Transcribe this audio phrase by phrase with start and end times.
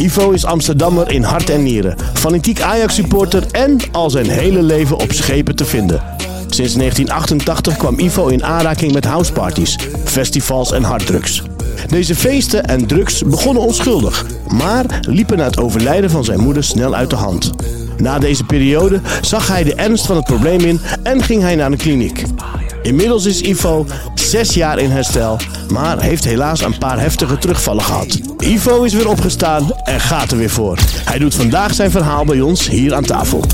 [0.00, 5.12] Ivo is Amsterdammer in hart en nieren, fanatiek Ajax-supporter en al zijn hele leven op
[5.12, 6.02] schepen te vinden.
[6.46, 11.42] Sinds 1988 kwam Ivo in aanraking met houseparties, festivals en harddrugs.
[11.88, 16.94] Deze feesten en drugs begonnen onschuldig, maar liepen na het overlijden van zijn moeder snel
[16.94, 17.52] uit de hand.
[17.96, 21.70] Na deze periode zag hij de ernst van het probleem in en ging hij naar
[21.70, 22.24] de kliniek.
[22.82, 25.38] Inmiddels is Ivo zes jaar in herstel,
[25.72, 28.20] maar heeft helaas een paar heftige terugvallen gehad.
[28.38, 30.78] Ivo is weer opgestaan en gaat er weer voor.
[31.04, 33.44] Hij doet vandaag zijn verhaal bij ons hier aan tafel.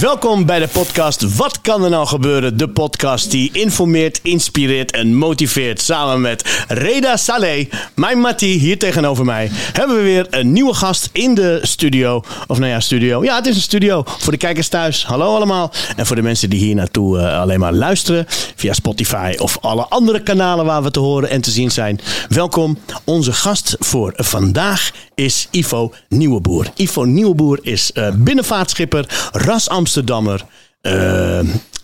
[0.00, 2.56] Welkom bij de podcast Wat kan er nou gebeuren?
[2.56, 5.80] De podcast die informeert, inspireert en motiveert.
[5.80, 11.08] Samen met Reda Saleh, mijn Mattie hier tegenover mij, hebben we weer een nieuwe gast
[11.12, 12.22] in de studio.
[12.46, 13.24] Of nou ja, studio.
[13.24, 14.02] Ja, het is een studio.
[14.06, 15.72] Voor de kijkers thuis, hallo allemaal.
[15.96, 18.24] En voor de mensen die hier naartoe eh, alleen maar luisteren
[18.56, 22.00] via Spotify of alle andere kanalen waar we te horen en te zien zijn.
[22.28, 22.78] Welkom.
[23.04, 26.66] Onze gast voor vandaag is Ivo Nieuweboer.
[26.74, 30.44] Ivo Nieuweboer is eh, binnenvaartschipper, ras Amsterdammer,
[30.80, 31.40] eh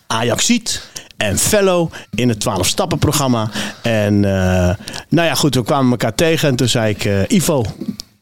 [0.07, 3.51] Ajaxiet en fellow in het 12-stappen-programma.
[3.83, 4.75] En eh,
[5.09, 7.05] nou ja, goed, we kwamen elkaar tegen en toen zei ik...
[7.05, 7.65] eh, Ivo,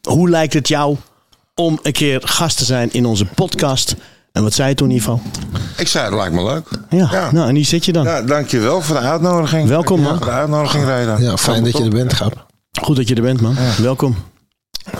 [0.01, 0.97] hoe lijkt het jou
[1.55, 3.95] om een keer gast te zijn in onze podcast?
[4.31, 5.21] En wat zei je toen, Ivo?
[5.77, 6.67] Ik zei, het lijkt me leuk.
[6.89, 7.31] Ja, Ja.
[7.31, 8.03] nou en hier zit je dan.
[8.03, 9.67] Ja, dankjewel voor de uitnodiging.
[9.67, 10.17] Welkom, man.
[10.17, 11.17] Voor de uitnodiging, Reda.
[11.19, 12.45] Ja, fijn dat je er bent, Gap.
[12.81, 13.55] Goed dat je er bent, man.
[13.77, 14.15] Welkom.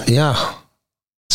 [0.05, 0.35] Ja,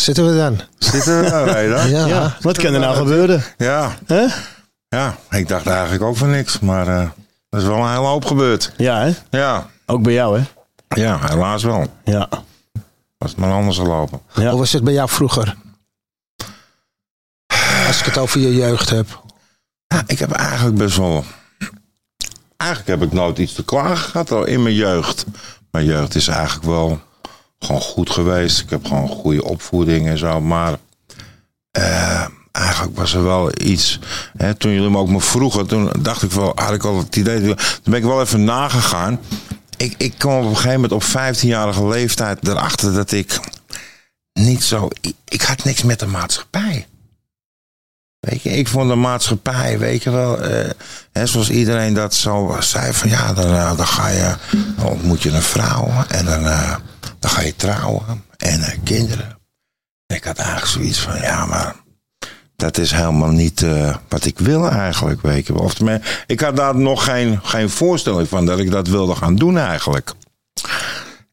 [0.07, 0.59] zitten we dan?
[0.77, 1.83] Zitten we nou, Reda?
[1.97, 3.43] Ja, Ja, wat kan er nou gebeuren?
[3.57, 4.25] Ja, Hè?
[4.89, 6.59] ja, ik dacht eigenlijk ook van niks.
[6.59, 7.01] Maar eh,
[7.49, 8.71] er is wel een hele hoop gebeurd.
[8.77, 9.13] Ja, hè?
[9.37, 10.45] Ja, Ook bij jou, hè?
[11.01, 11.85] ja helaas wel.
[12.03, 12.29] Ja.
[13.17, 14.21] Was het maar anders gelopen.
[14.33, 14.49] Ja.
[14.49, 15.55] Hoe was het bij jou vroeger?
[17.87, 19.21] Als ik het over je jeugd heb.
[19.87, 21.23] Ja, ik heb eigenlijk best wel...
[22.57, 25.25] Eigenlijk heb ik nooit iets te klagen gehad al in mijn jeugd.
[25.71, 27.01] Mijn jeugd is eigenlijk wel
[27.59, 28.59] gewoon goed geweest.
[28.59, 30.41] Ik heb gewoon goede opvoeding en zo.
[30.41, 30.77] Maar
[31.71, 33.99] eh, eigenlijk was er wel iets...
[34.37, 36.51] Hè, toen jullie me ook me vroegen, toen dacht ik wel...
[36.55, 37.41] Had ik al het idee...
[37.41, 39.19] Toen ben ik wel even nagegaan.
[39.77, 43.39] Ik, ik kwam op een gegeven moment op 15-jarige leeftijd erachter dat ik
[44.33, 44.87] niet zo...
[45.01, 46.87] Ik, ik had niks met de maatschappij.
[48.19, 50.69] Weet je, ik vond de maatschappij, weet je wel, eh,
[51.11, 54.35] hè, zoals iedereen dat zo zei van ja, dan, eh, dan ga je,
[54.77, 56.75] dan ontmoet je een vrouw en dan, eh,
[57.19, 59.37] dan ga je trouwen en eh, kinderen.
[60.05, 61.75] En ik had eigenlijk zoiets van ja, maar
[62.55, 67.03] dat is helemaal niet eh, wat ik wil eigenlijk, weet je ik had daar nog
[67.03, 70.13] geen, geen voorstelling van dat ik dat wilde gaan doen eigenlijk.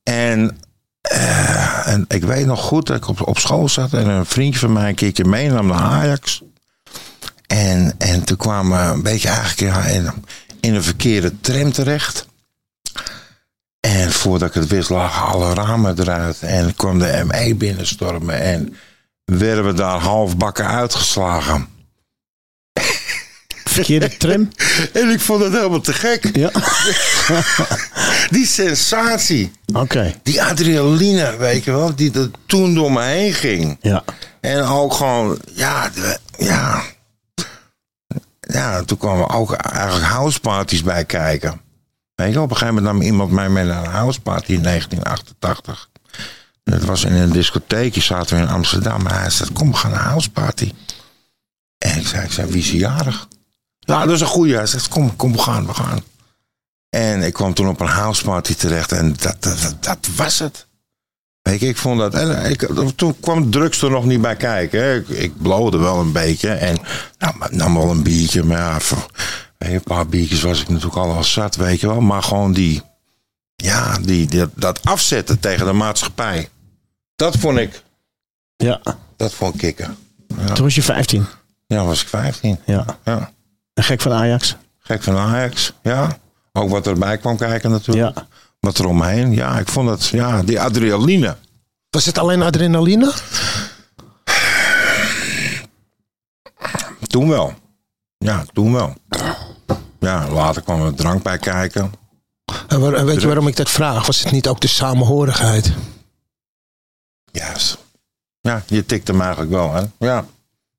[0.03, 0.59] En
[1.00, 4.59] eh, en ik weet nog goed dat ik op, op school zat en een vriendje
[4.59, 6.43] van mij een keertje meenam naar Ajax.
[7.47, 10.12] En, en toen kwamen we een beetje eigenlijk in,
[10.61, 12.27] in een verkeerde tram terecht.
[13.84, 16.39] En voordat ik het wist lagen alle ramen eruit.
[16.41, 18.41] En kwam de ME binnenstormen.
[18.41, 18.77] En
[19.25, 21.69] werden we daar halfbakken uitgeslagen.
[23.65, 24.49] Verkeerde tram.
[24.93, 26.37] En ik vond het helemaal te gek.
[26.37, 26.50] Ja.
[28.37, 29.53] Die sensatie.
[29.72, 30.15] Oké.
[30.22, 31.95] Die adrenaline, weet je wel.
[31.95, 33.78] Die er toen door me heen ging.
[33.81, 34.05] Ja.
[34.41, 36.83] En ook gewoon, ja, de- ja.
[38.41, 41.61] Ja, toen kwamen ook eigenlijk houseparties bij kijken.
[42.14, 45.88] Weet je, op een gegeven moment nam iemand mij mee naar een houseparty in 1988.
[46.64, 49.06] Dat was in een discotheekje, zaten we in Amsterdam.
[49.06, 50.72] En hij zei, kom, we gaan naar een houseparty.
[51.78, 53.28] En ik zei, ik zei, wie is jarig?
[53.78, 54.54] Ja, dat is een goeie.
[54.54, 56.03] Hij zegt, kom, kom, we gaan, we gaan.
[56.88, 60.66] En ik kwam toen op een houseparty terecht en dat, dat, dat, was het.
[61.42, 62.14] Weet je, ik vond dat.
[62.48, 64.94] Ik, toen kwam drugs er nog niet bij kijken.
[64.94, 66.48] Ik, ik wel een beetje.
[66.50, 66.76] En
[67.19, 68.42] nou, nam wel een biertje.
[68.42, 68.78] Maar ja,
[69.72, 72.00] een paar biertjes was ik natuurlijk al wel zat, weet je wel.
[72.00, 72.82] Maar gewoon die.
[73.56, 76.48] Ja, die, die- dat afzetten tegen de maatschappij.
[77.16, 77.82] Dat vond ik.
[78.56, 78.80] Ja.
[79.16, 79.97] Dat vond ik kicken.
[80.54, 81.26] Toen was je 15.
[81.66, 82.58] Ja, was ik 15.
[82.66, 82.84] Ja.
[83.04, 83.32] Ja.
[83.74, 84.56] En gek van Ajax.
[84.78, 85.72] Gek van Ajax.
[85.82, 86.18] Ja.
[86.53, 88.16] Ook wat erbij kwam kijken natuurlijk.
[88.16, 88.27] Ja.
[88.60, 89.33] Wat eromheen.
[89.33, 90.06] Ja, ik vond het.
[90.06, 91.36] Ja, die adrenaline.
[91.91, 93.12] Was het alleen adrenaline?
[97.06, 97.54] Toen wel.
[98.24, 98.94] Ja, toen wel.
[100.00, 101.92] Ja, later kwam er drank bij kijken.
[102.68, 104.06] En, waar- en weet je waarom ik dat vraag?
[104.06, 105.72] Was het niet ook de samenhorigheid?
[107.32, 107.76] Ja, s-
[108.41, 109.82] ja je tikte hem eigenlijk wel, hè?
[109.98, 110.24] Ja,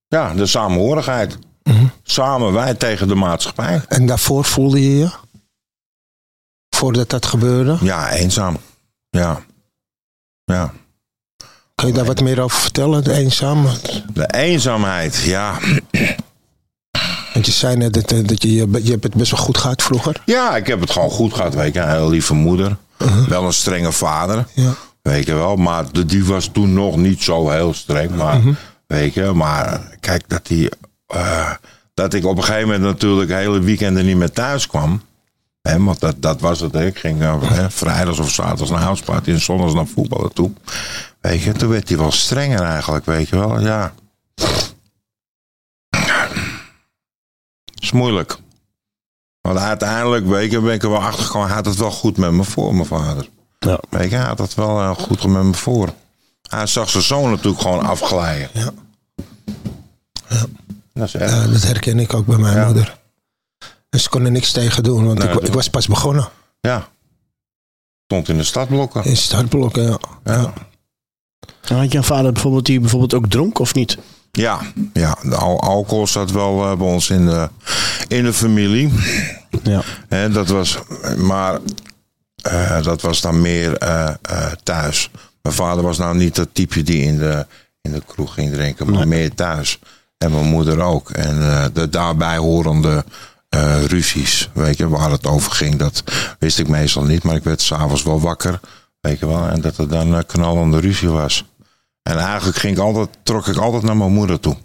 [0.08, 1.38] ja de samenhorigheid.
[1.64, 1.86] Mhm.
[2.04, 3.82] Samen wij tegen de maatschappij.
[3.88, 5.10] En daarvoor voelde je je?
[6.70, 7.78] Voordat dat gebeurde?
[7.82, 8.58] Ja, eenzaam.
[9.10, 9.46] Ja.
[10.46, 10.74] Ja.
[11.76, 13.04] Kun je daar wat meer over vertellen?
[13.04, 13.66] De eenzaam?
[14.14, 15.60] De eenzaamheid, ja.
[17.36, 19.58] Want je zei net dat, eh, dat je, je, je hebt het best wel goed
[19.58, 20.22] gehad vroeger.
[20.26, 21.54] Ja, ik heb het gewoon goed gehad.
[21.56, 22.78] Weet je, een hele lieve moeder.
[23.28, 24.46] Wel een strenge vader.
[24.54, 24.74] Ja.
[25.02, 25.56] Weet je wel.
[25.56, 28.16] Maar de- die was toen nog niet zo heel streng.
[28.16, 28.42] Maar,
[28.88, 30.70] weet je, maar kijk, dat, die,
[31.08, 31.52] eh,
[31.94, 35.02] dat ik op een gegeven moment natuurlijk hele weekenden niet meer thuis kwam.
[35.62, 36.74] Hè, want dat, dat was het.
[36.74, 36.86] Hè.
[36.86, 40.52] Ik ging eh, hè, vrijdags of zaterdags naar houseparty en zondags naar voetballen toe.
[41.22, 43.60] Weet je, toen werd hij wel strenger eigenlijk, weet je wel.
[43.62, 43.94] Ja.
[47.86, 48.38] Is moeilijk.
[49.42, 51.48] Want uiteindelijk, weet je, ben ik er wel achter gekomen.
[51.48, 53.30] Hij had het wel goed met me voor, mijn vader.
[53.60, 53.80] Ja.
[53.90, 55.94] Weet je, hij had het wel eh, goed met me voor.
[56.50, 58.50] Hij zag zijn zoon natuurlijk gewoon afglijden.
[58.54, 58.72] Ja.
[60.94, 61.12] Dat is.
[61.12, 62.66] Ja, dat herken ik ook bij mijn Ja.
[62.66, 62.98] moeder.
[63.90, 66.30] En ze kon er niks tegen doen, want Nee, ik, dat- ik was pas begonnen.
[66.62, 66.88] Ja.
[68.06, 69.04] Stond in de stadblokken.
[69.04, 69.98] In startblokken, ja.
[70.24, 70.54] Ja.
[71.62, 73.98] En Had je een vader bijvoorbeeld die bijvoorbeeld ook dronk of niet?
[74.36, 74.60] Ja,
[74.94, 75.18] ja
[75.60, 77.50] alcohol zat wel eh, bij ons in de,
[78.08, 78.92] in de familie.
[79.64, 79.82] Ja.
[80.08, 80.80] Hè, dat was,
[81.18, 81.60] maar
[82.42, 84.10] eh, dat was dan meer eh,
[84.64, 85.10] thuis.
[85.42, 87.46] Mijn vader was nou niet dat type die in de,
[87.82, 89.80] in de kroeg ging drinken, maar meer thuis.
[90.18, 91.10] En mijn moeder ook.
[91.10, 91.40] En
[91.74, 93.06] de daarbij horende
[93.86, 96.04] ruzies, weet je, waar het over ging, dat
[96.40, 97.24] wist ik meestal niet.
[97.24, 98.60] Maar ik werd s'avonds wel wakker,
[99.02, 99.48] weet je wel.
[99.48, 101.46] En dat er dan een knallende ruzie was.
[102.10, 104.56] En eigenlijk ging ik altijd, trok ik altijd naar mijn moeder toe.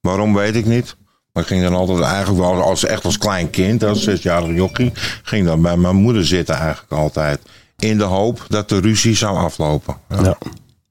[0.00, 0.96] Waarom weet ik niet.
[1.32, 4.92] Maar ik ging dan altijd eigenlijk wel als echt als klein kind, als zesjarig jochie,
[5.22, 7.40] ging dan bij mijn moeder zitten eigenlijk altijd.
[7.78, 9.96] In de hoop dat de ruzie zou aflopen.
[10.08, 10.22] Ja.
[10.22, 10.36] Ja.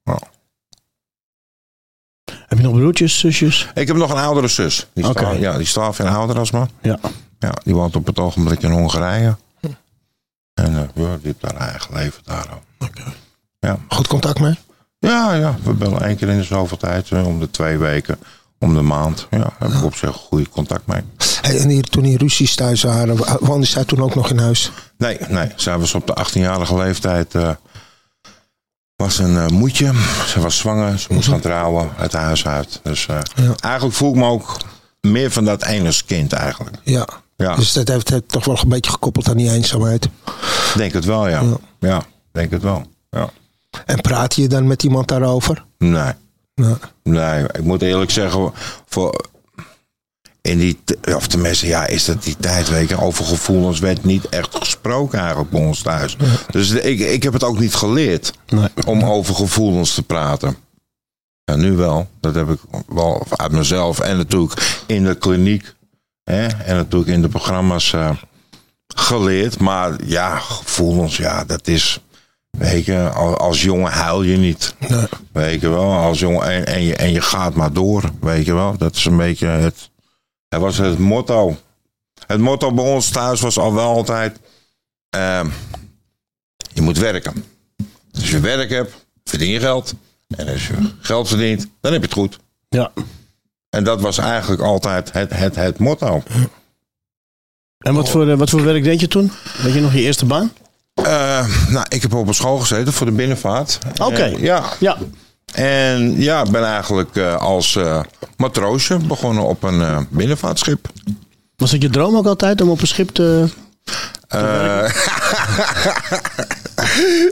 [0.03, 0.19] Ja.
[2.47, 3.69] Heb je nog broertjes, zusjes?
[3.73, 4.87] Ik heb nog een oudere zus.
[4.93, 5.19] Die is Oké.
[5.19, 6.65] twaalf- ja, die is 12 jaar ouder als me.
[6.81, 6.99] Ja.
[7.39, 9.37] Ja, die woont op het ogenblik in Hongarije.
[10.53, 12.89] En eh, ja, die heeft daar eigen leven daar ook.
[13.59, 13.77] Ja.
[13.89, 14.57] Goed contact mee?
[15.07, 18.19] Ja, ja, we bellen één keer in de zoveel tijd, eh, om de twee weken,
[18.59, 19.27] om de maand.
[19.29, 21.01] Ja, daar heb ik op zich goede contact mee.
[21.41, 24.37] Hey, en hier, toen die ruzies thuis waren, wa- woonde zij toen ook nog in
[24.39, 24.71] huis?
[24.97, 25.51] Nee, nee.
[25.55, 27.35] Zij was op de 18-jarige leeftijd.
[27.35, 27.49] eh,
[28.95, 29.91] was een eh, moedje.
[30.27, 30.99] Ze was zwanger.
[30.99, 31.89] Ze moest gaan trouwen.
[31.95, 32.79] Het huis uit.
[32.83, 33.21] Dus Ja.
[33.59, 34.57] eigenlijk voel ik me ook
[35.01, 36.75] meer van dat ene kind eigenlijk.
[36.83, 37.07] Ja.
[37.37, 40.09] Ja, Dus dat heeft het toch wel een beetje gekoppeld aan die eenzaamheid.
[40.75, 41.41] denk het wel, ja.
[41.41, 41.57] Ja.
[41.79, 42.01] Ja,
[42.31, 42.83] denk het wel.
[43.09, 43.29] Ja.
[43.85, 45.65] En praat je dan met iemand daarover?
[45.77, 46.11] Nee,
[46.55, 46.77] Ja.
[47.03, 47.43] nee.
[47.43, 48.51] Ik moet eerlijk zeggen,
[48.85, 49.31] voor...
[50.41, 50.79] In die,
[51.15, 55.19] of tenminste, ja, is dat die tijd, weet je, over gevoelens werd niet echt gesproken
[55.19, 56.17] eigenlijk bij ons thuis.
[56.51, 58.33] Dus ik, ik heb het ook niet geleerd.
[58.47, 58.67] Nee.
[58.85, 60.55] om over gevoelens te praten.
[61.43, 62.07] Ja, nu wel.
[62.19, 65.73] Dat heb ik wel uit mezelf en natuurlijk in de kliniek
[66.23, 68.09] hè, en natuurlijk in de programma's eh,
[68.95, 69.59] geleerd.
[69.59, 71.99] Maar ja, gevoelens, ja, dat is.
[72.57, 74.75] Weet je, al- als jongen huil je niet.
[74.89, 75.05] Nee.
[75.31, 78.11] Weet je wel, als jongen en, en, je, en je gaat maar door.
[78.21, 79.89] Weet je wel, dat is een beetje het.
[80.47, 81.57] Dat was het motto.
[82.27, 84.39] Het motto bij ons thuis was al wel altijd.
[85.09, 85.49] ehm,
[86.73, 87.45] je moet werken.
[88.13, 89.93] Als je werk hebt, verdien je geld.
[90.35, 92.39] En als je geld verdient, dan heb je het goed.
[92.69, 92.91] Ja.
[93.69, 96.23] En dat was eigenlijk altijd het, het, het motto.
[97.77, 99.31] En wat voor, eh, wat voor werk deed je toen?
[99.63, 100.51] Weet je nog je eerste baan?
[100.93, 103.77] Eh, nou, ik heb op een school gezeten voor de binnenvaart.
[104.01, 104.25] Oké.
[104.37, 104.63] Ja.
[104.79, 104.97] Ja.
[105.53, 107.99] En ja, ik ben eigenlijk eh, als eh,
[108.37, 110.87] matroosje begonnen op een binnenvaartschip.
[111.57, 113.49] Was dat je droom ook altijd om op een schip te...
[114.27, 114.85] Eh,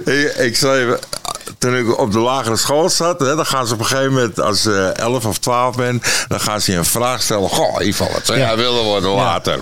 [0.05, 1.00] ik, ik zal even,
[1.57, 4.39] toen ik op de lagere school zat, hè, dan gaan ze op een gegeven moment,
[4.39, 7.50] als je 11 of 12 bent, dan gaan ze je een vraag stellen.
[7.50, 9.59] Goh, Ivan, wat zou jij willen worden later?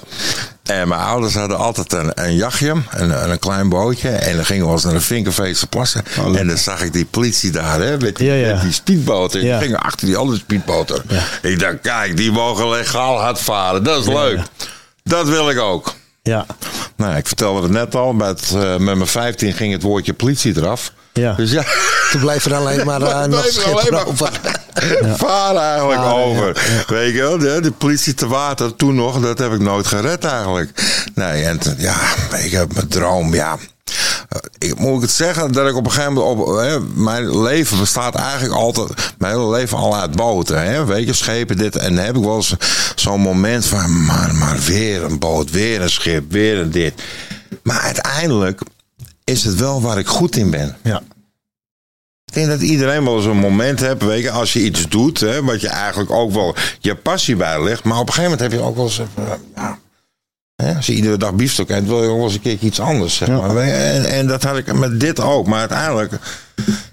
[0.70, 4.10] En mijn ouders hadden altijd een, een jachtje, een, een klein bootje.
[4.10, 6.04] En dan gingen we eens naar de Vinkerveetse plassen.
[6.36, 8.54] en dan zag ik die politie daar, hè, met die, Ja, ja.
[8.54, 9.44] met die speedboten.
[9.44, 9.58] Ja.
[9.58, 11.04] Die gingen achter die andere speedboten.
[11.42, 13.84] Ik dacht, kijk, die mogen legaal hard varen.
[13.84, 14.40] Dat is leuk.
[15.04, 15.94] Dat wil ik ook.
[16.24, 16.46] Ja.
[16.96, 18.14] Nou, ik vertelde het net al.
[18.14, 20.92] Met, eh, met mijn 15 ging het woordje politie eraf.
[21.14, 21.34] Ja.
[21.34, 21.64] Dus ja,
[22.12, 24.32] Toen bleef er alleen maar eh, Toen nog er alleen schip maar- over.
[25.18, 26.62] varen eigenlijk Varen, over.
[26.88, 30.24] Weet je wel, de, de politie te water toen nog, dat heb ik nooit gered
[30.26, 30.72] eigenlijk.
[31.16, 31.96] Nee, en ja,
[32.38, 33.58] ik heb mijn droom, ja.
[34.30, 34.40] Eh,
[34.70, 37.80] Ik moet ik het zeggen dat ik op een gegeven moment op hè, mijn leven
[37.80, 41.96] bestaat eigenlijk altijd mijn hele leven al uit boten, hè, weet je, schepen dit en
[41.96, 42.54] dan heb ik wel eens
[42.96, 46.94] zo'n moment van maar, maar weer een boot, weer een schip, weer een dit.
[47.64, 48.62] Maar uiteindelijk
[49.30, 50.78] is het wel waar ik goed in ben.
[50.84, 51.02] Ja.
[52.26, 55.20] Ik denk dat iedereen wel eens een moment hebt, weet je, als je iets doet,
[55.20, 57.84] hè, wat je eigenlijk ook wel je passie bij ligt.
[57.84, 59.24] Maar op een gegeven moment heb je ook wel eens, eh,
[59.56, 59.78] ja,
[60.56, 62.80] hè, als je iedere dag biefstuk eet, wil je ook wel eens een keertje iets
[62.80, 63.58] anders, zeg maar.
[63.58, 65.48] En, en dat had ik met dit ook.
[65.48, 66.14] Maar uiteindelijk,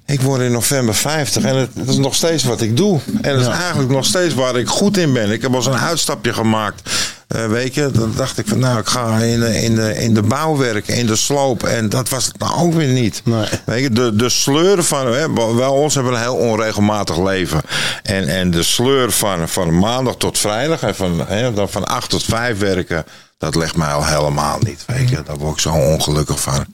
[0.07, 3.00] Ik word in november 50 en het, het is nog steeds wat ik doe.
[3.23, 5.31] En het is eigenlijk nog steeds waar ik goed in ben.
[5.31, 6.90] Ik heb al eens een uitstapje gemaakt.
[7.26, 10.14] Eh, weet je, dan dacht ik van nou, ik ga in de, in, de, in
[10.14, 11.62] de bouw werken, in de sloop.
[11.62, 13.21] En dat was het nou ook weer niet.
[13.25, 13.49] Nee.
[13.64, 17.61] Weet je, de, de sleur van, hè, wel ons hebben een heel onregelmatig leven.
[18.02, 22.11] En, en de sleur van, van maandag tot vrijdag en van, hè, dan van 8
[22.11, 23.04] tot 5 werken.
[23.38, 24.85] Dat legt mij al helemaal niet.
[24.87, 26.66] Weet je, daar word ik zo ongelukkig van.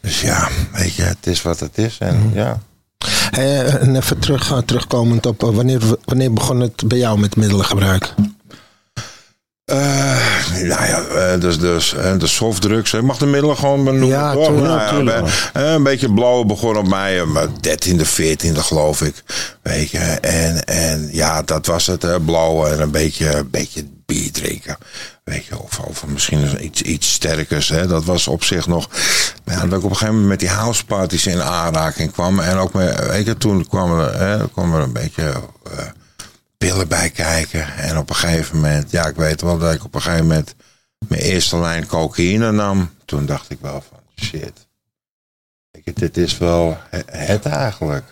[0.00, 1.96] Dus ja, weet je, het is wat het is.
[1.98, 2.60] En ja.
[3.30, 7.36] Hey, en even terug, eh, terugkomend op eh, wanneer, wanneer begon het bij jou met
[7.36, 8.14] middelengebruik?
[9.70, 12.92] Eh, nou ja, eh, dus, dus eh, de softdrugs.
[12.92, 14.08] Ik mag de middelen gewoon benoemen.
[14.08, 14.50] Ja, toch?
[14.50, 17.20] Nou ja, een beetje blauw begon op mij.
[17.20, 19.22] eh, 13e, 14e geloof ik.
[19.62, 19.98] Weet je.
[20.20, 22.02] En, en ja, dat was het.
[22.02, 24.78] Hè, blauw en een beetje, een beetje bier drinken.
[25.24, 27.68] Weet je, of, of misschien iets, iets sterkers.
[27.68, 27.86] Hè.
[27.86, 28.88] Dat was op zich nog...
[29.44, 32.38] Ja, dat ik op een gegeven moment met die houseparties in aanraking kwam.
[32.40, 35.32] En ook met, weet je, toen kwam er, hè, kwam er een beetje...
[36.64, 37.76] pillen bij kijken.
[37.76, 40.54] En op een gegeven moment, ja, ik weet wel dat ik op een gegeven moment
[41.08, 42.90] mijn eerste lijn cocaïne nam.
[43.04, 44.68] Toen dacht ik wel van, shit.
[45.84, 48.04] Je, dit is wel he- het eigenlijk.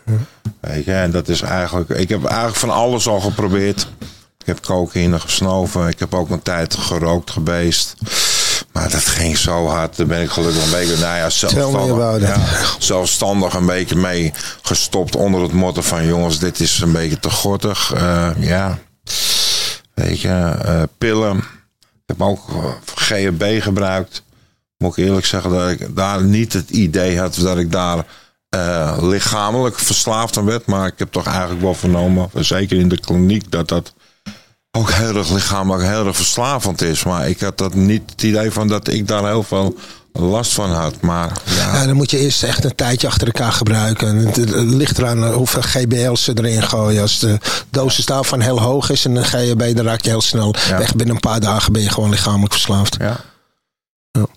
[0.61, 3.89] Weet je, en dat is eigenlijk, ik heb eigenlijk van alles al geprobeerd.
[4.39, 5.89] Ik heb cocaïne gesnoven.
[5.89, 7.95] Ik heb ook een tijd gerookt geweest.
[8.79, 9.97] Maar dat ging zo hard.
[9.97, 12.39] Daar ben ik gelukkig een beetje, nou ja, zelfstandig, ja,
[12.79, 14.33] zelfstandig een beetje mee
[14.63, 17.93] gestopt onder het motto van jongens, dit is een beetje te gortig.
[17.95, 18.79] Eh, ja,
[19.95, 21.37] weet je, eh, pillen.
[21.37, 24.23] Ik heb ook eh, GHB gebruikt.
[24.77, 28.05] Moet ik eerlijk zeggen dat ik daar niet het idee had dat ik daar
[29.01, 30.67] lichamelijk verslaafd aan werd.
[30.67, 33.95] Maar ik heb toch eigenlijk wel vernomen, zeker in de kliniek, dat dat
[34.79, 37.05] ook heel erg lichamelijk heel erg verslavend is.
[37.05, 39.77] Maar ik had dat niet het idee van dat ik daar heel veel
[40.13, 41.01] last van had.
[41.01, 44.09] Maar ja, Ja, dan moet je eerst echt een tijdje achter elkaar gebruiken.
[44.09, 47.03] En Het, ligt eraan hoeveel GBL's ze erin gooien.
[47.03, 47.39] Als de
[47.71, 50.55] dosis daarvan heel hoog is en dan ga je bij, dan raak je heel snel
[50.69, 50.79] Ja.
[50.79, 50.95] weg.
[50.95, 52.97] Binnen een paar dagen ben je gewoon lichamelijk verslaafd.
[53.01, 53.17] Ja.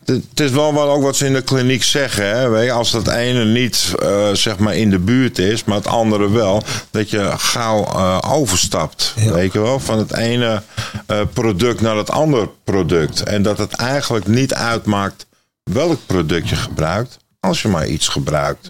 [0.06, 2.25] Het is wel wat, ook wat ze in de kliniek zeggen.
[2.25, 2.72] Hè?
[2.72, 6.63] Als dat ene niet eh, zeg maar in de buurt is, maar het andere wel,
[6.90, 9.13] dat je gauw eh, overstapt.
[9.16, 9.32] Ja.
[9.32, 10.62] Weet je wel, van het ene
[11.06, 13.24] eh, product naar het andere product.
[13.24, 15.28] En dat het eigenlijk niet uitmaakt
[15.63, 18.70] welk product je gebruikt, als je maar iets gebruikt.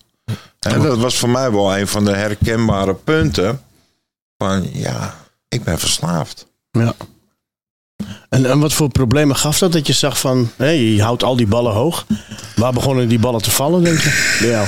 [0.59, 3.61] En dat was voor mij wel een van de herkenbare punten.
[4.37, 5.15] Van ja,
[5.47, 6.47] ik ben verslaafd.
[6.71, 6.95] Ja.
[8.35, 9.71] En, en wat voor problemen gaf dat?
[9.71, 12.05] Dat je zag van, hé, je houdt al die ballen hoog.
[12.55, 14.37] Waar begonnen die ballen te vallen, denk je?
[14.39, 14.67] Jou?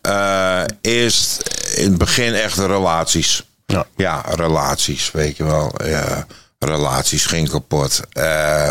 [0.00, 1.42] Eh, eerst
[1.76, 3.42] in het begin echt relaties.
[3.66, 3.86] Ja.
[3.96, 5.74] Ja, relaties, weet je wel.
[5.84, 6.26] Ja,
[6.58, 8.00] relaties ging kapot.
[8.12, 8.70] Eh,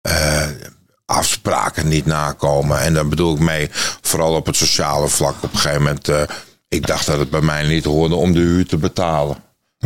[0.00, 0.48] eh,
[1.04, 2.80] afspraken niet nakomen.
[2.80, 5.34] En daar bedoel ik mee, vooral op het sociale vlak.
[5.42, 6.08] Op een gegeven moment,
[6.68, 9.36] ik dacht dat het bij mij niet hoorde om de huur te betalen.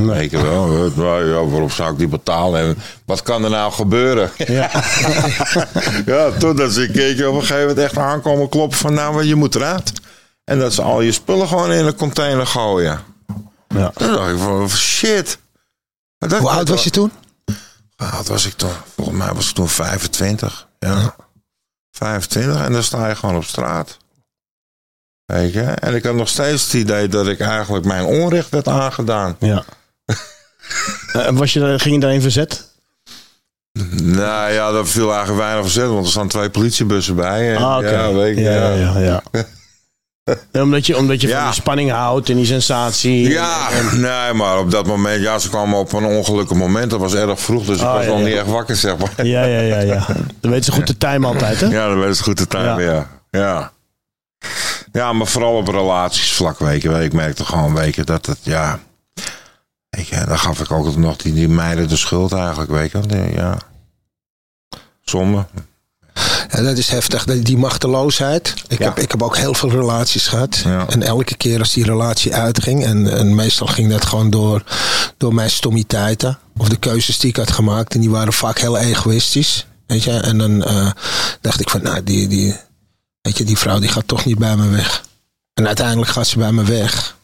[0.06, 2.60] Weet je wel, eh, ja, waarom zou ik die betalen?
[2.60, 4.30] En wat kan er nou gebeuren?
[4.36, 4.70] Ja.
[6.06, 9.34] Ja, totdat ze een keertje op een gegeven moment echt aankomen kloppen van nou, je
[9.34, 9.92] moet eruit.
[10.44, 13.00] En dat ze al je spullen gewoon in een container gooien.
[13.68, 13.90] ja.
[13.94, 15.38] Toen dacht ik van shit.
[16.18, 17.12] Maar dat- Hoe oud was je toen?
[17.96, 18.70] Hoe oud was ik toen?
[18.96, 20.66] Volgens mij was ik toen 25.
[20.78, 21.14] Ja.
[21.90, 23.96] 25 en dan sta je gewoon op straat.
[25.24, 25.60] Weet je?
[25.62, 29.36] En ik had nog steeds het idee dat ik eigenlijk mijn onrecht werd aangedaan.
[29.38, 29.64] ja.
[31.12, 32.64] Eh, was je, ging je daarin verzet?
[34.02, 37.54] Nou ja, dat viel eigenlijk weinig verzet, want er staan twee politiebussen bij.
[37.54, 37.90] En, Ah, oké.
[37.90, 38.98] Ja, weet ja, ja.
[38.98, 39.22] ja,
[40.52, 41.36] ja, omdat je, omdat je Ja.
[41.36, 43.28] van die spanning houdt en die sensatie.
[43.28, 46.90] Ja, nee, maar op dat moment, ja, ze kwamen op een ongelukkig moment.
[46.90, 48.24] Dat was erg vroeg, dus ik Ah, was ja, nog ja.
[48.24, 49.26] niet echt wakker, zeg maar.
[49.26, 50.06] Ja, ja, ja, ja.
[50.40, 51.66] Dan weten ze goed de time altijd, hè?
[51.66, 53.08] Ja, dat is goed de time, ja.
[53.30, 53.72] ja.
[54.92, 57.00] Ja, maar vooral op relatiesvlak, wel.
[57.00, 58.78] Ik merkte gewoon, je, dat het, ja...
[59.98, 63.00] Weet je, dan gaf ik ook nog die, die meiden de schuld eigenlijk, weet je
[63.00, 63.24] wel.
[63.32, 63.58] Ja.
[65.04, 65.46] Zonde.
[66.50, 68.54] Ja, dat is heftig, die- machteloosheid.
[68.68, 68.84] Ik, Ja.
[68.84, 70.56] heb, ik heb ook heel veel relaties gehad.
[70.56, 70.86] Ja.
[70.88, 74.62] En elke keer als die relatie uitging, en, en meestal ging dat gewoon door,
[75.16, 76.38] door mijn stommiteiten.
[76.56, 77.94] Of de keuzes die ik had gemaakt.
[77.94, 79.66] En die waren vaak heel egoïstisch.
[79.86, 80.10] Weet je?
[80.12, 80.90] En dan eh,
[81.40, 82.56] dacht ik van, nou, die, die,
[83.20, 85.04] weet je, die vrouw die gaat toch niet bij me weg.
[85.54, 87.16] En uiteindelijk gaat ze bij me weg.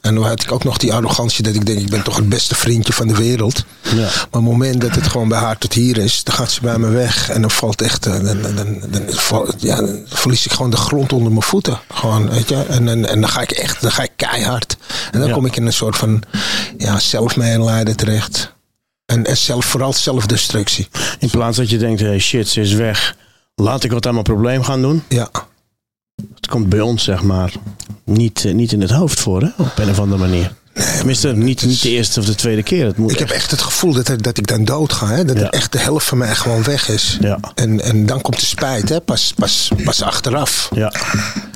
[0.00, 2.28] En dan had ik ook nog die arrogantie dat ik denk, ik ben toch het
[2.28, 3.64] beste vriendje van de wereld.
[3.82, 3.92] Ja.
[3.94, 6.60] Maar op het moment dat het gewoon bij haar tot hier is, dan gaat ze
[6.60, 7.30] bij me weg.
[7.30, 8.54] En dan valt echt, eh, dan, dan,
[8.88, 9.02] dan,
[9.58, 11.80] ja, verlies ik gewoon de grond onder mijn voeten.
[11.88, 12.62] Gewoon, weet je.
[12.68, 14.76] En, en, en dan ga ik echt, dan ga ik keihard.
[15.12, 15.34] En dan Ja.
[15.34, 16.22] kom ik in een soort van
[16.78, 18.54] ja, zelfmedelijden terecht.
[19.06, 20.88] En, en zelf, vooral zelfdestructie.
[21.18, 23.16] In plaats dat je denkt, hey, shit, ze is weg.
[23.54, 25.02] Laat ik wat aan mijn probleem gaan doen.
[25.08, 25.28] Ja.
[26.34, 27.52] Het komt bij ons, zeg maar,
[28.04, 29.48] niet, eh, niet in het hoofd voor, hè?
[29.56, 30.54] Op een of andere manier.
[30.96, 32.86] Tenminste, niet, niet de eerste of de tweede keer.
[32.86, 35.06] Het moet Ik heb echt het gevoel dat, er- dat ik dan dood ga.
[35.06, 35.24] Hè?
[35.24, 35.42] Dat Ja.
[35.42, 37.18] er echt de helft van mij gewoon weg is.
[37.20, 37.38] Ja.
[37.54, 39.00] En, en dan komt de spijt, hè?
[39.00, 40.68] Pas, pas, pas achteraf.
[40.74, 40.92] Ja,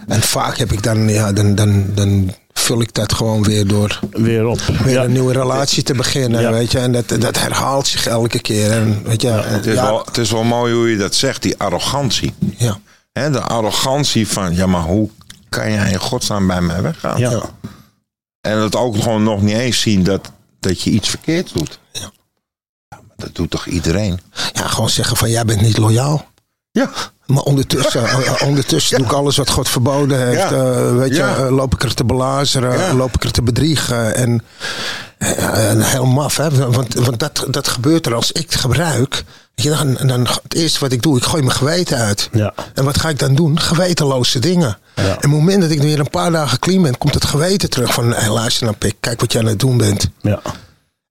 [0.09, 4.01] En vaak heb ik dan, ja, dan, dan, dan vul ik dat gewoon weer door
[4.11, 4.61] weer op.
[4.61, 5.05] weer Ja.
[5.05, 6.41] een nieuwe relatie te beginnen.
[6.41, 6.51] Ja.
[6.53, 6.79] Weet je?
[6.79, 8.71] En dat, dat herhaalt zich elke keer.
[8.71, 11.43] En, weet je, Het is, ja, wel, het is wel mooi hoe je dat zegt,
[11.43, 12.33] die arrogantie.
[12.57, 12.79] ja.
[13.13, 15.09] Hè, de arrogantie van, ja, maar hoe
[15.49, 17.19] kan jij in godsnaam bij mij weggaan?
[17.19, 17.43] Ja.
[18.41, 21.79] En het ook gewoon nog niet eens zien dat, dat je iets verkeerd doet.
[21.93, 22.11] Ja.
[22.89, 24.21] Ja, maar dat doet toch iedereen?
[24.53, 26.29] ja, gewoon zeggen van jij bent niet loyaal.
[26.71, 26.91] Ja.
[27.27, 30.51] Maar ondertussen, eh, ondertussen doe ik alles wat God verboden heeft.
[30.51, 30.51] Ja.
[30.53, 31.37] Eh, weet je, Ja.
[31.37, 32.95] eh, loop ik er te belazeren, Ja.
[32.95, 34.15] loop ik er te bedriegen.
[34.15, 34.43] En,
[35.21, 36.51] en heel maf, hè?
[36.71, 39.25] Want, want dat, dat gebeurt er als ik het gebruik.
[39.55, 42.29] Je, dan, dan, het eerste wat ik doe, ik gooi mijn geweten uit.
[42.33, 42.55] Ja.
[42.75, 43.61] En wat ga ik dan doen?
[43.61, 44.79] Gewetenloze dingen.
[44.95, 45.03] Ja.
[45.03, 47.71] En op het moment dat ik weer een paar dagen clean ben, komt het geweten
[47.71, 48.13] terug van...
[48.13, 50.11] Hey, luister nou pik, kijk wat je aan het doen bent.
[50.21, 50.41] Ja.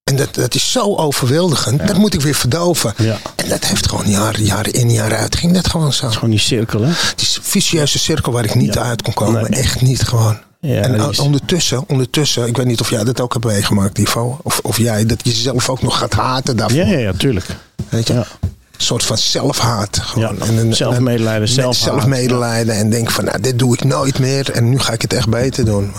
[0.03, 1.87] En dat, dat is zo overweldigend.
[1.87, 2.93] Dat moet ik weer verdoven.
[2.97, 3.17] Ja.
[3.35, 5.35] En dat heeft gewoon jaren, jaren in, jaren uit.
[5.35, 6.09] Ging dat gewoon zo.
[6.09, 6.87] Gewoon die cirkel, hè?
[6.89, 9.51] Het is een vicieuze cirkel waar ik niet uit kon komen.
[9.51, 9.59] Nee.
[9.59, 10.37] Echt niet gewoon.
[10.61, 13.97] Ja, en dat is- ondertussen, ondertussen, ik weet niet of jij dat ook hebt meegemaakt,
[13.97, 14.39] Ivo.
[14.43, 16.77] Of, of jij, dat je jezelf ook nog gaat haten daarvoor.
[16.79, 17.45] Ja, ja, ja, tuurlijk.
[17.89, 18.13] Weet je?
[18.13, 18.19] Ja.
[18.41, 19.97] Een soort van zelfhaat.
[19.99, 20.35] Gewoon.
[20.39, 21.75] Ja, En een- zelfmedelijden, zelfhaat.
[21.83, 22.75] Zelfmedelijden.
[22.75, 24.51] En denk van, nou, dit doe ik nooit meer.
[24.51, 25.93] En nu ga ik het echt beter doen.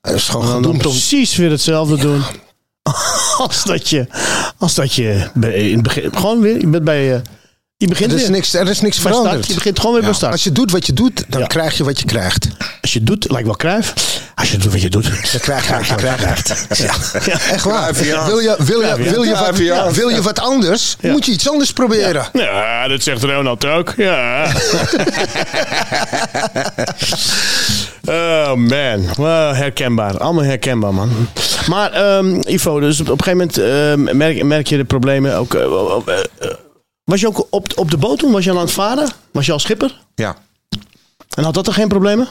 [0.00, 0.90] Het is gewoon gedoemd om...
[0.92, 2.22] precies weer hetzelfde doen.
[3.38, 4.06] Als dat je,
[4.58, 7.20] als dat je in het begin, gewoon weer, je bent bij, eh,
[7.80, 9.14] je begint Er is weer niks, er is niks bij start.
[9.24, 9.46] veranderd.
[9.46, 10.32] Je begint gewoon weer bij start.
[10.32, 11.46] Als je doet wat je doet, dan Ja.
[11.46, 12.48] krijg je wat je krijgt.
[12.80, 13.94] Als je doet, lijkt wel kruif.
[14.34, 15.04] Als je doet wat je doet.
[15.32, 16.66] Dan krijg je wat je krijgt.
[16.78, 16.92] Ja.
[17.52, 17.92] Echt waar.
[17.94, 18.56] Wil je, wil, je,
[18.98, 19.56] wil, je wat,
[19.94, 21.10] wil je wat anders, Ja.
[21.12, 22.24] moet je iets anders proberen.
[22.32, 23.94] Ja, dat zegt Ronald ook.
[23.96, 24.46] Ja.
[28.06, 30.18] oh man, Wel herkenbaar.
[30.18, 31.10] Allemaal herkenbaar, man.
[31.68, 35.54] Maar ehm, Ivo, dus op, een gegeven moment ehm, merk, merk je de problemen ook.
[35.54, 36.50] eh, eh,
[37.10, 38.32] was je ook op, op de boot toen?
[38.32, 39.08] Was je al aan het varen?
[39.32, 40.00] Was je al schipper?
[40.14, 40.36] Ja.
[41.34, 42.28] En had dat er geen problemen?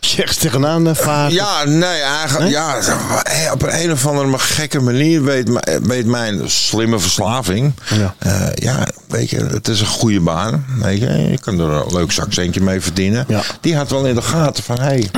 [0.00, 1.32] Zeg tegenaan eh, varen.
[1.32, 2.50] Ja, nee, eigenlijk.
[2.50, 2.76] Ja,
[3.22, 7.72] eh, op een, een of andere gekke manier weet, m- weet mijn slimme verslaving.
[7.90, 8.14] Ja.
[8.20, 8.50] Ja.
[8.54, 10.64] ja, weet je, het is een goede baan.
[10.78, 13.24] Weet je, je kan er een leuk zakcentje mee verdienen.
[13.28, 13.42] Ja.
[13.60, 15.10] Die had wel in de gaten van, hé, hey,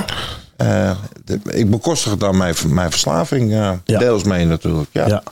[0.56, 0.90] eh,
[1.44, 3.98] ik bekostig dan mijn, mijn verslaving eh, Ja.
[3.98, 4.88] deels mee natuurlijk.
[4.92, 5.22] Ja.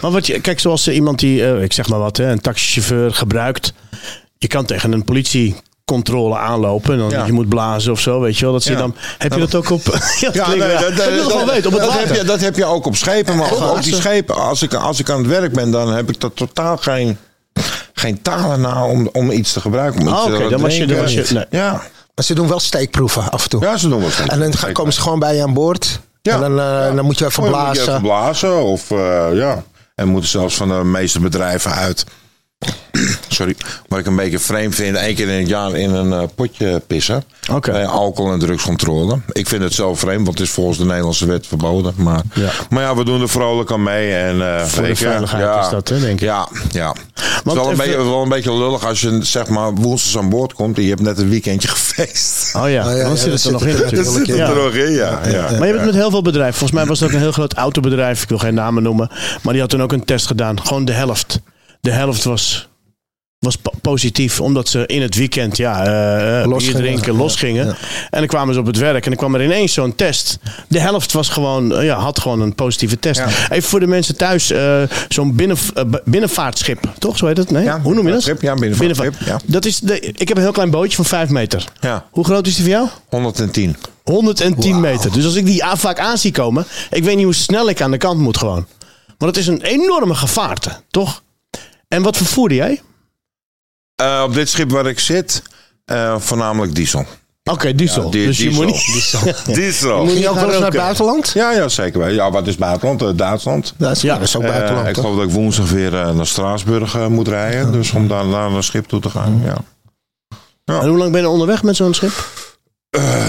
[0.00, 2.40] Maar wat je, kijk, zoals eh, iemand die, eh, ik zeg maar wat, hè, een
[2.40, 3.72] taxichauffeur gebruikt.
[4.38, 7.26] Je kan tegen een politiecontrole aanlopen en dan Ja.
[7.26, 8.52] je moet blazen of zo, weet je wel.
[8.52, 8.82] Dat zie je Ja.
[8.82, 8.94] dan.
[9.18, 9.82] Heb je dat ook op?
[10.32, 12.96] ja, nee, dat, dat, dat- op het dat heb, je, dat heb je ook op
[12.96, 13.36] schepen.
[13.36, 15.92] Maar Ja, op, op die schepen, als ik, als ik aan het werk ben, dan
[15.92, 17.18] heb ik er totaal geen,
[17.94, 20.08] geen talen na om, om iets te gebruiken.
[20.08, 21.46] Ah, te oké, dan was je- dan was je- drinken.
[21.50, 21.60] nee.
[21.62, 21.70] Ja.
[22.14, 23.62] Maar ze doen wel steekproeven af en toe.
[23.62, 24.28] ja, ze doen wel steeds.
[24.28, 26.00] en dan komen ze gewoon bij je aan boord.
[26.22, 26.34] Ja.
[26.34, 27.88] En dan, eh, dan moet je even Oh, dan moet je blazen.
[27.94, 28.62] even blazen.
[28.64, 29.62] Of, eh, ja.
[30.00, 32.04] En moeten zelfs van de meeste bedrijven uit.
[33.32, 33.56] Sorry.
[33.88, 34.96] Wat ik een beetje vreemd vind.
[34.96, 37.24] één keer in het jaar in een eh, potje pissen.
[37.52, 37.70] Oké.
[37.70, 39.18] Bij alcohol- en drugscontrole.
[39.32, 40.24] Ik vind het zelf vreemd.
[40.26, 41.94] Want het is volgens de Nederlandse wet verboden.
[41.96, 42.50] Maar Ja.
[42.70, 44.12] maar ja we doen er vrolijk aan mee.
[44.14, 46.20] En, eh, Voor de veiligheid ja, is dat, hè, denk ik.
[46.20, 46.88] Ja, ja.
[47.14, 50.18] Het is wel een, even- beetje, wel een beetje lullig als je zeg maar woensdags
[50.24, 50.76] aan boord komt.
[50.76, 52.54] En je hebt net een weekendje gefeest.
[52.56, 54.06] Oh ja, Oh ja, dan ja, zit het er nog zit in er- natuurlijk.
[54.06, 54.52] Dat zit er Ja.
[54.52, 55.20] nog in, ja.
[55.28, 55.58] ja.
[55.58, 56.54] Maar je bent met heel veel bedrijven.
[56.54, 58.22] Volgens mij was dat een heel groot autobedrijf.
[58.22, 59.10] Ik wil geen namen noemen.
[59.42, 60.60] Maar die had toen ook een test gedaan.
[60.66, 61.40] Gewoon de helft.
[61.80, 62.68] De helft was,
[63.40, 64.40] was po- positief.
[64.40, 67.66] Omdat ze in het weekend ja, Los bier drinken, Ja, los gingen.
[67.66, 67.76] ja.
[68.10, 69.04] En dan kwamen ze op het werk.
[69.04, 70.38] En dan kwam er ineens zo'n test.
[70.68, 73.18] De helft was gewoon, eh, ja, had gewoon een positieve test.
[73.20, 73.26] Ja.
[73.50, 74.52] Even voor de mensen thuis.
[75.08, 75.56] zo'n binnen,
[76.04, 76.78] binnenvaartschip.
[76.98, 77.16] Toch?
[77.16, 77.50] Zo heet het?
[77.50, 77.70] Nee?
[77.70, 78.24] Hoe noem je dat?
[78.40, 79.40] ja, binnenvaartschip, ja.
[79.44, 81.64] Dat is de, ik heb een heel klein bootje van 5 meter.
[81.80, 82.06] Ja.
[82.10, 82.88] Hoe groot is die voor jou?
[83.08, 83.76] 110.
[84.04, 85.12] 110 meter.
[85.12, 87.90] Dus als ik die vaak aan zie komen, ik weet niet hoe snel ik aan
[87.90, 88.66] de kant moet gewoon.
[89.18, 91.22] Want het is een enorme gevaarte, toch?
[91.88, 92.80] En wat vervoerde jij?
[94.00, 95.42] Eh, op dit schip waar ik zit,
[95.84, 97.06] eh, voornamelijk diesel.
[97.44, 98.04] Oké, diesel.
[98.04, 98.62] Ja, die- dus je diesel.
[98.62, 99.54] moet niet...
[99.54, 100.04] Diesel.
[100.04, 101.30] moet je ook wel eens naar het buitenland?
[101.34, 102.08] Ja, ja, zeker wel.
[102.08, 103.02] Ja, wat is buitenland?
[103.02, 103.74] Eh, Duitsland.
[103.76, 104.14] Dat is, Ja.
[104.18, 107.72] dat is ook Eh, buitenland, ik geloof dat ik woensdag weer naar Straatsburg moet rijden.
[107.72, 109.42] Dus om daar naar een schip toe te gaan.
[109.44, 109.56] Ja.
[110.64, 112.28] En hoe lang ben je onderweg met zo'n schip?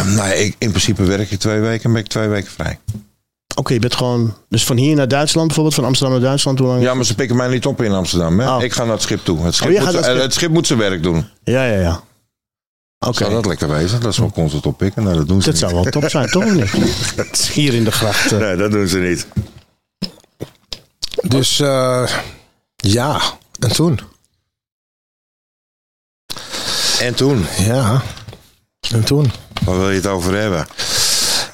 [0.06, 2.80] Nee, ik, in principe werk je twee weken en ben ik twee weken vrij.
[3.56, 4.38] Oké, je bent gewoon...
[4.50, 6.82] Dus van hier naar Duitsland bijvoorbeeld, van Amsterdam naar Duitsland, hoe lang?
[6.82, 8.40] Ja, maar ze pikken mij niet op in Amsterdam.
[8.40, 8.56] Hè?
[8.56, 8.64] Oh.
[8.64, 9.40] Ik ga naar het schip toe.
[9.46, 10.18] Het schip, Oh, je moet, het schip.
[10.22, 11.28] het schip moet zijn werk doen.
[11.44, 11.80] ja, ja.
[11.80, 12.02] ja.
[13.08, 14.00] Oké, Zou dat lekker wezen?
[14.02, 15.04] Dat is wel constant oppikken.
[15.04, 15.70] Nee, dat doen ze dat niet.
[15.70, 16.72] zou wel top zijn, toch niet?
[17.54, 18.32] Hier in de gracht.
[18.32, 18.40] eh.
[18.40, 19.28] Nee, dat doen ze niet.
[21.22, 22.10] Dus eh,
[22.76, 23.22] ja,
[23.60, 24.00] en toen?
[27.00, 27.46] En toen?
[27.58, 28.02] Ja.
[28.92, 29.32] En toen?
[29.64, 30.68] Waar wil je het over hebben?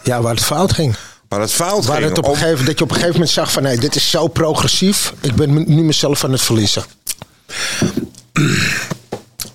[0.03, 0.95] Ja, waar het fout ging.
[1.27, 2.09] Waar het fout Waar ging.
[2.09, 3.63] het op een Op- gegeven, dat je op een gegeven moment zag van...
[3.63, 5.13] nee, dit is zo progressief.
[5.21, 6.83] Ik ben nu mezelf aan het verliezen.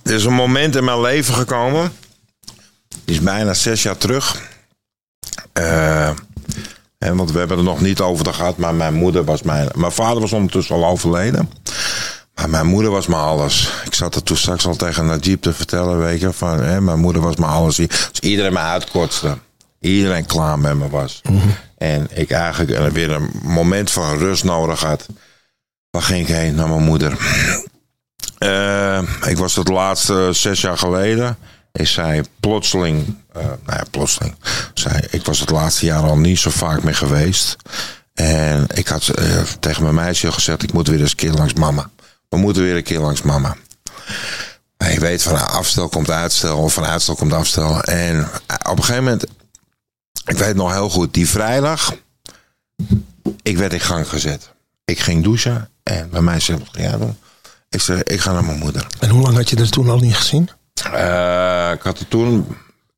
[0.03, 1.93] Er is een moment in mijn leven gekomen.
[3.05, 4.41] Die is bijna zes jaar terug.
[5.53, 6.11] Eh,
[6.99, 8.57] hè, want we hebben er nog niet over gehad.
[8.57, 9.69] Maar mijn moeder was mijn...
[9.75, 11.51] Mijn vader was ondertussen al overleden.
[12.35, 13.73] Maar mijn moeder was me alles.
[13.85, 15.99] Ik zat er toen straks al tegen Najib te vertellen.
[15.99, 17.79] Weet je, van, hè, mijn moeder was me alles.
[17.81, 19.39] Als iedereen me uitkortste.
[19.83, 21.21] Iedereen klaar met me was.
[21.79, 25.07] En ik eigenlijk weer een moment van rust nodig had.
[25.91, 26.55] Waar ging ik heen?
[26.55, 27.17] Naar mijn moeder.
[28.39, 31.37] Eh, ik was het laatste zes jaar geleden.
[31.73, 34.35] Is zij plotseling, eh, nou ja, plotseling.
[34.75, 37.57] Zij, ik was het laatste jaar al niet zo vaak meer geweest.
[38.15, 41.55] En ik had eh, tegen mijn meisje gezegd: ik moet weer eens een keer langs
[41.55, 41.91] mama.
[42.29, 43.57] We moeten weer een keer langs mama.
[44.77, 47.83] Maar je weet van afstel komt uitstel of van uitstel komt afstel.
[47.83, 48.29] En
[48.71, 49.27] op een gegeven moment,
[50.25, 51.95] ik weet nog heel goed, die vrijdag,
[53.43, 54.51] ik werd in gang gezet.
[54.85, 57.17] Ik ging douchen en mijn meisje zei, doen?
[57.71, 58.87] Ik zei, ik ga naar mijn moeder.
[59.01, 60.49] En hoe lang had je er toen al niet gezien?
[60.93, 62.47] Eh, ik had het toen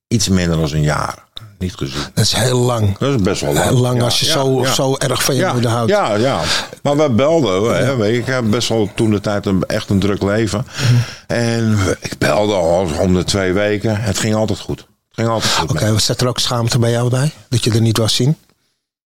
[0.09, 1.25] iets minder dan een jaar
[1.59, 2.03] niet gezien.
[2.15, 2.99] Dat is heel lang.
[2.99, 3.69] Dat is best wel lang.
[3.69, 4.73] Heel lang Ja, als je ja, zo, ja.
[4.73, 5.91] zo erg van je ja, moeder houdt.
[5.91, 6.41] Ja, ja.
[6.83, 7.85] Maar we belden.
[7.87, 10.67] Hè, weet je, ik heb best wel toen de tijd een, echt een druk leven.
[10.67, 10.95] Mhm.
[11.27, 14.01] En ik belde al om de twee weken.
[14.01, 14.87] Het ging altijd goed.
[15.15, 15.71] Ging altijd goed.
[15.71, 16.01] Oké, me.
[16.01, 17.33] zat er ook schaamte bij jou bij?
[17.49, 18.37] Dat je er niet was zien?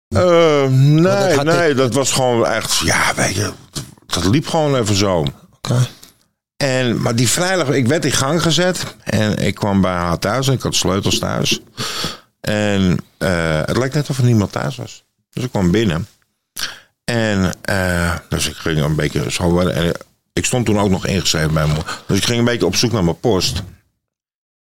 [0.07, 2.77] Eh, dat nee, had nee, ik- dat was gewoon echt.
[2.77, 3.51] Ja, weet je,
[4.05, 5.25] dat liep gewoon even zo.
[5.57, 5.87] Oké.
[6.57, 8.95] En, maar die vrijdag, ik werd in gang gezet.
[9.03, 11.59] En ik kwam bij haar thuis en ik had sleutels thuis.
[12.41, 15.03] En eh, het lijkt net of er niemand thuis was.
[15.29, 16.07] Dus ik kwam binnen.
[17.03, 19.59] En eh, dus ik ging een beetje zo.
[19.59, 19.91] En
[20.33, 21.73] ik stond toen ook nog ingeschreven bij me.
[22.07, 23.63] Dus ik ging een beetje op zoek naar mijn post.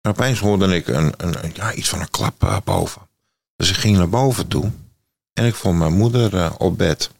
[0.04, 3.02] En opeens hoorde ik een, een, een- ja, iets van een klap eh, boven.
[3.56, 4.70] Dus ik ging naar boven toe.
[5.32, 7.10] En ik vond mijn moeder eh, op bed.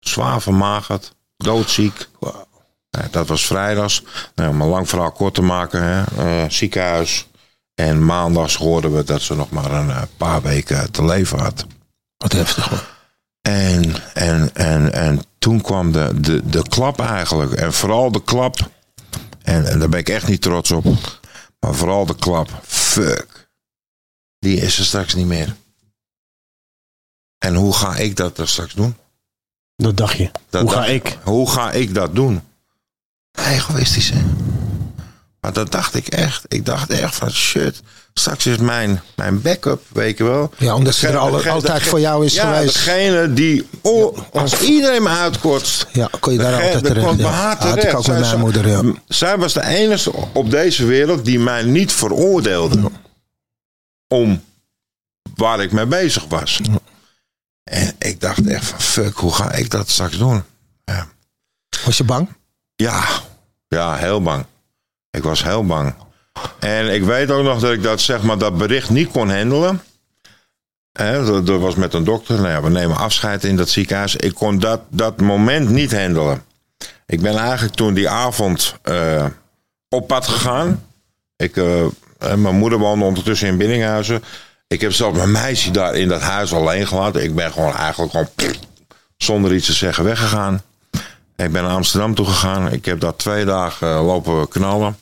[0.00, 2.08] Zwaar vermagerd, doodziek.
[2.90, 4.02] Nou, dat was vrijdags.
[4.34, 6.02] Nou, om een lang verhaal kort te maken, hè,
[6.42, 7.26] eh, ziekenhuis.
[7.74, 11.66] En maandags hoorden we dat ze nog maar een eh, paar weken te leven had.
[12.16, 12.84] Wat heftig hoor.
[13.42, 17.52] En, en, en, en toen kwam de, de, de klap eigenlijk.
[17.52, 18.56] En vooral de klap.
[19.42, 20.84] En, en daar ben ik echt niet trots op.
[21.64, 22.60] Maar vooral de klap.
[22.62, 23.50] Fuck.
[24.38, 25.56] Die is er straks niet meer.
[27.38, 28.96] En hoe ga ik dat er straks doen?
[29.76, 30.30] Dat dacht je.
[30.50, 31.18] Dat Hoe ga ik?
[31.22, 32.42] Hoe ga ik dat doen?
[33.32, 34.22] Egoïstisch, hè?
[35.42, 36.44] Maar dat dacht ik echt.
[36.48, 37.80] Ik dacht echt van shit.
[38.14, 40.50] Straks is mijn, mijn backup, weet je wel.
[40.58, 42.74] Ja, omdat ze er Degene- alle- degene- altijd degene- voor jou is ja, geweest.
[42.74, 45.86] degene die, oh, als iedereen me uitkortst.
[45.92, 47.18] Ja, kon je daar altijd terecht.
[47.18, 47.28] Ja.
[47.28, 48.82] haar Had ik ook met Zij- mijn moeder, ja.
[49.08, 52.90] Zij was de enige op deze wereld die mij niet veroordeelde.
[54.08, 54.42] Om
[55.34, 56.60] waar ik mee bezig was.
[57.64, 60.42] En ik dacht echt van fuck, hoe ga ik dat straks doen?
[60.84, 61.08] Ja.
[61.84, 62.28] Was je bang?
[62.76, 63.04] Ja,
[63.68, 64.44] ja, heel bang.
[65.12, 65.94] Ik was heel bang.
[66.58, 69.82] En ik weet ook nog dat ik dat, zeg maar, dat bericht niet kon handelen.
[70.92, 72.34] Dat, was met een dokter.
[72.36, 74.16] Nou ja, we nemen afscheid in dat ziekenhuis.
[74.16, 76.44] Ik kon dat, dat moment niet handelen.
[77.06, 79.26] Ik ben eigenlijk toen die avond eh,
[79.88, 80.84] op pad gegaan.
[81.36, 81.86] Ik, eh,
[82.18, 84.22] mijn moeder woonde ondertussen in Biddinghuizen.
[84.66, 87.22] Ik heb zelfs mijn meisje daar in dat huis alleen gelaten.
[87.22, 88.28] Ik ben gewoon eigenlijk gewoon
[89.16, 90.62] zonder iets te zeggen weggegaan.
[91.42, 92.72] Ik ben naar Amsterdam toe gegaan.
[92.72, 94.98] Ik heb daar twee dagen eh, lopen knallen.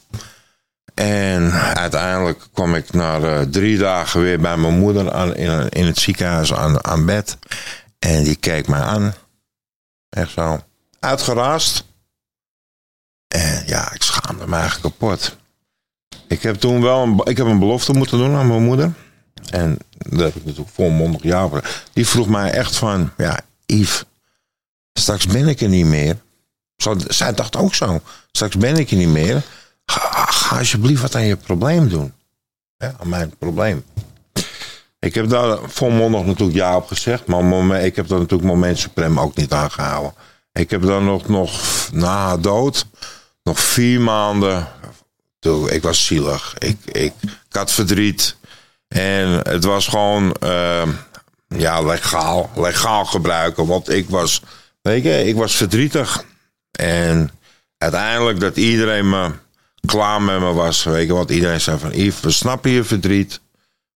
[0.94, 5.98] En uiteindelijk kwam ik na eh, drie dagen weer bij mijn moeder aan, in, het
[5.98, 7.36] ziekenhuis aan, aan bed.
[7.98, 9.14] En die keek mij aan.
[10.08, 10.60] Echt zo.
[11.00, 11.84] Uitgeraast.
[13.28, 15.36] En ja, ik schaamde me eigenlijk kapot.
[16.28, 18.92] Ik heb toen wel een, ik heb een belofte moeten doen aan mijn moeder.
[19.50, 21.86] En dat heb ik natuurlijk volmondig ja voor.
[21.92, 24.04] Die vroeg mij echt van, ja, Yves,
[24.92, 26.16] straks ben ik er niet meer.
[27.08, 28.00] Zij dacht ook zo.
[28.32, 29.42] Straks ben ik er niet meer.
[29.86, 32.12] Ga, alsjeblieft wat aan je probleem doen.
[32.76, 33.84] Ja, aan mijn probleem.
[34.98, 37.26] Ik heb daar volmondig natuurlijk ja op gezegd.
[37.26, 40.14] Maar moment- ik heb daar natuurlijk moment suprem ook niet aangehouden.
[40.52, 41.60] Ik heb dan nog, nog
[41.92, 42.86] na haar dood,
[43.42, 44.68] nog vier maanden.
[45.38, 46.54] Toen, ik was zielig.
[46.58, 48.36] Ik, ik, ik had verdriet.
[48.88, 50.82] En het was gewoon eh,
[51.48, 53.66] ja, legaal, legaal gebruiken.
[53.66, 54.42] Want ik was,
[54.82, 56.24] weet je, ik was verdrietig.
[56.70, 57.30] En
[57.78, 59.30] uiteindelijk dat iedereen me
[59.86, 60.84] klaar met me was.
[60.84, 63.40] Weet je, want iedereen zei van Yves, we snappen je verdriet.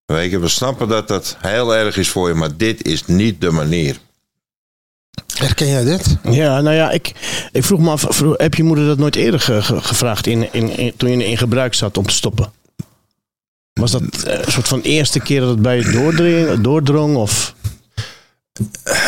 [0.07, 3.41] Weet je, we snappen dat dat heel erg is voor je, maar dit is niet
[3.41, 3.97] de manier.
[5.35, 6.17] Herken jij dit?
[6.23, 7.13] Ja, nou ja, ik,
[7.53, 10.53] ik vroeg me af, vroeg- heb je moeder dat nooit eerder ge- ge- gevraagd in,
[10.53, 12.53] in, in- toen je in gebruik zat om te stoppen?
[13.73, 17.17] Was dat eh, een soort van eerste keer dat het bij je doordring, doordrong?
[17.17, 17.55] Of?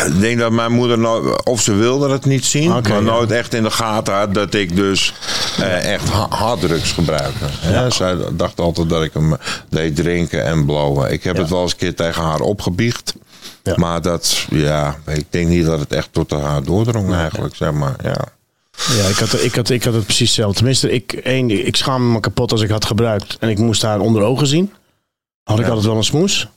[0.05, 2.99] Ik denk dat mijn moeder nooit, of ze wilde het niet zien, maar ja.
[2.99, 5.13] nooit echt in de gaten had dat ik dus
[5.59, 7.45] eh, echt ha- harddrugs gebruikte.
[7.61, 7.89] Ja.
[7.89, 9.35] Zij dacht altijd dat ik hem
[9.69, 11.11] deed drinken en blowen.
[11.11, 13.13] Ik heb het wel eens een keer tegen haar opgebiecht.
[13.63, 13.73] Ja.
[13.75, 17.95] Maar dat, ja, ik denk niet dat het echt tot haar doordrong eigenlijk, zeg maar.
[18.03, 18.17] Ja.
[18.97, 20.55] Ja, ik had, ik, had, ik had het precies hetzelfde.
[20.55, 23.99] Tenminste, ik, één, ik schaamde me kapot als ik had gebruikt en ik moest haar
[23.99, 24.73] onder ogen zien.
[25.43, 26.47] Had ik altijd wel een smoes.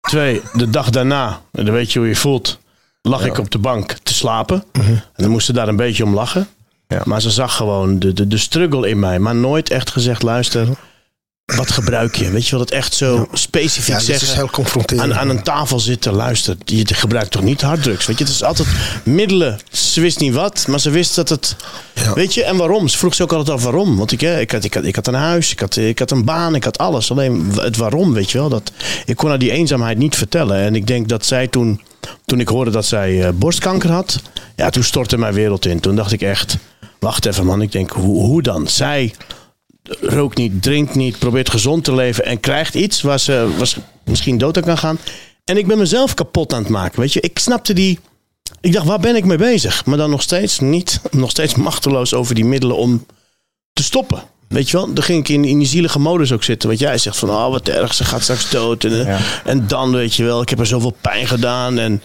[0.00, 2.58] Twee, de dag daarna, en dan weet je hoe je voelt,
[3.02, 4.64] lag ik op de bank te slapen.
[4.72, 6.48] En dan moest ze daar een beetje om lachen.
[6.88, 7.02] Ja.
[7.04, 9.18] Maar ze zag gewoon de, de, de struggle in mij.
[9.18, 10.68] Maar nooit echt gezegd, luister,
[11.56, 12.30] wat gebruik je?
[12.30, 15.12] Weet je wel, dat echt zo specifiek Ja, zeggen is heel confronterend.
[15.12, 18.06] aan, aan een tafel zitten, luister, je gebruikt toch niet harddrugs?
[18.06, 18.68] Weet je, het is altijd
[19.02, 19.58] middelen.
[19.70, 21.56] Ze wist niet wat, maar ze wist dat het.
[21.94, 22.12] Ja.
[22.12, 22.88] Weet je, en waarom?
[22.88, 23.96] Ze vroeg ze ook altijd af waarom.
[23.96, 26.10] Want ik, hè, ik, had, ik, had, ik had een huis, ik had, ik had
[26.10, 27.10] een baan, ik had alles.
[27.10, 28.48] Alleen het waarom, weet je wel.
[28.48, 28.72] Dat,
[29.04, 30.56] ik kon haar die eenzaamheid niet vertellen.
[30.56, 31.80] En ik denk dat zij toen,
[32.24, 34.20] toen ik hoorde dat zij eh, borstkanker had,
[34.56, 35.80] ja, toen stortte mijn wereld in.
[35.80, 36.56] Toen dacht ik echt,
[36.98, 38.66] wacht even man, ik denk, hoe, hoe dan?
[38.66, 39.14] Zij
[40.00, 44.38] rookt niet, drinkt niet, probeert gezond te leven en krijgt iets waar ze was, misschien
[44.38, 44.98] dood aan kan gaan.
[45.44, 47.00] En ik ben mezelf kapot aan het maken.
[47.00, 47.98] Weet je, ik snapte die.
[48.60, 49.84] Ik dacht, waar ben ik mee bezig?
[49.84, 53.06] Maar dan nog steeds niet, nog steeds machteloos over die middelen om
[53.72, 54.22] te stoppen.
[54.48, 56.68] Weet je wel, dan ging ik in, in die zielige modus ook zitten.
[56.68, 58.84] Wat jij zegt van, oh wat erg, ze gaat straks dood.
[58.84, 61.78] En, en dan, weet je wel, ik heb er zoveel pijn gedaan.
[61.78, 62.02] En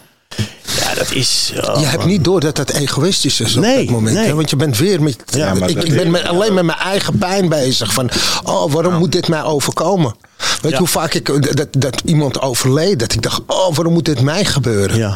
[0.93, 1.53] ja, dat is...
[1.67, 4.15] oh, je hebt niet door dat dat egoïstisch is op Nee, dat moment.
[4.15, 4.25] nee.
[4.25, 4.33] Hè?
[4.33, 5.15] Want je bent weer met.
[5.25, 7.93] Ja, maar ik, ben is- met, alleen met mijn eigen pijn bezig.
[7.93, 8.09] Van,
[8.43, 10.15] oh, waarom moet dit mij overkomen?
[10.61, 12.99] Weet je hoe vaak ik dat, dat iemand overleed?
[12.99, 14.97] Dat ik dacht, oh, waarom moet dit mij gebeuren?
[14.97, 15.15] Ja.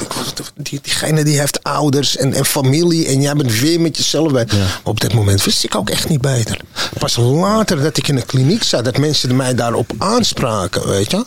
[0.56, 3.06] Die, diegene die heeft ouders en, en familie.
[3.08, 4.48] En jij bent weer met jezelf bij.
[4.84, 6.60] Op dat moment wist ik ook echt niet beter.
[7.00, 11.26] Pas later dat ik in een kliniek zat, dat mensen mij daarop aanspraken, weet je.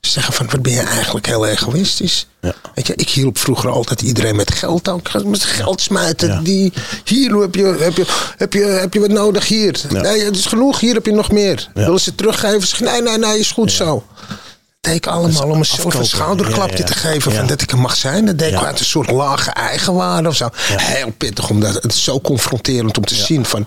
[0.00, 2.26] Ze zeggen van, wat ben je eigenlijk heel egoïstisch.
[2.40, 2.54] Ja.
[2.74, 5.24] Weet je, ik hielp vroeger altijd iedereen met geld ook.
[5.24, 6.28] Met geld smijten.
[6.28, 6.40] Ja.
[6.40, 6.72] Die,
[7.04, 9.80] hier heb je, heb, je, heb, je, heb je wat nodig hier.
[9.88, 10.00] Ja.
[10.00, 11.68] Nee, het is genoeg, hier heb je nog meer.
[11.74, 12.68] Willen ze teruggeven?
[12.68, 14.04] Ze nee, nee, nee, is goed zo.
[14.26, 14.38] Dat
[14.80, 16.84] deed ik allemaal om een schouderklapje Ja, ja, ja.
[16.84, 17.32] te geven.
[17.32, 18.26] Van dat ik er mag zijn.
[18.26, 20.48] Dat deed ik uit een soort lage eigenwaarde of zo.
[20.52, 23.66] Heel pittig, omdat het is zo confronterend om te zien van,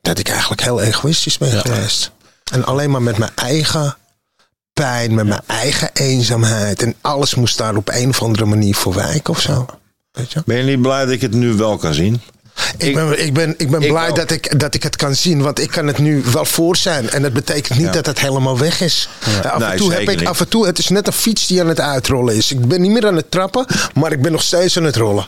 [0.00, 2.10] dat ik eigenlijk heel egoïstisch ben geweest.
[2.52, 3.96] En alleen maar met mijn eigen
[4.72, 6.82] pijn, met mijn eigen eenzaamheid.
[6.82, 9.66] En alles moest daar op een of andere manier voor wijken of zo.
[10.12, 10.42] Weet je?
[10.46, 12.20] Ben je niet blij dat ik het nu wel kan zien?
[12.76, 14.16] Ik ben, ik ben, ik ben ik blij ook.
[14.16, 17.10] dat ik, dat ik het kan zien, want ik kan het nu wel voor zijn.
[17.10, 17.92] En dat betekent niet Ja.
[17.92, 19.08] dat het helemaal weg is.
[19.42, 20.28] Ja, af, Nee, en toe heb ik, niet.
[20.28, 22.52] af en toe, het is net een fiets die aan het uitrollen is.
[22.52, 25.26] Ik ben niet meer aan het trappen, maar ik ben nog steeds aan het rollen.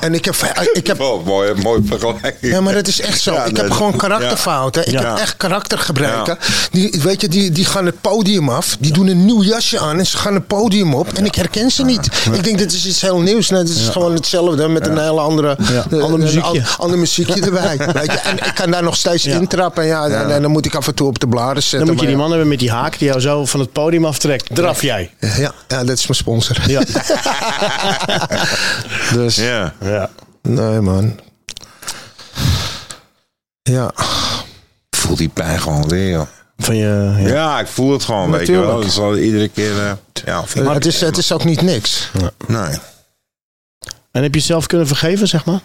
[0.00, 0.34] En ik heb,
[0.72, 2.52] ik heb Oh, mooi, mooi vergelijking.
[2.52, 3.32] ja, maar het is echt zo.
[3.32, 4.86] Ja, ik nee, heb gewoon karakterfouten.
[4.86, 5.08] Ik Ja.
[5.08, 6.38] heb echt karaktergebreken.
[6.70, 8.76] Die, weet je, die, die gaan het podium af.
[8.80, 11.12] Die doen een nieuw jasje aan en ze gaan het podium op.
[11.12, 12.06] En ik herken ze niet.
[12.32, 13.50] Ik denk, dit is iets heel nieuws.
[13.50, 15.56] Nee, dit is gewoon hetzelfde met een hele andere...
[15.56, 16.62] Eh, ander een muziekje.
[16.62, 17.76] al- ander muziekje erbij.
[17.92, 18.18] weet je?
[18.18, 19.34] En ik kan daar nog steeds Ja.
[19.38, 19.86] intrappen.
[19.86, 21.78] Ja, En, en dan moet ik af en toe op de bladen zetten.
[21.78, 24.04] Dan moet je die man hebben met die haak die jou zo van het podium
[24.04, 24.48] aftrekt.
[24.54, 25.10] Draf jij.
[25.20, 25.28] ja.
[25.36, 26.56] Ja, ja, dat is mijn sponsor.
[26.66, 26.82] Ja.
[29.14, 29.74] Dus, Ja.
[29.80, 30.10] ja.
[30.42, 31.20] nee man.
[33.62, 33.88] Ja.
[34.90, 36.26] Ik voel die pijn gewoon weer, joh.
[36.56, 37.28] Van je, ja.
[37.28, 39.16] Ja, ik voel het gewoon, weet je wel.
[39.16, 39.78] Iedere keer...
[39.86, 39.92] eh,
[40.24, 42.10] ja, vind ik- Het is, het is ook niet niks.
[42.46, 42.78] Nee.
[44.10, 45.60] En heb je zelf kunnen vergeven, zeg maar?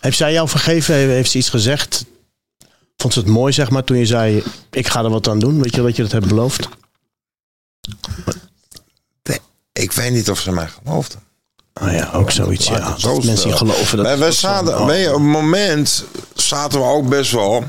[0.00, 0.94] Heeft zij jou vergeven?
[0.94, 2.04] Heeft heeft ze iets gezegd?
[2.96, 4.42] Vond ze het mooi, zeg maar, toen je zei...
[4.70, 5.62] ik ga er wat aan doen?
[5.62, 6.68] Weet je dat je dat hebt beloofd?
[9.82, 11.18] Ik weet niet of ze mij geloofde.
[11.82, 12.96] Oh ja, ook zoiets, ja.
[13.02, 14.18] Mensen die geloven dat...
[14.18, 17.64] Ze- zaten, weet je, op het moment zaten we ook best wel.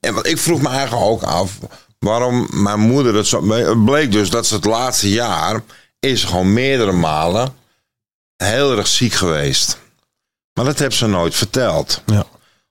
[0.00, 1.52] En wat ik vroeg me eigenlijk ook af.
[1.98, 3.48] Waarom mijn moeder het zo.
[3.50, 5.60] Het bleek dus dat ze het laatste jaar.
[6.00, 7.54] is gewoon meerdere malen.
[8.36, 9.78] heel erg ziek geweest.
[10.52, 12.02] Maar dat heeft ze nooit verteld.
[12.06, 12.24] Ja.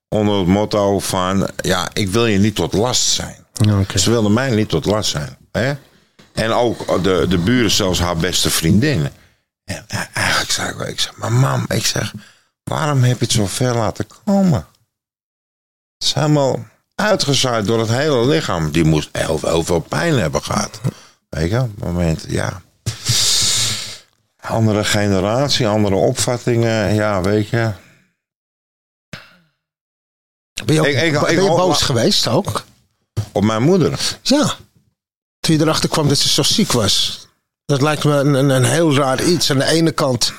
[0.10, 1.50] Onder het motto van.
[1.58, 3.45] ja, ik wil je niet tot last zijn.
[3.54, 3.84] Ja.
[3.95, 5.38] Ze wilde mij niet tot last zijn.
[5.52, 5.73] Hè?
[6.38, 9.10] En ook de, de buren, zelfs haar beste vriendin.
[9.65, 12.13] En eigenlijk zei ik ik zeg, maar mam, ik zeg,
[12.63, 14.67] waarom heb je het zo ver laten komen?
[15.97, 18.71] Het is helemaal uitgezaaid door het hele lichaam.
[18.71, 20.80] Die moest heel, heel veel pijn hebben gehad.
[21.30, 22.62] Weet je, op het moment, ja.
[24.39, 27.71] Andere generatie, andere opvattingen, ja, weet je.
[30.65, 32.63] Ben je, ook, Ik- ik- ben ik- je boos geweest ook?
[33.32, 34.17] Op mijn moeder.
[34.21, 34.54] Ja.
[35.47, 37.25] Toen je erachter kwam dat ze zo ziek was.
[37.65, 39.51] Dat lijkt me een, een, een heel raar iets.
[39.51, 40.33] Aan de ene kant.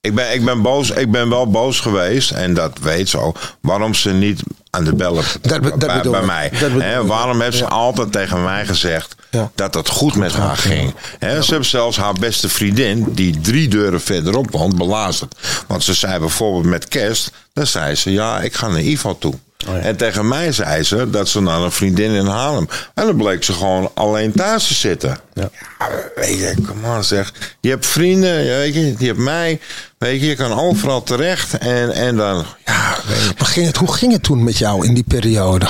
[0.00, 3.36] Ik ben, ik ben boos, ik ben wel boos geweest, en dat weet ze ook,
[3.60, 6.52] waarom ze niet aan de bellen Dat be- dat bij, mij.
[6.60, 9.50] Dat waarom heeft ze altijd tegen mij gezegd Ja.
[9.54, 10.94] dat het goed met haar ging.
[11.18, 15.34] Hè, Ze heeft zelfs haar beste vriendin, die drie deuren verderop woont, belazerd.
[15.66, 19.34] Want ze zei bijvoorbeeld met kerst, dan zei ze, ja, ik ga naar Ivo toe.
[19.68, 19.80] Oh ja.
[19.80, 22.68] En tegen mij zei ze dat ze naar een vriendin in Haarlem.
[22.94, 25.18] En dan bleek ze gewoon alleen thuis te zitten.
[25.32, 25.50] Ja.
[25.78, 27.32] Ja, weet je, kom aan zeg.
[27.60, 29.60] Je hebt vrienden, weet je, je hebt mij.
[29.98, 31.58] Weet je, je kan overal terecht.
[31.58, 32.96] En, en dan, ja.
[33.38, 35.66] Maar ging het, hoe ging het toen met jou in die periode?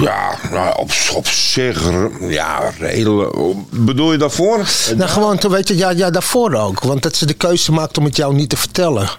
[0.00, 1.82] Ja, nou, op, op zich,
[2.20, 3.36] ja, redelijk.
[3.70, 4.64] Bedoel je daarvoor?
[4.96, 6.80] Nou, gewoon, weet je, ja, ja, daarvoor ook.
[6.80, 9.10] Want dat ze de keuze maakt om het jou niet te vertellen.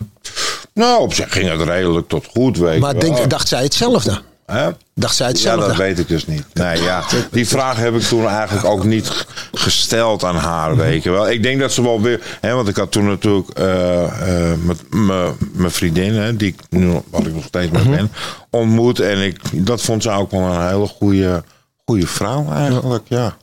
[0.76, 3.28] Nou, op zich ging het redelijk tot goed, weet Maar je denk, wel.
[3.28, 4.22] dacht zij hetzelfde?
[4.46, 4.70] Hè?
[4.94, 5.68] Dacht zij Ja, hetzelfde?
[5.68, 6.44] dat weet ik dus niet.
[6.54, 7.04] Nee, ja.
[7.32, 11.30] Die vraag heb ik toen eigenlijk ook niet gesteld aan haar, weet je wel.
[11.30, 12.38] Ik denk dat ze wel weer...
[12.42, 17.02] Hè, want ik had toen natuurlijk eh, eh, met mijn- vriendin, hè, die ik nu,
[17.10, 18.12] wat ik nog steeds mee ben,
[18.50, 19.00] ontmoet.
[19.00, 21.44] En ik, dat vond ze ook wel een hele goede,
[21.86, 23.38] goede vrouw eigenlijk, ja.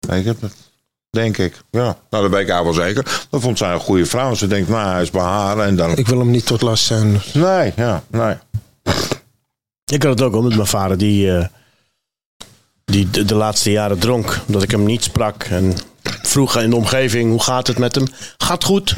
[0.00, 0.50] Weet je, dat
[1.14, 1.60] denk ik.
[1.70, 3.26] Ja, nou, dat weet ik eigenlijk wel zeker.
[3.30, 4.34] Dat vond zij een goede vrouw.
[4.34, 5.96] Ze denkt, nou, hij is bij haar en dan...
[5.96, 7.20] Ik wil hem niet tot last zijn.
[7.32, 8.34] Nee, ja, nee.
[9.84, 11.46] Ik had het ook al met mijn vader, die, eh,
[12.84, 14.40] die de, de laatste jaren dronk.
[14.46, 15.44] Omdat ik hem niet sprak.
[15.44, 18.06] En vroeg in de omgeving, hoe gaat het met hem?
[18.36, 18.96] Gaat goed.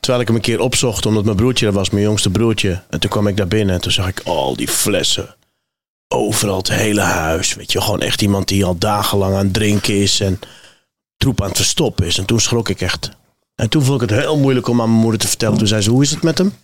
[0.00, 2.82] Terwijl ik hem een keer opzocht, omdat mijn broertje er was, mijn jongste broertje.
[2.90, 5.34] En toen kwam ik daar binnen en toen zag ik al die flessen.
[6.08, 7.54] Overal het hele huis.
[7.54, 10.40] Weet je, gewoon echt iemand die al dagenlang aan het drinken is en
[11.24, 12.18] troep aan het verstoppen is.
[12.18, 13.10] En toen schrok ik echt.
[13.54, 15.58] En toen vond ik het heel moeilijk om aan mijn moeder te vertellen.
[15.58, 16.54] Toen zei ze, hoe is het met hem?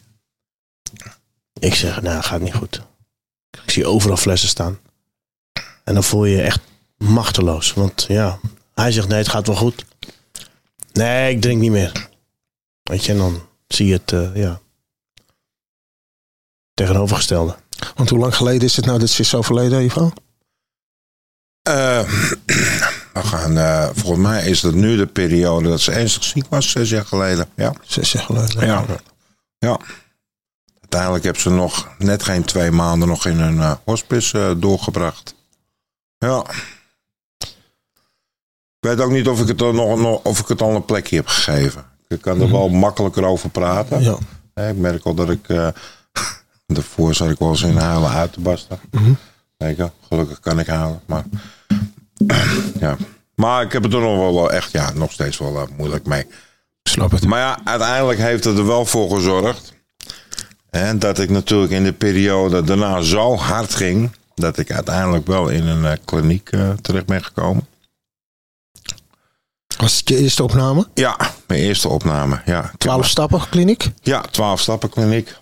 [1.60, 2.82] Ik zeg, nou, gaat niet goed.
[3.64, 4.78] Ik zie overal flessen staan.
[5.84, 6.60] En dan voel je je echt
[6.96, 7.72] machteloos.
[7.72, 8.38] Want ja,
[8.74, 9.84] hij zegt nee, het gaat wel goed.
[10.92, 12.08] Nee, ik drink niet meer.
[12.82, 14.60] Weet je, en dan zie je het, eh, ja.
[16.74, 17.56] Tegenovergestelde.
[17.94, 20.12] Want hoe lang geleden is het nou dat ze is overleden, Ivo?
[21.62, 22.02] Eh,
[23.12, 26.70] we gaan, eh, volgens mij is dat nu de periode dat ze ernstig ziek was,
[26.70, 27.48] zes jaar geleden.
[27.54, 27.72] Ja.
[27.82, 28.66] Zes jaar geleden.
[28.66, 28.84] Ja.
[29.58, 29.78] ja.
[30.80, 35.34] Uiteindelijk heb ze nog net geen twee maanden nog in een eh, hospice eh, doorgebracht.
[36.18, 36.44] Ja.
[38.80, 40.84] Ik weet ook niet of ik het, er nog, nog- of ik het al een
[40.84, 41.84] plekje heb gegeven.
[42.08, 44.02] Ik kan er wel makkelijker over praten.
[44.02, 44.16] Ja.
[44.68, 45.46] Ik merk al dat ik.
[46.66, 48.80] daarvoor zat ik wel eens in huilen uit te barsten.
[49.56, 51.00] Je, gelukkig kan ik huilen.
[51.06, 51.24] Maar,
[52.80, 52.96] ja.
[53.34, 56.06] maar ik heb het er nog wel, wel echt, ja, nog steeds wel eh, moeilijk
[56.06, 56.26] mee.
[56.82, 57.26] Snap het.
[57.26, 59.72] Maar ja, uiteindelijk heeft het er wel voor gezorgd.
[60.94, 64.10] Dat ik natuurlijk in de periode daarna zo hard ging.
[64.34, 67.68] Dat ik uiteindelijk wel in een eh, kliniek eh, terecht ben gekomen.
[69.78, 70.88] Was het je eerste opname?
[70.94, 72.42] Ja, mijn eerste opname.
[72.44, 73.90] Ja, Twaalf stappen kliniek?
[74.02, 75.36] Ja, 12 stappen kliniek.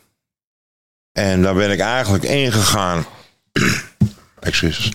[1.12, 3.06] En daar ben ik eigenlijk ingegaan.
[4.40, 4.92] Excuses.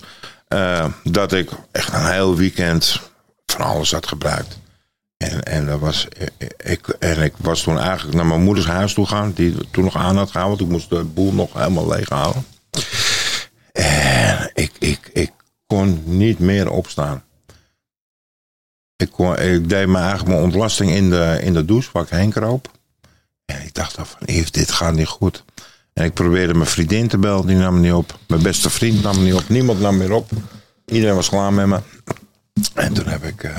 [0.54, 3.00] Eh, dat ik echt een heel weekend
[3.46, 4.58] van alles had gebruikt.
[5.16, 6.08] En, en, dat was,
[6.56, 9.32] ik, en ik was toen eigenlijk naar mijn moeders huis toe gaan.
[9.32, 10.32] Die toen nog aan had.
[10.32, 12.46] Want ik moest de boel nog helemaal leeg halen.
[13.72, 15.32] En ik, ik, ik
[15.66, 17.24] kon niet meer opstaan.
[18.96, 22.08] Ik, kon, ik deed me eigenlijk mijn ontlasting in de, in de douche waar ik
[22.08, 22.70] heen kroop.
[23.44, 25.44] En ik dacht dan van, Yves, dit gaat niet goed.
[25.94, 28.18] En ik probeerde mijn vriendin te bellen, die nam me niet op.
[28.26, 29.48] Mijn beste vriend nam me niet op.
[29.48, 30.30] Niemand nam meer op.
[30.86, 31.80] Iedereen was klaar met me.
[32.74, 33.56] En toen heb ik eh,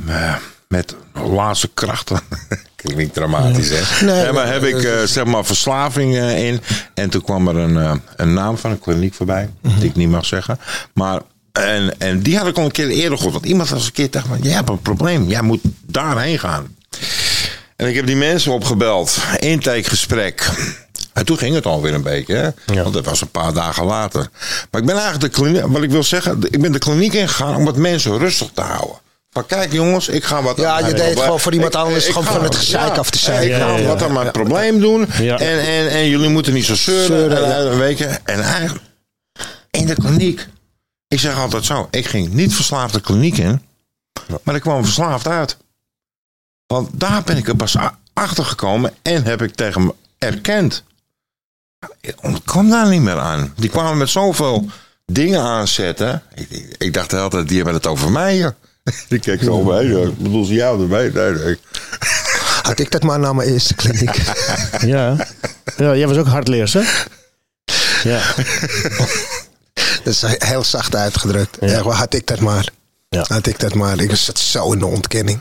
[0.00, 0.36] me
[0.68, 2.20] met laatste krachten...
[2.76, 4.06] Klinkt dramatisch, hè?
[4.06, 6.60] Nee, maar heb ik eh, zeg maar verslaving eh, in.
[6.94, 9.50] En toen kwam er een, een naam van een kliniek voorbij.
[9.60, 10.58] Die ik niet mag zeggen.
[10.94, 11.20] Maar...
[11.52, 13.34] En, en die had ik al een keer eerder gehoord.
[13.34, 15.28] Want iemand was een keer tegen me: Jij hebt een probleem.
[15.28, 16.76] Jij moet daarheen gaan.
[17.78, 19.18] En ik heb die mensen opgebeld.
[19.38, 20.50] Intakegesprek.
[21.12, 22.34] En toen ging het alweer een beetje.
[22.34, 22.74] Hè?
[22.74, 22.82] Ja.
[22.82, 24.28] Want dat was een paar dagen later.
[24.70, 25.66] Maar ik ben eigenlijk de kliniek.
[25.66, 26.38] Wat ik wil zeggen.
[26.50, 28.96] Ik ben de kliniek ingegaan om het mensen rustig te houden.
[29.30, 32.24] Van kijk jongens, ik ga wat Ja, je deed het gewoon voor iemand anders, gewoon
[32.24, 33.48] van het gezeik af te zijn.
[33.48, 35.10] Ik ga wat aan mijn probleem doen.
[35.12, 37.06] En, en, en jullie moeten niet zo zeuren.
[37.06, 38.84] Zeuren, en, en, weet je, en eigenlijk
[39.70, 40.46] in de kliniek.
[41.08, 41.88] Ik zeg altijd zo.
[41.90, 43.62] Ik ging niet verslaafd de kliniek in.
[44.42, 45.56] Maar ik kwam verslaafd uit.
[46.68, 47.76] Want daar ben ik er pas
[48.12, 48.94] achter gekomen.
[49.02, 50.84] En heb ik tegen me erkend.
[52.00, 53.52] Ik ontkom daar niet meer aan.
[53.56, 54.68] Die kwamen met zoveel
[55.06, 56.22] dingen aanzetten.
[56.34, 58.52] Ik, ik, ik dacht de hele tijd, die hebben het over mij.
[59.08, 59.84] Die keek zo bij.
[59.84, 61.10] Ik bedoel, ze jou erbij.
[61.14, 61.58] Nee, nee.
[62.62, 64.16] Had ik dat maar naar mijn eerste kliniek.
[64.80, 65.16] Ja.
[65.76, 66.82] ja jij was ook hardleers, hè?
[68.02, 68.22] Ja.
[70.04, 71.56] dat is heel zacht uitgedrukt.
[71.60, 71.82] Ja.
[71.82, 72.68] Had ik dat maar.
[73.08, 73.24] Ja.
[73.28, 74.00] Had ik dat maar.
[74.00, 75.40] Ik zat zo in de ontkenning.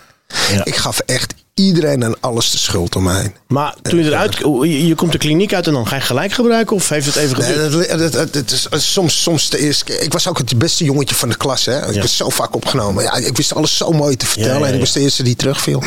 [0.51, 0.65] Ja.
[0.65, 3.35] Ik gaf echt iedereen en alles de schuld om mij heen.
[3.47, 4.37] Maar toen je eruit...
[4.37, 6.75] Je, je komt de kliniek uit en dan ga je gelijk gebruiken?
[6.75, 7.89] Of heeft het even Nee, geduurd?
[7.89, 10.01] dat, dat, dat- dat is, eh, soms, soms de eerste keer.
[10.01, 11.65] Ik was ook het beste jongetje van de klas.
[11.65, 11.87] Hè?
[11.87, 12.01] Ik Ja.
[12.01, 13.03] was zo vaak opgenomen.
[13.03, 14.59] Ja, ik wist alles zo mooi te vertellen.
[14.59, 15.83] Ja, En ik was de eerste die terugviel.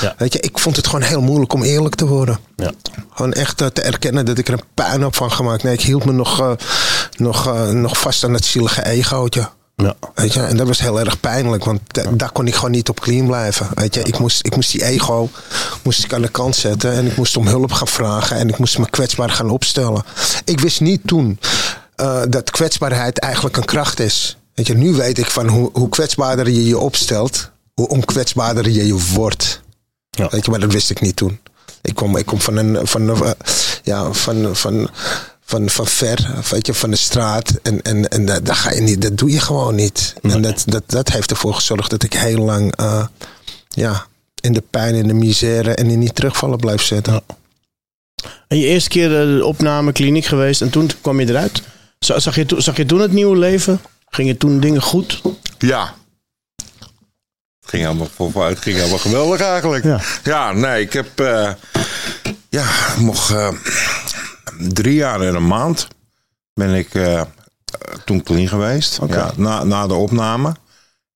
[0.00, 0.14] Ja.
[0.18, 2.38] Weet je, ik vond het gewoon heel moeilijk om eerlijk te worden.
[2.56, 2.72] Ja.
[3.14, 5.62] Gewoon echt eh, te erkennen dat ik er een puin op van gemaakt.
[5.62, 6.50] Nee, ik hield me nog, eh,
[7.16, 9.48] nog, eh, nog vast aan het zielige egootje.
[9.82, 9.94] Ja.
[10.14, 12.88] Weet je, en dat was heel erg pijnlijk, want da- daar kon ik gewoon niet
[12.88, 13.68] op clean blijven.
[13.74, 15.28] Weet je, ik moest, ik moest die ego
[15.82, 18.58] moest ik aan de kant zetten en ik moest om hulp gaan vragen en ik
[18.58, 20.02] moest me kwetsbaar gaan opstellen.
[20.44, 21.38] Ik wist niet toen
[21.96, 24.36] eh, dat kwetsbaarheid eigenlijk een kracht is.
[24.54, 28.86] Weet je, nu weet ik van hoe, hoe kwetsbaarder je je opstelt, hoe onkwetsbaarder je
[28.86, 29.60] je wordt.
[30.10, 30.28] Ja.
[30.30, 31.40] Weet je, maar dat wist ik niet toen.
[31.82, 33.30] Ik kom, ik kom van een, van, een, eh,
[33.82, 34.90] ja, van, van,
[35.48, 37.50] van, van ver, weet je, van de straat.
[37.62, 40.14] En, en, en dat, dat ga je niet, dat doe je gewoon niet.
[40.22, 43.06] En dat, dat, dat heeft ervoor gezorgd dat ik heel lang eh,
[43.68, 44.06] ja,
[44.40, 47.12] in de pijn, in de misère en in die terugvallen blijf zitten.
[47.12, 47.36] Ja.
[48.48, 51.62] En je eerste keer eh, de opname, kliniek geweest en toen kwam je eruit.
[51.98, 53.80] Za- Zag je, zag je toen het nieuwe leven?
[54.08, 55.22] Gingen toen dingen goed?
[55.58, 55.94] Ja.
[57.60, 59.84] Het ging allemaal vooruit, het ging allemaal geweldig eigenlijk.
[59.84, 60.00] Ja.
[60.24, 61.50] Ja, nee, ik heb eh,
[62.48, 62.62] ja,
[62.94, 63.48] ik mocht eh,
[64.72, 65.88] drie jaar en een maand
[66.54, 67.22] ben ik eh,
[68.04, 68.98] toen clean geweest.
[69.08, 70.54] Ja, na, na de opname.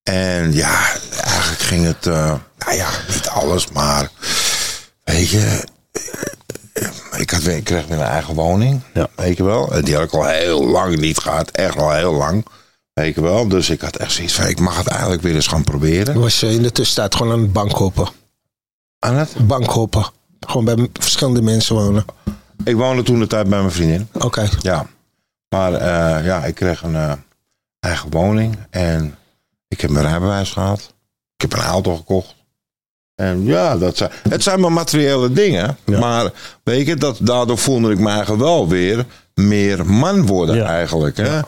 [0.02, 0.86] En ja,
[1.24, 4.10] eigenlijk ging het, eh, nou ja, niet alles, maar
[5.04, 5.64] weet je,
[6.72, 9.08] eh, ik, had, ik kreeg weer een eigen woning, Ja.
[9.16, 9.72] weet je wel.
[9.72, 12.46] En die had ik al heel lang niet gehad, echt al heel lang.
[12.92, 15.46] Weet je wel, dus ik had echt zoiets van, ik mag het eigenlijk weer eens
[15.46, 16.20] gaan proberen.
[16.20, 18.08] Was eh, in de tussentijd gewoon aan het bankhoppen.
[18.98, 19.46] Aan het?
[19.46, 20.06] Bankhoppen.
[20.40, 22.04] Gewoon bij verschillende mensen wonen.
[22.64, 24.08] Ik woonde toen de tijd bij mijn vriendin.
[24.12, 24.48] Oké.
[24.60, 24.86] Ja.
[25.48, 27.12] Maar eh, ja, ik kreeg een eh,
[27.80, 29.14] eigen woning en
[29.68, 30.94] ik heb mijn rijbewijs gehad.
[31.36, 32.34] Ik heb een auto gekocht.
[33.14, 35.76] En ja, dat zijn, het zijn maar materiële dingen.
[35.84, 35.98] Ja.
[35.98, 36.30] Maar
[36.62, 40.66] weet je, dat, daardoor voelde ik me eigenlijk wel weer meer man worden Ja.
[40.66, 41.16] eigenlijk.
[41.16, 41.40] Hè?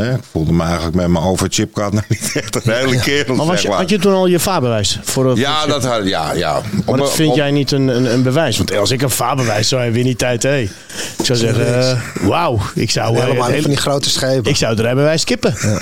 [0.00, 3.34] Hè, Ik voelde me eigenlijk met mijn overchipkaart nou niet echt een hele kerel.
[3.34, 3.78] Maar was zeg je, maar.
[3.78, 4.98] had je toen al je vaarbewijs?
[5.02, 6.60] Voor, voor Ja, dat had, ja, ja.
[6.86, 8.56] Maar dat vind op- jij niet een, een, een bewijs?
[8.56, 10.56] Want als ik een vaarbewijs zou hebben in die tijd, hé.
[10.58, 14.50] Ik zou zeggen, eh, wauw, ik zou, Helemaal niet heel- van die grote schepen.
[14.50, 15.54] ik zou het rijbewijs skippen.
[15.60, 15.80] Ja,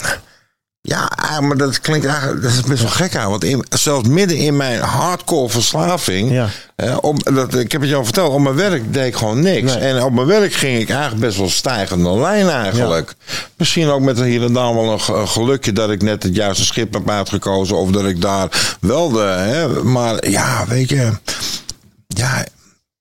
[0.92, 3.30] ah, maar dat klinkt eigenlijk dat is best wel gek aan.
[3.30, 6.30] Want in, zelfs midden in mijn hardcore verslaving.
[6.30, 6.48] Ja.
[6.76, 9.40] eh, om, dat, ik heb het je al verteld, op mijn werk deed ik gewoon
[9.40, 9.72] niks.
[9.74, 9.82] Nee.
[9.82, 13.14] En op mijn werk ging ik eigenlijk best wel stijgende lijn eigenlijk.
[13.56, 16.34] Misschien ook met hier en daar wel een ge- een gelukje dat ik net het
[16.36, 17.76] juiste schip heb uitgekozen.
[17.76, 19.20] Of dat ik daar wel de.
[19.20, 21.10] Hè, maar ja, weet je.
[22.06, 22.44] Ja,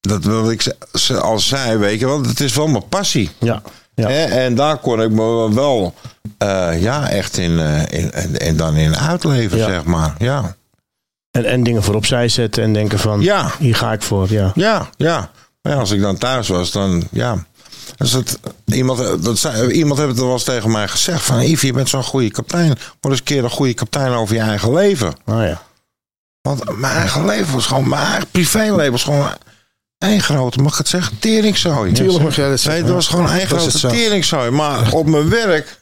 [0.02, 0.62] dat wil ik
[0.94, 2.22] ze- al zei, weet je wel.
[2.24, 3.30] Het is wel mijn passie.
[3.40, 3.62] Ja,
[3.96, 4.08] ja.
[4.10, 5.94] En daar kon ik me wel
[6.38, 9.66] eh, ja, echt in, eh, in, dan in uitleven, Ja.
[9.66, 10.14] zeg maar.
[10.18, 10.56] Ja,
[11.32, 13.52] En, en dingen voor opzij zetten en denken van, Ja.
[13.60, 14.32] hier ga ik voor.
[14.32, 14.52] Ja.
[14.56, 15.32] ja, ja.
[15.62, 17.46] Maar ja, als ik dan thuis was, dan ja.
[17.98, 21.62] Als het, iemand, dat zei, iemand heeft het wel eens tegen mij gezegd: van Yves,
[21.62, 22.68] je bent zo'n goede kapitein.
[22.68, 25.14] Word eens een keer een goede kapitein over je eigen leven.
[25.26, 25.62] Ah, ja.
[26.42, 29.30] Want mijn eigen leven was gewoon, mijn eigen privéleven was gewoon
[30.12, 31.92] grote, mag ik het zeggen, teringzooi.
[31.92, 32.86] Tuurlijk mag jij dat Nee, zeggen.
[32.86, 33.90] dat was gewoon één Dat is het grote zo.
[33.90, 34.50] teringzooi.
[34.50, 35.82] Maar op mijn werk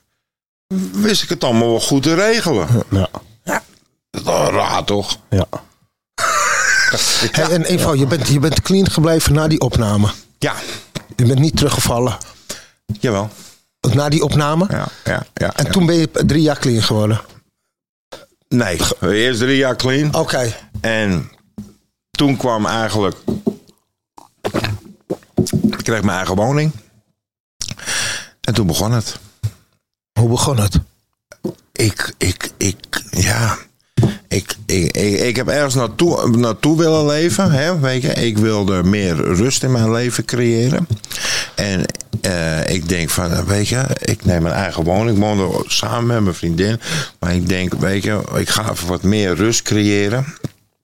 [0.92, 2.68] wist ik het allemaal wel goed te regelen.
[2.90, 3.10] Ja.
[4.24, 5.18] Wel raar toch?
[5.30, 5.46] ja.
[7.32, 10.08] Hey, en Evo, je bent, je bent clean gebleven na die opname.
[10.40, 10.54] Ja,
[11.16, 12.18] Je bent niet teruggevallen
[13.00, 13.30] jawel.
[13.94, 14.66] na die opname.
[14.70, 15.54] Ja, ja, ja.
[15.56, 15.72] En ja.
[15.72, 17.22] toen ben je drie jaar clean geworden.
[18.48, 20.16] Nee, eerst drie jaar clean.
[20.16, 20.54] Oké.
[20.82, 21.32] En
[22.12, 23.16] toen kwam eigenlijk...
[25.62, 26.72] Ik kreeg mijn eigen woning.
[28.42, 29.20] En toen begon het.
[30.20, 30.80] Hoe begon het?
[31.72, 33.58] Ik, ik, ik, ja...
[34.28, 37.52] Ik, ik, ik, ik heb ergens naartoe, naartoe willen leven.
[37.52, 38.14] Hè, weet je.
[38.14, 40.88] Ik wilde meer rust in mijn leven creëren.
[41.56, 41.86] En
[42.22, 45.18] eh, ik denk van, weet je, ik neem mijn eigen woning.
[45.18, 46.80] Ik woonde samen met mijn vriendin.
[47.20, 50.26] Maar ik denk, weet je, ik ga even wat meer rust creëren.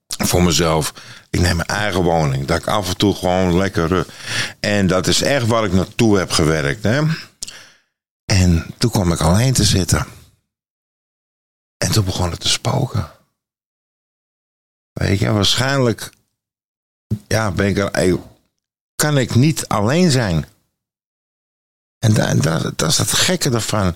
[0.08, 0.94] Voor mezelf.
[1.38, 2.46] Ik neem mijn eigen woning.
[2.46, 4.08] Dat ik af en toe gewoon lekker.
[4.60, 6.84] En dat is echt waar ik naartoe heb gewerkt.
[6.84, 7.02] Hè.
[8.26, 10.06] En toen kwam ik alleen te zitten.
[11.78, 13.12] En toen begon het te spoken.
[14.94, 16.10] Weet je, waarschijnlijk
[17.28, 18.18] ja, ben ik
[18.96, 20.46] kan ik niet alleen zijn.
[22.00, 23.96] En daar, daar, dat is het gekke ervan.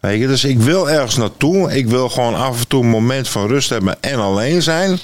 [0.00, 1.72] Weet je, dus ik wil ergens naartoe.
[1.72, 4.98] Ik wil gewoon af en toe een moment van rust hebben en alleen zijn.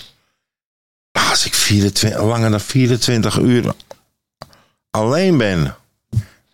[1.17, 3.75] Maar als ik 24, langer dan 24 uur
[4.91, 5.77] alleen ben,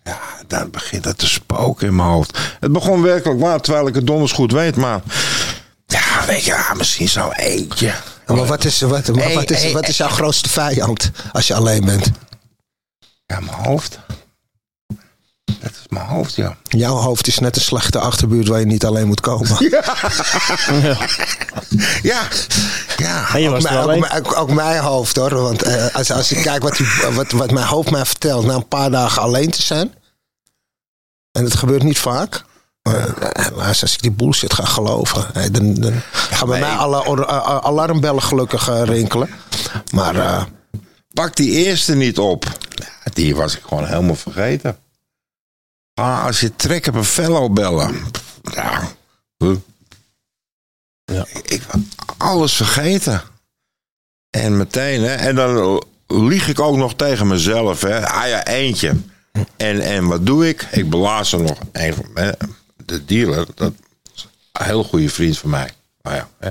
[0.02, 2.38] ja, dan begint het te spoken in mijn hoofd.
[2.60, 5.00] Het begon werkelijk waar, terwijl ik het donders goed weet, maar
[5.86, 7.94] ja, weet je, ja, misschien zo eentje.
[8.26, 11.84] Maar wat is, wat, maar wat, is, wat is jouw grootste vijand als je alleen
[11.84, 12.10] bent?
[13.26, 13.98] Ja, mijn hoofd.
[15.62, 16.56] Dat is mijn hoofd, ja.
[16.62, 19.70] Jouw hoofd is net een slechte achterbuurt waar je niet alleen moet komen.
[19.70, 19.84] Ja,
[22.96, 23.34] ja.
[23.34, 25.34] En je Ook, was er mijn, ook, mijn- ook, ook mijn hoofd hoor.
[25.34, 28.54] Want eh, als, als ik kijk wat, die- wat, wat mijn hoofd mij vertelt na
[28.54, 29.94] een paar dagen alleen te zijn.
[31.32, 32.44] En dat gebeurt niet vaak.
[32.82, 35.52] Maar eh, helaas, als ik die bullshit ga geloven.
[35.52, 36.68] dan, dan gaan bij nee.
[36.68, 37.26] mij alle
[37.62, 39.28] alarmbellen gelukkig eh, rinkelen.
[39.92, 40.42] Maar eh,
[41.12, 42.44] Pak die eerste niet op.
[42.74, 44.76] Ja, die was ik gewoon helemaal vergeten.
[46.02, 48.04] Ah, als je trek hebt een fellow bellen.
[48.54, 48.88] Ja.
[49.36, 49.56] huh.
[51.04, 51.26] Ja.
[51.42, 51.62] Ik,
[52.16, 53.22] alles vergeten.
[54.30, 55.14] En meteen, hè.
[55.14, 58.08] En dan lieg ik ook nog tegen mezelf, hè.
[58.08, 58.96] Ah ja, eentje.
[59.56, 60.62] En, en wat doe ik?
[60.70, 62.30] Ik belaas er nog een van hè,
[62.76, 63.46] de dealer.
[63.54, 63.72] Dat
[64.14, 65.70] is een heel goede vriend van mij.
[66.02, 66.48] Nou ja, hè.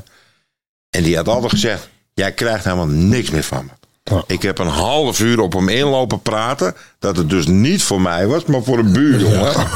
[0.89, 3.71] En die had altijd gezegd: Jij krijgt helemaal niks meer van me.
[4.27, 6.75] Ik heb een half uur op hem inlopen praten.
[6.99, 9.67] Dat het dus niet voor mij was, maar voor een buurjongen.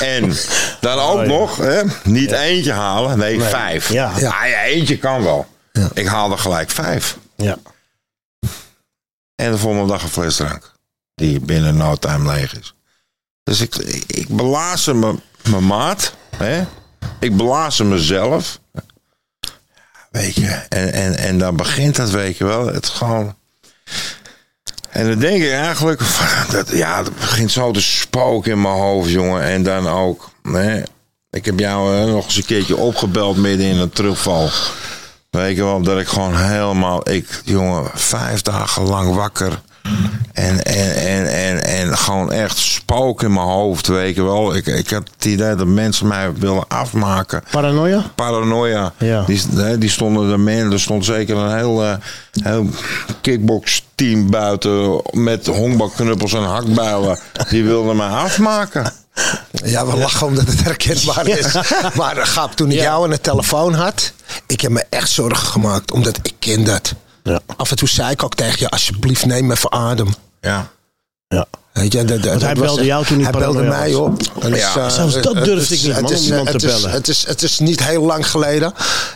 [0.00, 0.32] En
[0.80, 3.92] dan ook Oh, nog, hè, niet eentje halen, nee, vijf.
[3.92, 4.10] Ja.
[4.10, 5.46] Ah, ja, eentje kan wel.
[5.94, 7.18] Ik haalde gelijk vijf.
[7.36, 7.56] Ja.
[9.34, 10.72] En de volgende dag een fles drank.
[11.14, 12.74] Die binnen no time leeg is.
[13.42, 15.14] Dus ik, ik, me-
[15.50, 16.14] mijn maat.
[16.36, 16.64] Hè?
[17.20, 18.58] Ik belazen mezelf.
[20.10, 20.48] Weet je.
[20.68, 22.66] En, en, en dan begint dat, weet je wel.
[22.66, 23.34] Het gewoon...
[24.90, 26.00] En dan denk ik eigenlijk...
[26.50, 29.42] Dat, ja, het begint zo te spoken in mijn hoofd, jongen.
[29.42, 30.30] En dan ook...
[30.42, 30.82] Hè?
[31.30, 34.50] Ik heb jou nog eens een keertje opgebeld midden in een terugval.
[35.30, 39.60] Weet je wel, dat ik gewoon helemaal, ik, jongen, vijf dagen lang wakker.
[40.32, 44.54] En, en, en, en, en gewoon echt spook in mijn hoofd, weet je wel.
[44.54, 47.42] Ik, ik had het idee dat mensen mij willen afmaken.
[47.50, 48.02] Paranoia?
[48.14, 48.92] Paranoia.
[48.98, 49.24] Ja.
[49.26, 51.94] Die, die stonden er er stond zeker een heel, eh,
[52.42, 52.66] heel
[53.20, 57.18] kickbox team buiten met honkbalknuppels en hakbijlen.
[57.48, 58.92] Die wilden mij afmaken.
[59.64, 61.52] ja, we lachen omdat het herkenbaar is.
[61.94, 62.82] Maar eh, Gap, toen ik Ja.
[62.82, 64.12] jou aan de telefoon had.
[64.46, 65.92] Ik heb me echt zorgen gemaakt.
[65.92, 66.94] Omdat ik ken dat.
[67.26, 67.40] Ja.
[67.56, 68.68] Af en toe zei ik ook tegen je.
[68.70, 70.14] Alsjeblieft neem even adem.
[70.40, 70.68] Ja.
[71.28, 71.46] Ja.
[71.72, 74.00] Weet je, dat, dat hij was belde jou toen hij Hij belde mij was.
[74.00, 74.22] op.
[74.40, 76.58] En Ja, eh, zelfs dat durfde is- ik niet, man, het is, om iemand het
[76.58, 76.90] te is- bellen.
[76.90, 78.72] Het is, het is niet heel lang geleden.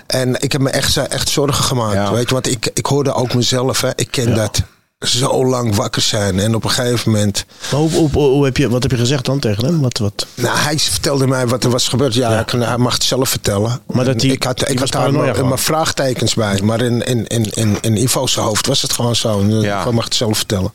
[0.07, 1.95] En ik heb me echt, echt zorgen gemaakt.
[1.95, 2.13] Ja.
[2.13, 3.81] Weet je, want ik, ik hoorde ook mezelf.
[3.81, 4.63] Hè, ik ken dat.
[5.07, 6.39] Zo lang wakker zijn.
[6.41, 7.45] En op een gegeven moment...
[7.71, 9.81] Maar hoe, hoe, hoe heb je, wat heb je gezegd dan tegen hem?
[9.81, 10.27] Wat, wat?
[10.35, 12.15] Nou, hij vertelde mij wat er was gebeurd.
[12.15, 12.45] Ja, Ja.
[12.51, 13.81] Hij, hij mag het zelf vertellen.
[13.87, 16.61] Maar dat ik had, die ik was had daar mijn, vraagtekens bij.
[16.63, 19.45] Maar in, in, in, in, in Ivo's hoofd was het gewoon zo.
[19.45, 19.83] Ja.
[19.83, 20.73] Hij mag het zelf vertellen.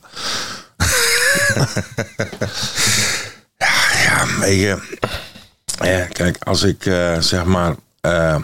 [4.06, 4.98] Ja, weet je.
[5.84, 7.76] Ja, kijk, als ik eh, zeg maar.
[8.02, 8.36] eh,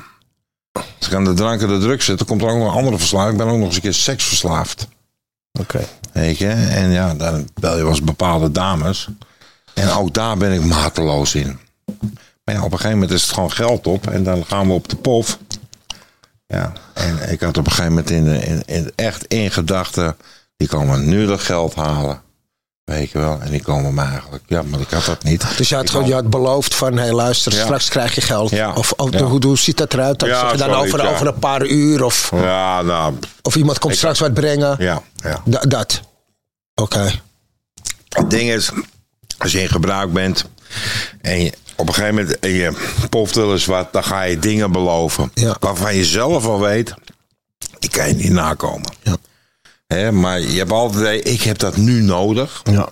[0.73, 2.77] als ik aan de drank en de drugs zit, dan komt er ook nog een
[2.77, 3.31] andere verslaving.
[3.31, 4.87] Ik ben ook nog eens een keer seksverslaafd.
[5.61, 5.79] Oké.
[6.13, 6.47] Je?
[6.49, 9.07] En ja, dan bel je eens bepaalde dames.
[9.73, 11.59] En ook daar ben ik mateloos in.
[12.43, 14.07] Maar ja, op een gegeven moment is het gewoon geld op.
[14.07, 15.37] En dan gaan we op de pof.
[16.47, 20.15] Ja, en ik had op een gegeven moment in, de- in, in, echt in gedachten...
[20.57, 22.21] die komen nu dat geld halen.
[22.91, 23.39] Weet je wel.
[23.41, 24.43] En die komen me eigenlijk...
[24.47, 25.57] Ja, maar ik had dat niet.
[25.57, 27.63] Dus je had, gewoon, je had beloofd van, hé luister, Ja.
[27.63, 28.49] straks krijg je geld.
[28.49, 28.73] Ja.
[28.73, 29.21] Of, of Ja.
[29.23, 30.19] hoe, hoe ziet dat eruit?
[30.19, 32.03] Dat Ja, zeg je dan over, over een paar uur?
[32.03, 33.13] Of, Ja, nou...
[33.41, 34.75] of iemand komt straks wat brengen?
[34.79, 35.41] Ja, ja.
[35.45, 36.01] Da- dat.
[36.75, 37.11] Oké.
[38.09, 38.71] Het ding is,
[39.37, 40.45] als je in gebruik bent
[41.21, 42.71] en je, op een gegeven moment en je
[43.09, 45.31] poft wel eens wat, dan ga je dingen beloven.
[45.59, 46.93] Waarvan je zelf al weet,
[47.79, 48.91] die kan je niet nakomen.
[49.03, 49.15] Ja.
[49.93, 52.89] Hè, maar je hebt altijd, ik heb dat nu nodig Ja.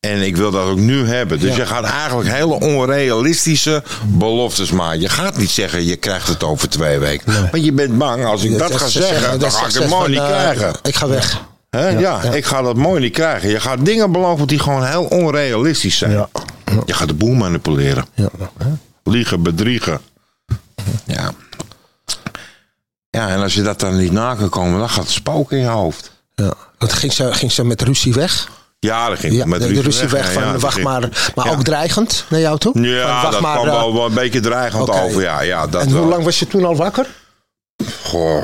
[0.00, 1.40] en ik wil dat ook nu hebben.
[1.40, 5.00] Dus je gaat eigenlijk hele onrealistische beloftes maken.
[5.00, 7.50] Je gaat niet zeggen, je krijgt het over twee weken.
[7.50, 9.88] Want je bent bang, als ik dat, Dat ga ze zeggen, dan ga ik het
[9.88, 10.72] mooi van, niet eh, krijgen.
[10.82, 11.40] Ik ga weg.
[11.70, 11.88] Hè?
[11.88, 13.48] Ja, ik ga dat mooi niet krijgen.
[13.48, 16.10] Je gaat dingen beloven die gewoon heel onrealistisch zijn.
[16.10, 16.28] Ja.
[16.86, 18.04] Je gaat de boel manipuleren.
[18.14, 18.28] Ja.
[19.04, 20.00] Liegen, bedriegen.
[21.04, 21.30] Ja.
[23.10, 25.62] Ja, en als je dat dan niet na kan komen, dan gaat het spoken in
[25.62, 26.10] je hoofd.
[26.34, 26.52] Ja.
[26.78, 28.48] Dat ging, ze, ging ze met ruzie weg?
[28.78, 31.32] Ja, dat ging Ja, met de, de ruzie weg van ja, wacht ging- maar.
[31.34, 31.52] Maar Ja.
[31.52, 32.80] ook dreigend naar jou toe?
[32.80, 35.20] Ja, wacht dat maar, kwam eh, wel, wel een beetje dreigend over.
[35.22, 36.08] Ja, ja, dat en hoe wel.
[36.08, 37.06] lang was je toen al wakker?
[38.04, 38.42] Goh.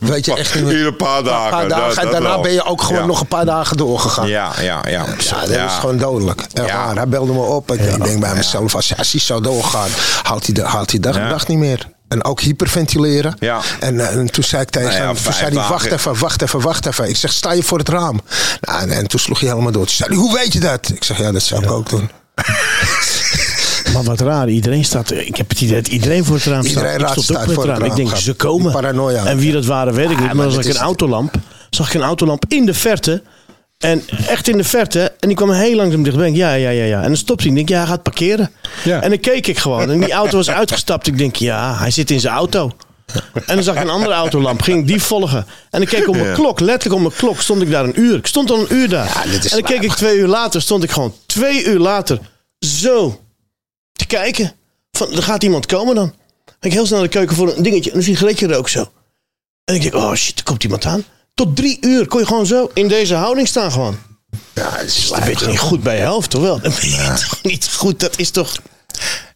[0.00, 0.52] Weet je echt.
[0.74, 1.50] Hier een paar dagen.
[1.50, 1.94] Paar dagen.
[1.94, 3.06] dat en daarna ben je ook gewoon Ja.
[3.06, 4.28] nog een paar dagen doorgegaan.
[4.28, 5.04] Ja, ja, ja.
[5.18, 6.40] Ja, dat is gewoon dodelijk.
[6.40, 6.84] Echt Ja.
[6.86, 6.96] waar.
[6.96, 7.72] Hij belde me op.
[7.72, 9.90] Ik, ik denk bij mezelf, als, hij zo doorgaat,
[10.22, 11.28] haalt hij de, haalt hij de dag, Ja.
[11.28, 11.94] dag niet meer.
[12.08, 13.36] En ook hyperventileren.
[13.38, 13.60] Ja.
[13.80, 16.18] En, eh, en toen zei ik tegen Nou ja, hem, toen zei hij, wacht even,
[16.18, 17.08] wacht even, wacht even.
[17.08, 18.20] Ik zeg, sta je voor het raam?
[18.60, 19.86] Nou, en, en toen sloeg hij helemaal door.
[19.86, 20.88] Toen zei hij, hoe weet je dat?
[20.88, 22.10] Ik zeg, ja, dat zou ik ook doen.
[23.92, 25.10] Maar wat raar, iedereen staat.
[25.10, 26.82] Ik heb het idee dat iedereen voor het raam staat.
[26.82, 27.90] Iedereen Ik stond ook voor het raam.
[27.90, 28.72] Ik denk, ze komen.
[28.72, 29.24] Paranoia.
[29.24, 30.26] En wie dat waren, weet ik niet.
[30.26, 31.34] Maar maar dit ik een autolamp.
[31.70, 33.22] Zag ik een autolamp in de verte.
[33.78, 35.12] En echt in de verte.
[35.20, 36.28] En die kwam heel langzaam dichtbij.
[36.28, 37.00] Ik Ja, ja, ja, ja.
[37.00, 37.48] En dan stopt hij.
[37.50, 38.50] Ik denk, ja, hij gaat parkeren.
[38.84, 39.02] Ja.
[39.02, 39.90] En dan keek ik gewoon.
[39.90, 41.06] En die auto was uitgestapt.
[41.06, 42.70] Ik denk, ja, hij zit in zijn auto.
[43.46, 45.46] En dan zag ik een andere autolamp, ging ik die volgen.
[45.70, 46.34] En dan keek ik op mijn Ja.
[46.34, 48.16] klok, letterlijk op mijn klok, stond ik daar een uur.
[48.16, 49.04] Ik stond al een uur daar.
[49.06, 52.18] Ja, en dan keek ik twee uur later, stond ik gewoon twee uur later
[52.58, 53.20] zo
[53.92, 54.52] te kijken.
[54.92, 56.14] Van, er gaat iemand komen dan.
[56.60, 58.90] Ik heel snel naar de keuken voor een dingetje, een sigaretje rook zo.
[59.64, 61.04] En ik denk, oh shit, er komt iemand aan.
[61.36, 63.98] Tot drie uur kon je gewoon zo in deze houding staan gewoon.
[64.52, 66.60] Ja, het is toch niet goed bij je helft, toch wel?
[66.60, 68.52] Dan ben je toch niet goed, dat is toch...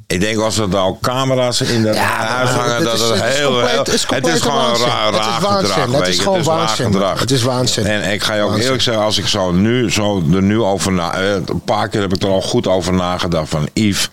[0.07, 3.21] Ik denk als er nou camera's in dat Ja, huis hangen, dat is- het is
[3.37, 3.47] heel...
[3.51, 4.87] compleet- heel- het is het is gewoon een waanzin.
[4.89, 5.71] raar, Het is raar waanzin.
[5.73, 5.99] gedrag.
[6.01, 6.93] Het is gewoon is raar waanzin.
[6.93, 7.21] gedrag.
[7.21, 7.87] Het is waanzin.
[7.87, 8.65] En ik ga je ook Waanzin.
[8.65, 11.15] eerlijk zeggen, als ik zo nu, zo er nu over na...
[11.15, 14.09] eh, Een paar keer heb ik er al goed over nagedacht van Yves...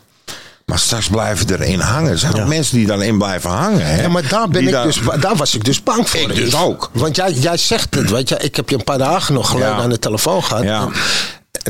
[0.72, 2.11] Maar straks blijven erin hangen.
[2.11, 3.86] Er zijn ook mensen die dan in blijven hangen.
[3.86, 4.01] Hè?
[4.01, 6.20] Ja, maar daar, ben Die ik dus, daar was ik dus bang voor.
[6.20, 6.89] Ik dus ook.
[6.93, 9.70] Want jij, jij zegt het, weet je, ik heb je een paar dagen nog geleden
[9.76, 9.82] Ja.
[9.82, 10.63] aan de telefoon gehad.
[10.63, 10.82] Ja.
[10.82, 10.93] En,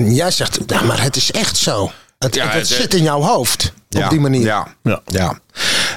[0.06, 1.92] en jij zegt, ja, maar het is echt zo.
[2.20, 3.74] Het, Ja, het, het- zit in jouw hoofd.
[3.90, 4.46] Ja, Op die manier.
[4.46, 4.68] Ja.
[5.06, 5.40] Ja.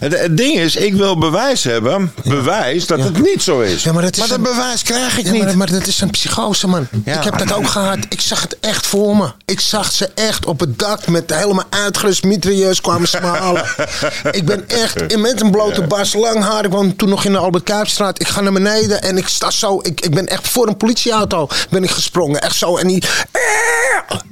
[0.00, 2.12] Het, het ding is, ik wil bewijs hebben.
[2.24, 3.82] Bewijs dat het niet zo is.
[3.82, 5.44] Ja, maar dat is dat een- bewijs krijg ik niet.
[5.44, 6.88] maar, maar dat is een psychose, man.
[7.04, 7.98] Ik heb dat ook gehad.
[8.08, 9.32] Ik zag het echt voor me.
[9.44, 13.64] Ik zag ze echt op het dak met helemaal uitgerust mitrailleurs kwamen smalen.
[14.30, 16.64] ik ben echt met een blote bas, lang haar.
[16.64, 18.20] Ik woonde toen nog in de Albert Kuipstraat.
[18.20, 19.78] Ik ga naar beneden en ik sta zo.
[19.82, 22.40] Ik, ik ben echt voor een politieauto ben ik gesprongen.
[22.40, 22.76] Echt zo.
[22.76, 23.02] En die...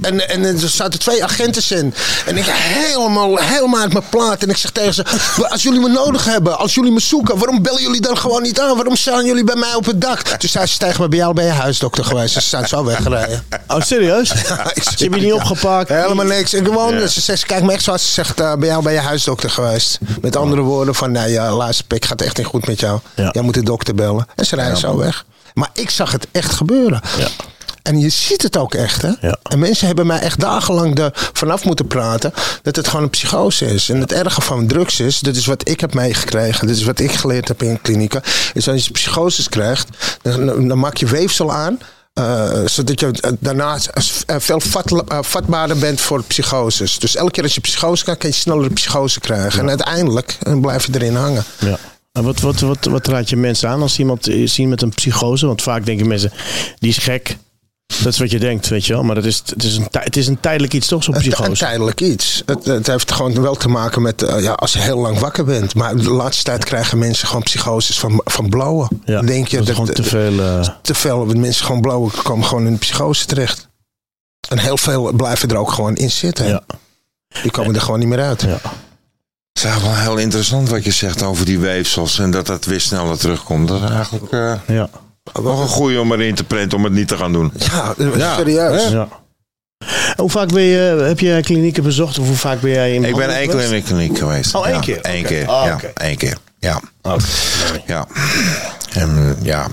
[0.01, 1.95] En, en er zaten twee agenten in.
[2.27, 4.43] En ik helemaal, helemaal uit mijn plaat.
[4.43, 5.05] En ik zeg tegen ze:
[5.59, 8.61] Als jullie me nodig hebben, als jullie me zoeken, waarom bellen jullie dan gewoon niet
[8.61, 8.75] aan?
[8.75, 10.21] Waarom staan jullie bij mij op het dak?
[10.21, 12.33] Toen zei ze tegen me: Ben jij al bij je huisdokter geweest?
[12.33, 13.45] Ze zijn zo weggereden.
[13.69, 14.31] Oh, serieus?
[14.75, 15.89] ik Ze hebben je niet opgepakt?
[15.89, 16.55] Helemaal niks.
[16.55, 18.77] Ik gewoon, ze, zegt, ze kijkt me echt zo als ze zegt: eh, Ben jij
[18.77, 19.99] al bij je huisdokter geweest?
[20.21, 23.01] Met andere woorden: van Nee, ja, luister, pik, gaat echt niet goed met jou.
[23.15, 23.29] Ja.
[23.33, 24.27] Jij moet de dokter bellen.
[24.35, 25.25] En ze rijden zo weg.
[25.55, 27.01] Maar ik zag het echt gebeuren.
[27.19, 27.29] Ja.
[27.89, 29.11] En je ziet het ook echt, hè?
[29.21, 29.39] Ja.
[29.43, 32.33] En mensen hebben mij echt dagenlang er vanaf moeten praten
[32.63, 33.89] dat het gewoon een psychose is.
[33.89, 37.01] En het erge van drugs is, dat is wat ik heb meegekregen, dit is wat
[37.01, 38.23] ik geleerd heb in klinieken,
[38.55, 39.89] is als je psychoses krijgt,
[40.23, 41.79] dan, dan maak je weefsel aan.
[42.15, 43.79] eh, zodat je eh, daarna
[44.27, 46.99] eh, veel vat, vatbaarder bent voor psychoses.
[46.99, 49.61] Dus elke keer als je psychose krijgt, kan je sneller een psychose krijgen.
[49.61, 51.45] En uiteindelijk blijf je erin hangen.
[51.59, 51.79] Ja.
[52.13, 55.47] En wat, wat, wat, wat raad je mensen aan als iemand zien met een psychose?
[55.47, 56.33] Want vaak denken mensen,
[56.79, 57.37] die is gek.
[58.03, 59.03] Dat is wat je denkt, weet je wel.
[59.03, 61.31] Maar dat is, het, is een, het is een tijdelijk iets, toch, zo'n Het- Een
[61.31, 61.65] psychose?
[61.65, 62.43] tijdelijk iets.
[62.47, 65.45] Het, het heeft gewoon wel te maken met eh, ja, als je heel lang wakker
[65.45, 65.75] bent.
[65.75, 68.89] Maar de laatste tijd krijgen mensen gewoon psychoses van, van blauwen.
[69.05, 70.41] Ja, Denk je dat dat, gewoon te veel...
[70.41, 73.69] eh, te veel mensen gewoon blauwen komen gewoon in de psychose terecht.
[74.49, 76.47] En heel veel blijven er ook gewoon in zitten.
[76.49, 76.63] ja,
[77.43, 78.43] Die komen er gewoon niet meer uit.
[78.43, 78.49] ja.
[78.49, 82.19] Het is eigenlijk wel heel interessant wat je zegt over die weefsels.
[82.19, 83.69] En dat dat weer sneller terugkomt.
[83.69, 84.89] Dat is eigenlijk eh, ja,
[85.43, 87.53] nog een goede om erin te printen om het niet te gaan doen.
[87.57, 88.89] Ja, Ja, serieus.
[88.89, 89.09] ja.
[90.17, 92.19] Hoe vaak ben je, heb je klinieken bezocht?
[92.19, 94.55] Of hoe vaak ben jij in Ik ben één keer in de kliniek geweest.
[94.55, 95.01] Oh, één Ja, keer?
[95.01, 95.29] Één Oké.
[95.29, 95.79] keer, Ah, ja.
[95.95, 96.81] één keer, ja.
[97.03, 97.19] Oké,
[97.69, 97.83] mooi.
[97.87, 98.07] Ja.
[98.93, 99.67] En ja,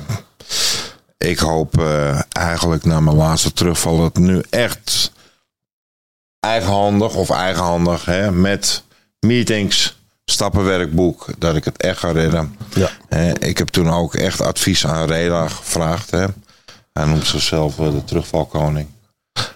[1.17, 5.11] ik hoop eh, eigenlijk na mijn laatste terugval dat nu echt
[6.39, 8.83] eigenhandig of eigenhandig hè, met
[9.19, 9.94] meetings,
[10.25, 12.57] stappenwerkboek, dat ik het echt ga redden.
[12.73, 12.89] Ja.
[13.39, 16.11] Ik heb toen ook echt advies aan Reda gevraagd.
[16.11, 16.25] Hè.
[16.93, 18.87] Hij noemt zichzelf eh, de terugvalkoning.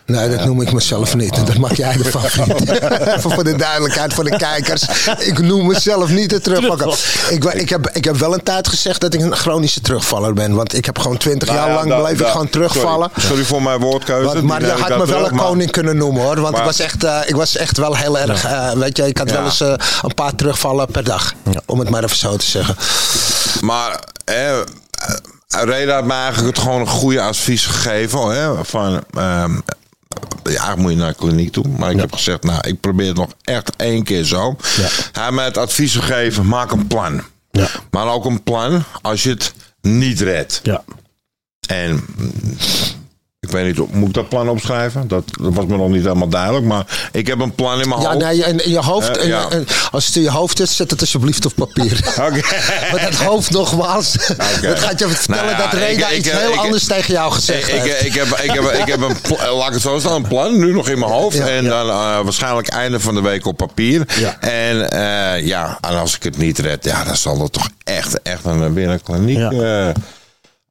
[0.06, 1.46] Nee, dat noem ik mezelf niet.
[1.46, 3.14] Dat mag jij ervan vinden.
[3.16, 4.84] Even voor de duidelijkheid voor de kijkers.
[5.20, 7.00] Ik noem mezelf niet de terugvaller.
[7.30, 10.56] Ik, ik, heb, ik heb wel een tijd gezegd dat ik een chronische terugvaller ben.
[10.56, 13.10] Want ik heb gewoon twintig Nou jaar ja, lang ik da- gewoon terugvallen.
[13.14, 14.26] Sorry, sorry voor mijn woordkeuze.
[14.26, 16.40] Want, maar je had me wel een koning kunnen noemen hoor.
[16.40, 18.44] Want maar- ik, was echt, eh, ik was echt wel heel erg.
[18.46, 19.36] eh, weet je, ik had Ja.
[19.36, 21.34] wel eens eh, een paar terugvallen per dag.
[21.66, 22.76] Om het maar even zo te zeggen.
[23.62, 24.58] Maar eh,
[25.58, 28.28] Reda had me eigenlijk het gewoon een goede advies gegeven.
[28.30, 29.60] Hè, van, ehm,
[30.44, 31.68] ja, moet je naar de kliniek toe.
[31.78, 34.56] Maar ik heb gezegd, nou, ik probeer het nog echt één keer zo.
[34.76, 34.88] Ja.
[35.12, 37.22] Hij heeft mij het advies gegeven, maak een plan.
[37.52, 37.68] Ja.
[37.92, 40.60] Maar ook een plan als je het niet redt.
[40.64, 40.84] Ja.
[41.68, 42.06] En
[43.50, 45.08] ik weet niet, moet ik dat plan opschrijven?
[45.08, 46.66] Dat, dat was me nog niet helemaal duidelijk.
[46.66, 48.26] Maar ik heb een plan in mijn Ja, hoofd.
[48.26, 49.18] nee, in, in je hoofd.
[49.18, 49.50] Eh, ja.
[49.52, 52.00] in- als het in je hoofd is, zet het alsjeblieft op papier.
[52.28, 52.42] Oké.
[52.92, 54.12] Maar dat hoofd nogmaals.
[54.62, 57.14] Dat gaat je vertellen Nou ja, dat Reda ik- iets ik- heel ik- anders tegen
[57.14, 58.06] jou gezegd heeft.
[58.06, 60.58] ik, heb, ik, heb, ik heb een, pla- laat ik het zo staan, een plan
[60.60, 61.40] nu nog in mijn hoofd.
[61.40, 64.06] En dan eh, waarschijnlijk einde van de week op papier.
[64.40, 68.22] En eh, ja, en als ik het niet red, ja, dan zal er toch echt,
[68.22, 69.92] echt een, weer een kliniek Ja.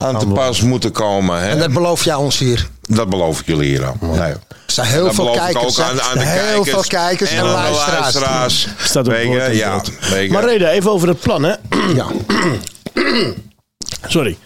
[0.04, 1.40] Aan te pas moeten komen.
[1.40, 1.48] Hè?
[1.48, 2.68] En dat beloof jij ons hier.
[2.82, 3.96] Dat beloof ik jullie hier al.
[4.00, 4.20] Nee.
[4.20, 5.80] Er zijn heel Dat veel kijkers.
[5.80, 6.70] aan, aan de heel kijkers.
[6.70, 8.68] veel kijkers en, aan de luisteraars.
[8.78, 9.82] Staat op en ja.
[10.28, 11.54] Maar Reda, even over het plan, hè?
[11.94, 12.06] Ja.
[14.06, 14.36] Sorry.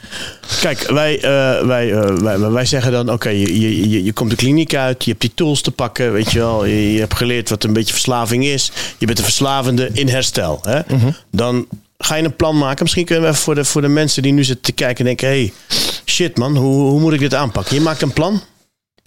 [0.61, 4.31] Kijk, wij, eh, wij, eh, wij, wij zeggen dan: oké, je, je, je, je komt
[4.31, 6.65] de kliniek uit, je hebt die tools te pakken, weet je wel.
[6.65, 8.73] Je, je hebt geleerd wat een beetje verslaving is.
[8.99, 10.59] Je bent een verslavende in herstel.
[10.63, 10.81] Hè?
[10.89, 11.11] Mhm.
[11.31, 11.67] Dan
[12.05, 12.83] ga je een plan maken.
[12.83, 15.05] Misschien kunnen we even voor de, voor de mensen die nu zitten te kijken en
[15.05, 15.53] denken: hey,
[16.05, 17.75] shit man, hoe, hoe moet ik dit aanpakken?
[17.75, 18.41] Je maakt een plan.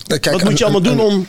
[0.07, 1.27] Kijk, wat moet je een- allemaal een- doen om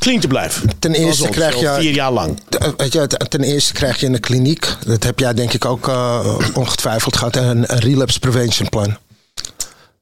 [0.00, 0.70] clean te blijven?
[0.78, 2.40] Ten eerste ons, krijg je- Vier jaar lang.
[2.58, 5.52] Eh, Weet je, ten- ten eerste krijg je in de kliniek, dat heb jij denk
[5.52, 8.96] ik ook eh, ongetwijfeld gehad, een, een relapse prevention plan.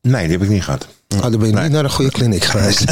[0.00, 0.86] Nee, die heb ik niet gehad.
[1.16, 2.84] Oh, dan ben je niet naar een goede kliniek geweest.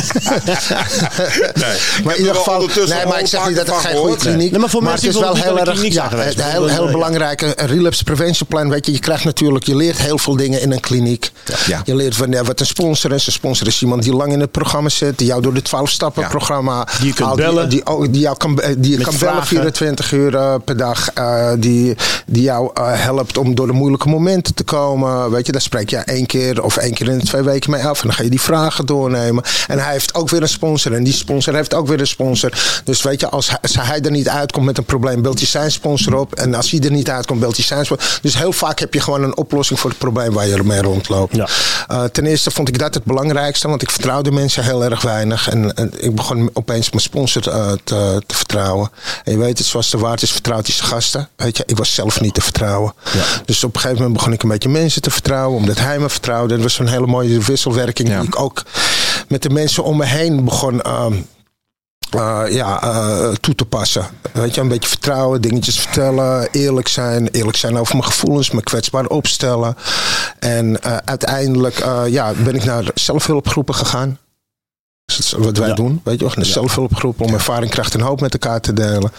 [2.04, 4.60] maar in ieder geval, nee, maar ik zeg niet dat het geen goede kliniek Nee,
[4.60, 6.92] maar voor mensen het is wel heel de erg, ja, geweest, heel, heel ja.
[6.92, 8.68] belangrijke een relapse prevention plan.
[8.70, 11.30] Weet je, je krijgt natuurlijk, je leert heel veel dingen in een kliniek.
[11.66, 11.82] Ja.
[11.84, 13.26] Je leert wanneer wat een sponsor is.
[13.26, 15.90] Een sponsor is iemand die lang in het programma zit, die jou door het 12
[15.90, 16.28] stappen Ja.
[16.28, 17.68] programma Die je kunt haalt, bellen.
[17.68, 19.46] die, die, jou kan, eh, die je kan bellen vragen.
[19.46, 21.96] 24 uur eh, per dag, eh, die,
[22.26, 25.30] die jou helpt om door de moeilijke momenten te komen.
[25.30, 27.84] Weet je, daar spreek je één keer of één keer in de twee weken mee
[27.84, 29.44] af en dan ga je die vragen doornemen.
[29.66, 32.52] En hij heeft ook weer een sponsor en die sponsor heeft ook weer een sponsor.
[32.84, 35.48] Dus weet je, als hij, als hij er niet uitkomt met een probleem, belt hij
[35.48, 36.34] zijn sponsor op.
[36.34, 38.08] En als hij er niet uitkomt, belt hij zijn sponsor.
[38.22, 41.36] Dus heel vaak heb je gewoon een oplossing voor het probleem waar je ermee rondloopt.
[41.36, 41.48] Ja.
[41.88, 45.48] Eh, ten eerste vond ik dat het belangrijkste, want ik vertrouwde mensen heel erg weinig.
[45.48, 48.90] En, en ik begon opeens mijn sponsor eh, te, te vertrouwen.
[49.24, 51.28] En je weet het, zoals de waard is, vertrouwt hij zijn gasten.
[51.36, 52.92] Weet je, ik was zelf niet te vertrouwen.
[53.44, 56.08] Dus op een gegeven moment begon ik een beetje mensen te vertrouwen, omdat hij me
[56.08, 56.54] vertrouwde.
[56.54, 58.18] Dat was een hele mooie wisselwerking Ja.
[58.18, 58.62] die ik ook
[59.28, 60.82] met de mensen om me heen begon.
[60.82, 61.14] ehm,
[62.10, 64.06] eh, ja, eh, toe te passen.
[64.32, 67.28] Weet je, een beetje vertrouwen, dingetjes vertellen, eerlijk zijn.
[67.28, 69.76] Eerlijk zijn over mijn gevoelens, me kwetsbaar opstellen.
[70.38, 74.18] En eh, uiteindelijk ja, ben ik naar zelfhulpgroepen gegaan.
[75.18, 75.74] Is wat wij Ja.
[75.74, 76.34] doen, weet je wel.
[76.36, 79.12] Een zelfhulpgroep om ervaring, kracht en hoop met elkaar te delen.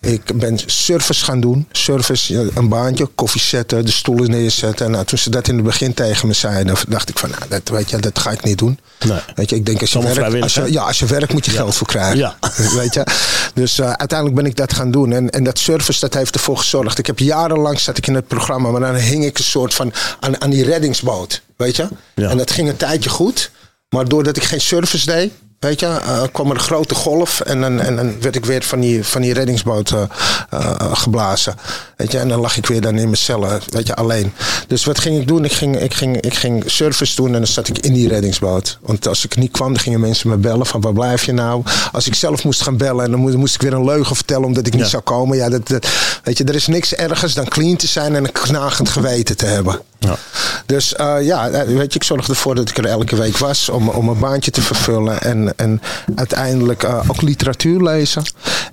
[0.00, 1.68] Ik ben service gaan doen.
[1.72, 4.90] Service, ja, een baantje, koffie zetten, de stoelen neerzetten.
[4.90, 7.68] Nou, toen ze dat in het begin tegen me zeiden, dacht ik van, nou, dat,
[7.68, 8.78] weet je, dat ga ik niet doen.
[9.06, 9.18] Nee.
[9.34, 11.50] Weet je, ik denk als je, werkt, als je, ja, als je werkt moet je
[11.50, 12.16] geld voor krijgen.
[12.16, 12.36] Ja.
[12.76, 13.06] Weet je?
[13.54, 15.12] Dus eh, uiteindelijk ben ik dat gaan doen.
[15.12, 16.98] En, en dat service dat heeft ervoor gezorgd.
[16.98, 19.92] Ik heb jarenlang zat ik in het programma, maar dan hing ik een soort van
[20.20, 21.42] aan, aan die reddingsboot.
[21.56, 21.88] Weet je?
[22.14, 22.30] Ja.
[22.30, 23.50] En dat ging een tijdje goed.
[23.96, 27.40] Maar doordat ik geen service deed, weet je, eh, kwam er een grote golf.
[27.40, 30.02] En dan, en dan werd ik weer van die, van die reddingsboot eh,
[30.50, 31.54] eh, geblazen.
[31.96, 34.32] Weet je, en dan lag ik weer dan in mijn cellen, weet je, alleen.
[34.66, 35.44] Dus wat ging ik doen?
[35.44, 38.78] Ik ging, ik ging, ik ging service doen en dan zat ik in die reddingsboot.
[38.80, 41.62] Want als ik niet kwam, dan gingen mensen me bellen van waar blijf je nou?
[41.92, 44.44] Als ik zelf moest gaan bellen en dan moest, moest ik weer een leugen vertellen
[44.44, 44.88] omdat ik niet Ja.
[44.88, 45.36] zou komen.
[45.36, 45.86] Ja, dat, dat,
[46.22, 49.46] weet je, er is niks ergers dan clean te zijn en een knagend geweten te
[49.46, 49.80] hebben.
[50.06, 50.16] Ja.
[50.66, 53.68] Dus eh, ja, eh, weet je, ik zorgde ervoor dat ik er elke week was
[53.68, 55.20] om, om een baantje te vervullen.
[55.20, 55.80] En, en
[56.14, 58.22] uiteindelijk eh, ook literatuur lezen.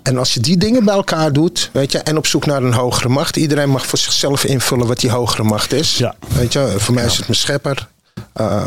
[0.04, 2.74] En als je die dingen bij elkaar doet, weet je, en op zoek naar een
[2.74, 3.36] hogere macht.
[3.36, 5.98] Iedereen mag voor zichzelf invullen wat die hogere macht is.
[5.98, 6.16] Ja.
[6.28, 7.88] Weet je, voor mij is het mijn schepper.
[8.34, 8.66] Eh,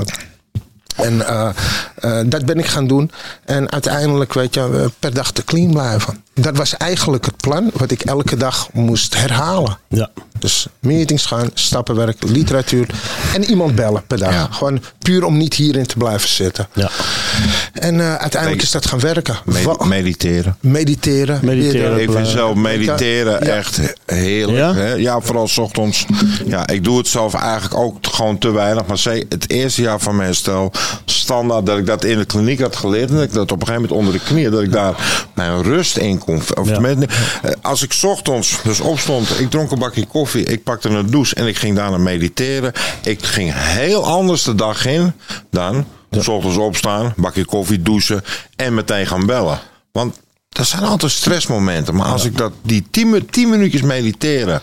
[0.97, 1.49] en eh,
[1.95, 3.11] eh, dat ben ik gaan doen.
[3.45, 6.25] En uiteindelijk, weet je, per dag te clean blijven.
[6.35, 9.79] Dat was eigenlijk het plan wat ik elke dag moest herhalen.
[9.89, 10.11] Ja.
[10.39, 12.87] Dus meetings gaan, stappenwerk, literatuur
[13.35, 14.33] en iemand bellen per dag.
[14.33, 14.49] Ja.
[14.51, 16.69] Gewoon puur om niet hierin te blijven zitten.
[16.73, 16.91] Ja.
[17.73, 19.37] En eh, uiteindelijk is dat gaan werken.
[19.45, 20.57] Med- mediteren.
[20.61, 21.41] mediteren.
[21.43, 22.01] Mediteren.
[22.03, 23.53] Ik vind zelf mediteren Ja.
[23.53, 24.59] echt heerlijk.
[24.59, 24.85] Ja?
[24.87, 24.95] Ja?
[24.95, 26.07] ja, vooral 's ochtends.
[26.47, 28.87] Ja, ik doe het zelf eigenlijk ook gewoon te weinig.
[28.87, 30.73] Maar zei, het eerste jaar van mijn herstel,
[31.05, 33.09] standaard dat ik dat in de kliniek had geleerd.
[33.11, 35.63] En dat ik dat op een gegeven moment onder de knieën, dat ik daar mijn
[35.63, 36.37] rust in kon.
[36.37, 36.73] Of Ja.
[36.75, 37.07] tenminste,
[37.43, 41.35] eh, als ik ochtends dus opstond, ik dronk een bakje koffie, ik pakte een douche
[41.35, 42.73] en ik ging daarna mediteren.
[43.03, 45.13] Ik ging heel anders de dag in
[45.51, 48.23] dan s ochtends opstaan, bakje koffie, douchen
[48.57, 49.59] en meteen gaan bellen.
[49.93, 51.95] Want dat zijn altijd stressmomenten.
[51.95, 54.61] Maar als ik dat, die tien, mi- tien minuutjes mediteren,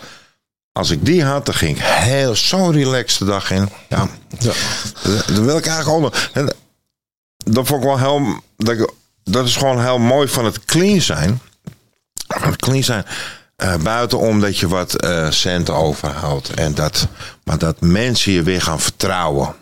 [0.78, 3.68] als ik die had, dan ging ik heel zo'n relaxed de dag in.
[3.88, 4.08] Ja.
[5.26, 6.30] Dan wil ik eigenlijk onder.
[6.32, 6.54] En
[7.36, 8.40] dat vond ik wel heel.
[8.56, 8.92] Dat,
[9.24, 11.40] dat is gewoon heel mooi van het clean zijn.
[12.26, 13.04] Van het clean zijn.
[13.56, 16.48] eh, buiten omdat je wat eh, centen overhoudt.
[16.50, 17.08] En dat,
[17.44, 19.54] maar dat mensen je weer gaan vertrouwen.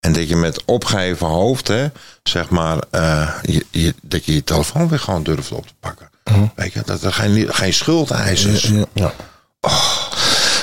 [0.00, 1.86] En dat je met opgeheven hoofd, hè,
[2.22, 6.10] zeg maar, eh, je, je, dat je je telefoon weer gewoon durft op te pakken.
[6.54, 8.70] Weet je, dat er geen, geen schuldeis is.
[8.92, 9.12] Ja.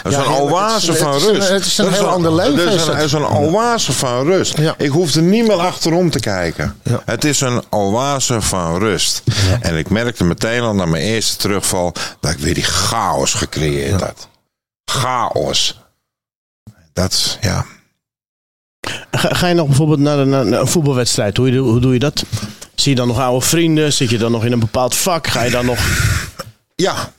[0.04, 1.50] Dat is een oase Het van het is rust.
[1.50, 2.96] het is een Dat heel ander leven, Dat is een, het.
[2.96, 4.58] het is een oase van rust.
[4.58, 4.76] Ja.
[4.78, 6.80] Ik hoef er niet meer achterom te kijken.
[6.84, 7.02] Ja.
[7.06, 9.22] Het is een oase van rust.
[9.62, 14.02] En ik merkte meteen al na mijn eerste terugval dat ik weer die chaos gecreëerd
[14.02, 14.28] had.
[14.92, 15.80] Chaos.
[16.94, 17.66] Dat, ja.
[19.12, 21.38] Ga, ga je nog bijvoorbeeld naar, een- naar een voetbalwedstrijd?
[21.38, 22.24] Hoe, hoe doe je dat?
[22.76, 23.94] Zie je dan nog oude vrienden?
[23.94, 25.28] Zit je dan nog in een bepaald vak?
[25.28, 25.80] Ga je dan nog...
[26.76, 27.12] Ja,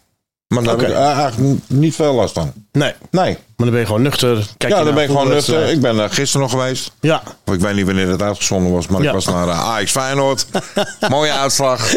[0.55, 2.53] maar daar heb ik eh, eigenlijk niet veel last van.
[2.73, 3.33] Nee, Nee.
[3.33, 4.47] maar dan ben je gewoon nuchter.
[4.57, 5.45] Kijk ja, dan ben ik gewoon nuchter.
[5.55, 5.77] voetbalwedstrijd.
[5.77, 6.93] Ik ben eh, gisteren nog geweest.
[7.01, 9.07] Ja, Of ik weet niet wanneer het uitgezonden was, maar Ja.
[9.09, 10.47] ik was naar eh, Ajax Feyenoord.
[11.11, 11.93] Mooie uitslag.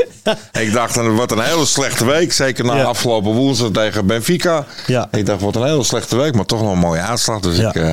[0.59, 2.33] ik dacht, het wordt een hele slechte week.
[2.33, 2.83] Zeker na Ja.
[2.83, 4.65] afgelopen woensdag tegen Benfica.
[4.87, 5.03] Ja.
[5.11, 7.39] Ik dacht, het wordt een hele slechte week, maar toch wel een mooie uitslag.
[7.39, 7.69] Dus Ja.
[7.69, 7.75] ik...
[7.75, 7.91] eh,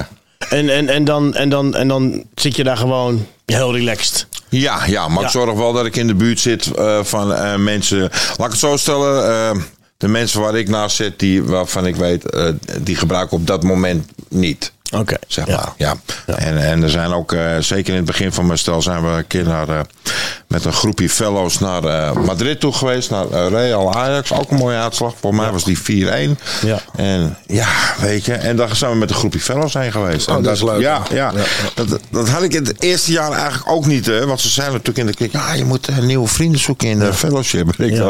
[0.51, 4.27] en, en, en, dan, en, dan, en dan zit je daar gewoon heel relaxed.
[4.49, 5.25] Ja, ja, maar Ja.
[5.25, 7.99] ik zorg wel dat ik in de buurt zit eh, van eh, mensen.
[8.01, 9.29] Laat ik het zo stellen.
[9.29, 9.63] eh,
[10.01, 12.49] de mensen waar ik naast zit, die, waarvan ik weet, eh,
[12.81, 14.73] die gebruiken op dat moment niet.
[14.91, 15.17] Oké.
[15.27, 15.73] Zeg maar.
[15.77, 15.95] Ja.
[16.27, 19.09] En, en er zijn ook, eh, zeker in het begin van mijn stel, zijn we
[19.09, 19.81] een keer naar, eh,
[20.51, 23.11] met een groepje fellows naar eh, Madrid toe geweest.
[23.11, 24.33] Naar eh, Real Ajax.
[24.33, 25.15] Ook een mooie uitslag.
[25.21, 25.83] Voor mij was die 4-1.
[26.65, 26.81] Ja.
[26.97, 27.69] En ja,
[28.01, 28.33] weet je.
[28.33, 30.29] En daar zijn we met een groepje fellows heen geweest.
[30.29, 30.81] Oh, En dat is leuk.
[30.81, 31.33] Ja, ja.
[31.75, 34.07] Dat, dat had ik in het eerste jaar eigenlijk ook niet.
[34.07, 36.89] Hè, want ze zeiden natuurlijk in de klik, ja, je moet eh, nieuwe vrienden zoeken
[36.89, 37.75] in de fellowship.
[37.77, 38.07] Ja.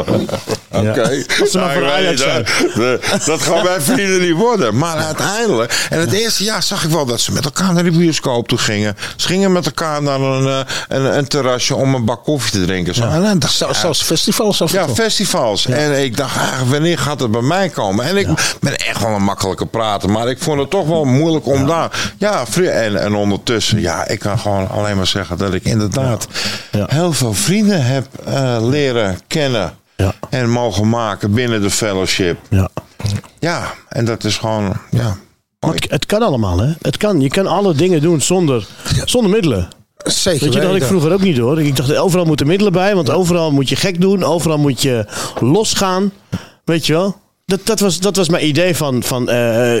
[0.69, 1.23] Oké.
[1.53, 2.43] Maar Nou.
[2.75, 4.77] De- Dat gaan mijn vrienden niet worden.
[4.77, 7.91] Maar uiteindelijk, en het eerste jaar zag ik wel dat ze met elkaar naar de
[7.91, 8.97] bioscoop toe gingen.
[9.15, 12.95] Ze gingen met elkaar naar een, een, een terrasje om een bak koffie te drinken.
[12.95, 13.01] Zo.
[13.01, 15.65] Dacht ik, Zelfs, zelfs festivals af en ja, festivals.
[15.65, 18.05] En ik dacht, ah, wanneer gaat het bij mij komen?
[18.05, 18.27] En ik
[18.59, 20.09] ben echt wel een makkelijke prater.
[20.09, 22.13] Maar ik vond het toch wel moeilijk om daar...
[22.17, 26.27] Ja, en, en ondertussen, ja, ik kan gewoon alleen maar zeggen dat ik inderdaad
[26.71, 26.85] Ja.
[26.89, 29.73] heel veel vrienden heb eh, leren kennen.
[29.95, 30.13] Ja.
[30.29, 32.39] En mogen maken binnen de fellowship.
[32.49, 32.69] Ja.
[33.39, 35.17] Ja, en dat is gewoon, ja.
[35.59, 36.73] Maar Het, het kan allemaal, hè?
[36.81, 37.21] Het kan.
[37.21, 38.67] Je kan alle dingen doen zonder,
[39.05, 39.67] zonder middelen.
[40.03, 41.61] Zeker Weet je, dat had ik vroeger ook niet hoor.
[41.61, 45.05] Ik dacht, overal moeten middelen bij, want overal moet je gek doen, overal moet je
[45.39, 46.11] losgaan.
[46.65, 47.15] Weet je wel?
[47.51, 49.73] Dat, dat, was, dat was mijn idee van, van eh,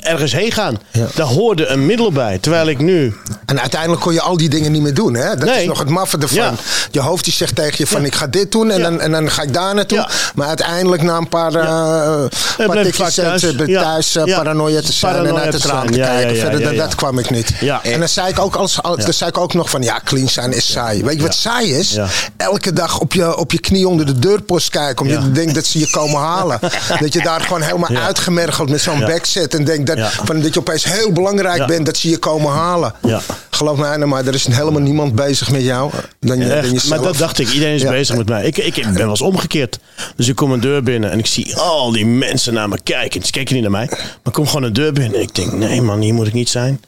[0.00, 0.78] ergens heen gaan.
[0.90, 1.06] Ja.
[1.14, 2.38] Daar hoorde een middel bij.
[2.38, 3.14] Terwijl ik nu.
[3.46, 5.14] En uiteindelijk kon je al die dingen niet meer doen.
[5.14, 5.36] Hè?
[5.36, 5.60] Dat Nee.
[5.60, 6.36] is nog het maffe ervan.
[6.38, 6.52] Ja.
[6.90, 8.06] Je hoofd die zegt tegen je van Ja.
[8.06, 8.82] ik ga dit doen en, Ja.
[8.90, 9.98] dan, en dan ga ik daar naartoe.
[9.98, 10.08] Ja.
[10.34, 12.24] Maar uiteindelijk na een paar, eh
[12.70, 13.40] tikjes vaak thuis.
[13.40, 13.82] thuis, Ja.
[13.82, 14.36] thuis eh, Ja.
[14.36, 16.34] paranoia te zijn Paranoia en uit het raam te kijken.
[16.34, 16.82] ja, Verder ja.
[16.82, 17.50] dat kwam ik niet.
[17.60, 17.80] Ja.
[17.82, 20.28] En dan zei ik ook, als, als, dan zei ik ook nog van ja, clean
[20.28, 21.02] zijn is saai.
[21.04, 21.92] Weet je wat saai is?
[21.92, 22.06] Ja.
[22.36, 25.04] Elke dag op je, op je knie onder de deurpost kijken.
[25.06, 25.24] Omdat Ja.
[25.26, 26.58] je denkt dat ze je komen halen.
[27.00, 28.00] dat je daar gewoon helemaal Ja.
[28.02, 29.06] uitgemergeld met zo'n Ja.
[29.06, 29.54] bek zit.
[29.54, 30.10] En denkt dat, Ja.
[30.10, 31.64] van, dat je opeens heel belangrijk Ja.
[31.66, 32.94] bent dat ze je komen halen.
[33.02, 33.20] Ja.
[33.50, 36.88] Geloof mij nou maar, er is helemaal niemand bezig met jou dan, je, dan jezelf.
[36.88, 37.90] maar dat dacht ik, iedereen is Ja.
[37.90, 38.44] bezig met mij.
[38.44, 39.78] Ik, ik ben wel eens omgekeerd.
[40.16, 43.22] Dus ik kom een deur binnen en ik zie al die mensen naar me kijken.
[43.24, 45.14] Ze keken niet naar mij, maar ik kom gewoon een deur binnen.
[45.14, 46.80] En ik denk, nee man, hier moet ik niet zijn.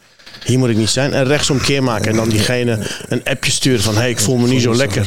[0.44, 1.12] Hier moet ik niet zijn.
[1.12, 2.10] En rechtsomkeer maken.
[2.10, 2.78] En dan diegene
[3.08, 5.06] een appje sturen van, hé, hey, ik voel me niet zo lekker.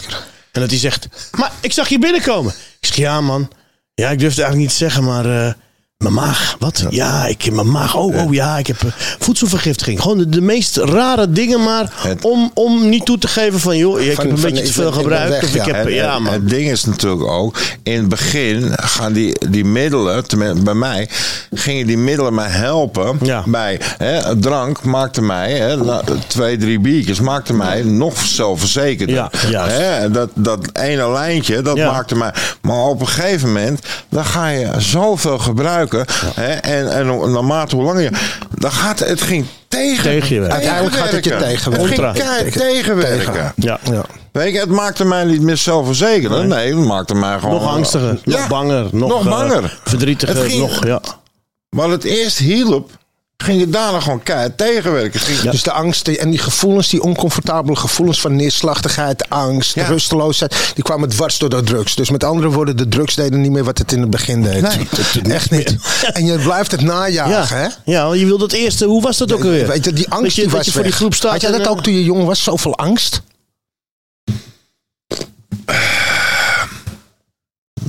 [0.51, 1.07] En dat hij zegt,
[1.37, 2.53] maar ik zag je binnenkomen.
[2.79, 3.49] Ik zeg, ja man.
[4.01, 5.55] Ja, ik durfde eigenlijk niet te zeggen, maar...
[6.03, 6.83] mijn maag, wat?
[6.89, 7.95] Ja, ik mijn maag.
[7.95, 8.89] Oh, oh ja, ik heb eh,
[9.19, 10.01] voedselvergiftiging.
[10.01, 13.77] Gewoon de, de meest rare dingen, maar Het- om, om niet toe te geven van,
[13.77, 15.29] joh, ik Van- heb een van, beetje te veel gebruikt.
[15.29, 15.73] weg, of ik ja.
[15.75, 16.33] heb, En, ja, man.
[16.33, 21.09] het ding is natuurlijk ook, in het begin gaan die, die middelen, tenminste bij mij,
[21.53, 23.43] gingen die middelen mij helpen Ja.
[23.45, 25.77] bij hè, drank maakte mij, hè,
[26.27, 29.15] twee, drie biertjes maakte mij nog zelfverzekerder.
[29.15, 29.77] Ja, juist.
[29.77, 31.91] Hè, dat, dat ene lijntje, dat Ja.
[31.91, 32.33] maakte mij.
[32.61, 33.79] Maar op een gegeven moment,
[34.09, 35.85] dan ga je zoveel gebruiken.
[36.35, 38.11] Hè, en, en naarmate hoe langer je,
[38.57, 40.03] dan gaat het ging tegen.
[40.03, 40.55] Tegen je werken.
[40.57, 41.87] Uiteindelijk gaat het je tegenwerken.
[41.87, 42.25] tegenwerken.
[42.25, 43.53] Het ging tegenwerken.
[43.55, 43.79] Ja.
[43.83, 44.05] Ja.
[44.31, 46.47] Weet je, het maakte mij niet meer zelfverzekerd.
[46.47, 46.75] Nee.
[46.75, 47.55] het maakte mij gewoon...
[47.61, 49.79] Nog angstiger, nog banger, nog, nog eh, banger.
[49.83, 51.01] verdrietiger, Het ging- nog, ja.
[51.69, 52.91] Maar het eerst hielp,
[53.43, 55.19] ging je daarna gewoon keihard tegenwerken.
[55.19, 59.85] Ging, Dus de angst en die gevoelens, die oncomfortabele gevoelens van neerslachtigheid, angst, Ja.
[59.87, 61.95] rusteloosheid, die kwamen dwars door de drugs.
[61.95, 64.61] Dus met andere woorden, de drugs deden niet meer wat het in het begin deed.
[64.61, 65.33] Nee.
[65.33, 65.75] Echt niet.
[66.13, 67.63] En je blijft het najagen, hè?
[67.63, 68.85] Ja, ja, want je wilde het eerste.
[68.85, 69.67] Hoe was dat ook alweer?
[69.67, 71.31] Weet je, die angst je, die was je voor die groep staat.
[71.31, 72.43] Had jij dat ook toen je jong was?
[72.43, 73.21] Zoveel angst?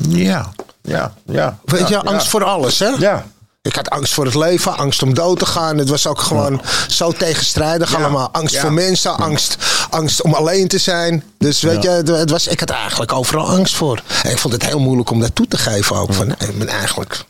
[0.08, 1.58] ja, ja, ja.
[1.64, 2.30] Weet ja, je, angst ja.
[2.30, 2.88] voor alles, hè?
[2.88, 3.26] Ja.
[3.68, 5.78] Ik had angst voor het leven, angst om dood te gaan.
[5.78, 8.28] Het was ook gewoon zo tegenstrijdig allemaal.
[8.32, 9.56] Angst voor mensen, angst,
[9.90, 11.24] angst om alleen te zijn.
[11.38, 14.02] Dus weet je, het- het was, ik had eigenlijk overal angst voor.
[14.22, 16.12] En ik vond het heel moeilijk om dat toe te geven ook.
[16.14, 17.24] Van, nee, ik ben eigenlijk...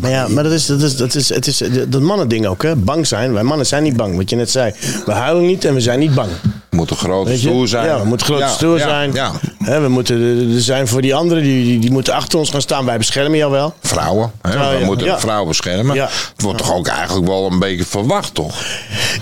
[0.00, 2.62] Maar ja, maar dat is, dat is, dat is, het is de- dat mannending ook,
[2.62, 2.76] hè?
[2.76, 3.32] Bang zijn.
[3.32, 4.72] Wij mannen zijn niet bang, wat je net zei.
[5.06, 6.28] We huilen niet en we zijn niet bang.
[6.70, 7.86] We moeten groot stoer zijn.
[7.86, 9.12] Ja, we moeten groot Ja, stoer ja, zijn.
[9.12, 9.32] Ja.
[9.80, 10.20] We moeten
[10.54, 12.84] er zijn voor die anderen, die, die, die moeten achter ons gaan staan.
[12.84, 13.74] Wij beschermen jou wel.
[13.82, 14.32] Vrouwen.
[14.42, 14.70] Hè?
[14.72, 14.84] We ja.
[14.84, 15.94] moeten vrouwen beschermen.
[15.94, 16.04] Ja.
[16.32, 18.54] Het wordt toch ook eigenlijk wel een beetje verwacht, toch?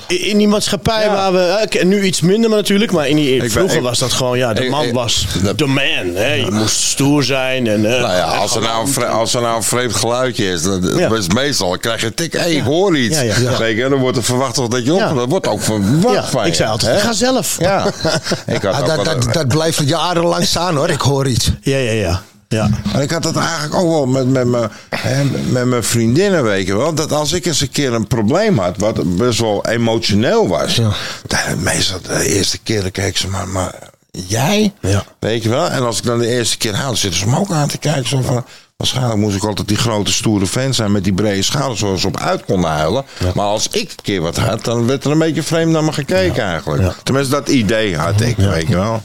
[0.07, 1.13] In, in die maatschappij Ja.
[1.13, 3.83] waar we, oké, nu iets minder maar natuurlijk, maar in die, Ik vroeger ben- ik-
[3.83, 5.27] was dat gewoon, ja, de ik- man ik- was
[5.57, 6.15] de man.
[6.15, 7.67] Hè, je moest stoer zijn.
[7.67, 9.95] En, eh, Nou ja, als er nou een, vre- als er nou een vreemd
[10.33, 11.09] geluidje is, dat, Ja.
[11.09, 12.33] dat is meestal dan krijg je een tik.
[12.33, 13.17] Hé, ik hoor iets.
[13.17, 13.59] Ja, ja, ja.
[13.59, 14.99] Weet je, dan wordt er verwacht toch dat je op.
[14.99, 15.13] Ja.
[15.13, 16.49] Dat wordt ook verwacht ja, van je.
[16.49, 17.01] ik zei altijd, hè?
[17.07, 17.57] ga zelf.
[17.61, 17.87] Ja.
[18.47, 21.51] ik had Ah, dat, dat, dat blijft jarenlang staan hoor, ik hoor iets.
[21.61, 22.23] Ja, ja, ja.
[22.49, 22.69] ja.
[22.93, 26.67] En ik had dat eigenlijk ook wel met, met, mijn, hè, met mijn vriendinnen, weet
[26.67, 26.95] je wel.
[26.95, 30.75] Dat als ik eens een keer een probleem had, wat best wel emotioneel was.
[30.75, 30.93] Ja.
[31.27, 33.75] Dan, meestal de eerste keer dan keek ze maar, maar
[34.11, 34.73] jij?
[34.81, 35.05] Ja.
[35.19, 35.71] Weet je wel?
[35.71, 37.79] En als ik dan de eerste keer haal, dan zitten ze me ook aan te
[37.79, 38.09] kijken.
[38.09, 38.45] Zo van,
[38.77, 42.07] waarschijnlijk moest ik altijd die grote stoere fan zijn met die brede schouders, zoals ze
[42.07, 43.05] op uit konden huilen.
[43.35, 45.93] Maar als ik een keer wat had, dan werd er een beetje vreemd naar me
[45.93, 46.95] gekeken eigenlijk.
[47.03, 49.03] Tenminste, dat idee had ik, weet je wel.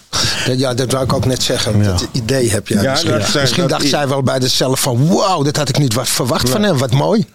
[0.57, 1.83] Ja, dat wou ik ook net zeggen.
[1.83, 2.79] Dat idee heb je.
[2.81, 5.07] Ja, misschien dat misschien dat dacht zij wel bij zichzelf van...
[5.07, 6.77] Wauw, dat had ik niet wat verwacht van hem.
[6.77, 7.25] Wat mooi.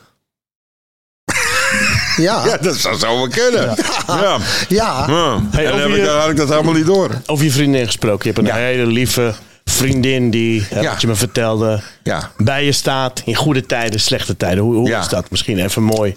[2.16, 2.44] ja.
[2.46, 3.74] Ja, dat zou zo wel kunnen.
[4.06, 4.38] Ja.
[4.68, 5.06] Ja.
[5.06, 5.40] Ja.
[5.50, 7.10] Hey, en heb ik, dan had ik dat helemaal niet door.
[7.26, 8.28] Over je vriendin gesproken.
[8.28, 8.60] Je hebt een Ja.
[8.66, 10.82] hele lieve vriendin die, Ja.
[10.90, 12.30] wat je me vertelde, Ja.
[12.36, 14.64] bij je staat in goede tijden, slechte tijden.
[14.64, 15.00] Hoe, hoe Ja.
[15.00, 15.30] is dat?
[15.30, 16.16] Misschien even mooi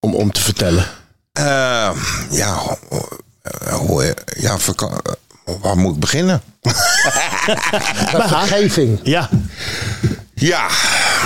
[0.00, 0.84] om, om te vertellen.
[1.32, 1.90] Eh,
[2.30, 2.76] ja,
[3.42, 5.00] eh, hoe, ja vaka-
[5.44, 6.42] eh, waar moet ik beginnen?
[8.28, 9.00] Vergeving.
[9.02, 9.28] Ja,
[10.34, 10.68] Ja,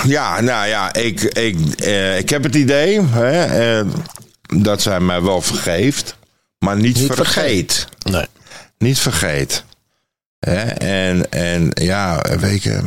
[0.03, 3.43] ja nou ja, ik, ik, eh, ik heb het idee hè,
[3.79, 3.85] eh,
[4.61, 6.15] dat zij mij wel vergeeft,
[6.57, 7.87] maar niet, Niet vergeet.
[8.11, 8.25] nee.
[8.77, 9.63] Niet vergeet.
[10.41, 10.61] Hè?
[10.71, 12.79] En, en ja, weet je.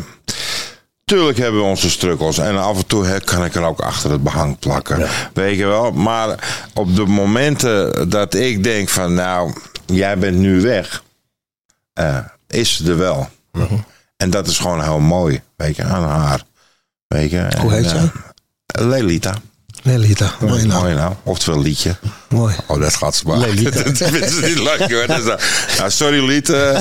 [1.05, 2.39] Tuurlijk hebben we onze struggles.
[2.39, 5.09] En af en toe hè, kan ik er ook achter het behang plakken.
[5.35, 5.93] Weet je wel.
[5.93, 9.53] Maar op de momenten dat ik denk van nou,
[9.87, 11.03] jij bent nu weg.
[11.93, 13.29] eh, is ze er wel.
[13.53, 13.75] Mhm.
[14.17, 15.43] En dat is gewoon heel mooi.
[15.57, 16.43] Weet je, aan haar.
[17.07, 17.49] Weet je.
[17.61, 18.11] Hoe heet zij?
[18.67, 18.87] eh,
[19.85, 20.33] Lelita.
[20.41, 20.51] Nee.
[20.51, 20.83] Mooi naam.
[20.83, 21.13] Mooi nou.
[21.23, 21.97] Oftewel liedje.
[22.29, 22.55] Mooi.
[22.67, 23.37] Oh, dat gaat ze maar.
[23.39, 23.83] Lelita.
[23.83, 25.07] dat ze niet leuk hoor.
[25.07, 25.39] Dat is dan-
[25.79, 26.51] nou, sorry Liet.
[26.55, 26.79] eh.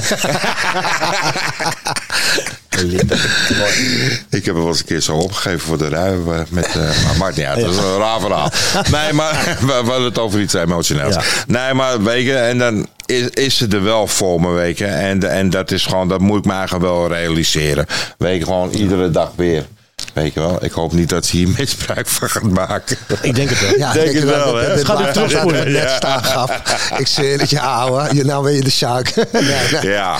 [4.30, 6.14] Ik heb er wel eens een keer zo opgegeven voor de rui.
[6.30, 8.52] eh, Met, eh, maar maakt niet uit, dat is een raar verhaal.
[8.92, 9.34] Nee, maar
[9.68, 11.16] we, hadden het over iets emotioneels.
[11.16, 11.22] Ja.
[11.48, 14.86] Nee, maar je, en dan is, is ze er wel voor me, je.
[14.86, 17.86] En, en dat is gewoon, dat moet ik me eigenlijk wel realiseren.
[18.18, 19.66] Je, gewoon iedere dag weer.
[20.14, 22.98] Weet je wel, ik hoop niet dat ze hier misbruik van gaat maken.
[23.22, 23.78] Ik denk het wel.
[23.78, 24.68] Ja, Denk denk het wel, dat- hè?
[24.84, 26.52] dat- dat altijd net staan gaf.
[26.98, 28.16] Ik zweer het je, ouwe.
[28.16, 29.16] Je, nou ben je de Sjaak.
[29.32, 29.42] nee,
[29.72, 29.88] nee.
[29.92, 30.18] Ja,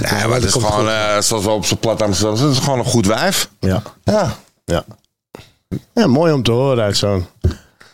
[0.00, 2.48] nee, maar dat het is komt gewoon, eh, zoals we op zijn plat Amsterdam zeggen,
[2.48, 3.48] het is gewoon een goed wijf.
[3.60, 3.82] Ja.
[4.04, 4.36] Ja.
[4.64, 4.84] Ja.
[5.94, 7.26] ja, mooi om te horen uit zo'n...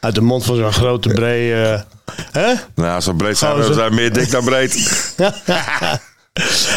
[0.00, 1.84] Uit de mond van zo'n grote, brede...
[2.32, 2.54] hè?
[2.74, 4.72] Nou, zo breed zijn we zijn meer dik dan breed.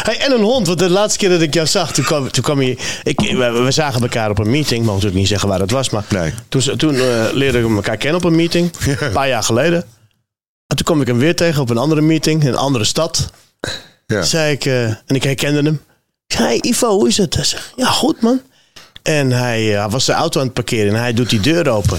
[0.02, 2.42] Hey, en een hond, want de laatste keer dat ik jou zag, toen kwam, toen
[2.42, 2.76] kwam je.
[3.02, 5.90] Ik, we, we zagen elkaar op een meeting, mogen natuurlijk niet zeggen waar het was,
[5.90, 6.04] maar.
[6.08, 6.32] Nee.
[6.48, 9.84] Toen, toen eh, leerden we elkaar kennen op een meeting, een paar jaar geleden.
[10.66, 13.30] En toen kwam ik hem weer tegen op een andere meeting, in een andere stad.
[14.06, 14.22] Ja.
[14.22, 15.80] Zei ik, eh, en ik herkende hem.
[16.26, 17.34] Ik zei, hey, Ivo, hoe is het?
[17.34, 18.40] Hij zegt, ja, goed man.
[19.02, 21.98] En hij eh, was zijn auto aan het parkeren en hij doet die deur open.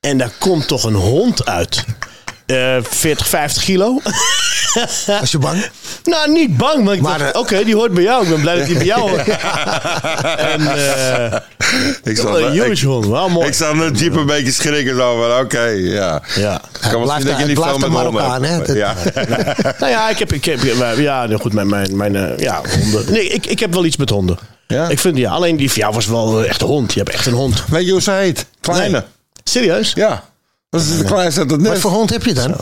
[0.00, 1.84] En daar komt toch een hond uit.
[2.50, 4.00] Eh 40, 50 kilo.
[5.20, 5.70] Was je bang?
[6.04, 8.22] Nou, niet bang, maar ik Maar, dacht, eh, oké, die hoort bij jou.
[8.22, 9.28] Ik ben blij dat die bij jou hoort.
[10.52, 11.36] en eh
[12.02, 13.46] Ik zal, een huge hond, wel mooi.
[13.46, 16.22] ik zal de jeep een beetje schrikken zo van, oké, ja.
[16.36, 16.54] ja.
[16.82, 18.66] Ik kan zien dat je niet veel met een honden hebt.
[18.66, 18.72] hè?
[18.72, 18.94] Ja.
[19.78, 20.62] Nou ja, ik heb, ik heb
[20.96, 23.12] ja, goed, mijn, mijn, mijn eh, ja, honden.
[23.12, 24.38] Nee, ik, ik heb wel iets met honden.
[24.66, 24.88] Ja?
[24.88, 26.92] Ik vind, ja, alleen die van jou was wel echt een hond.
[26.92, 27.64] Je hebt echt een hond.
[27.68, 28.46] Weet je hoe ze heet?
[28.60, 28.90] Kleine.
[28.90, 29.02] Nee.
[29.44, 29.92] Serieus?
[29.94, 30.24] Ja.
[30.70, 31.78] Dat is kleinste het Wat net.
[31.80, 32.56] voor hond heb je dan?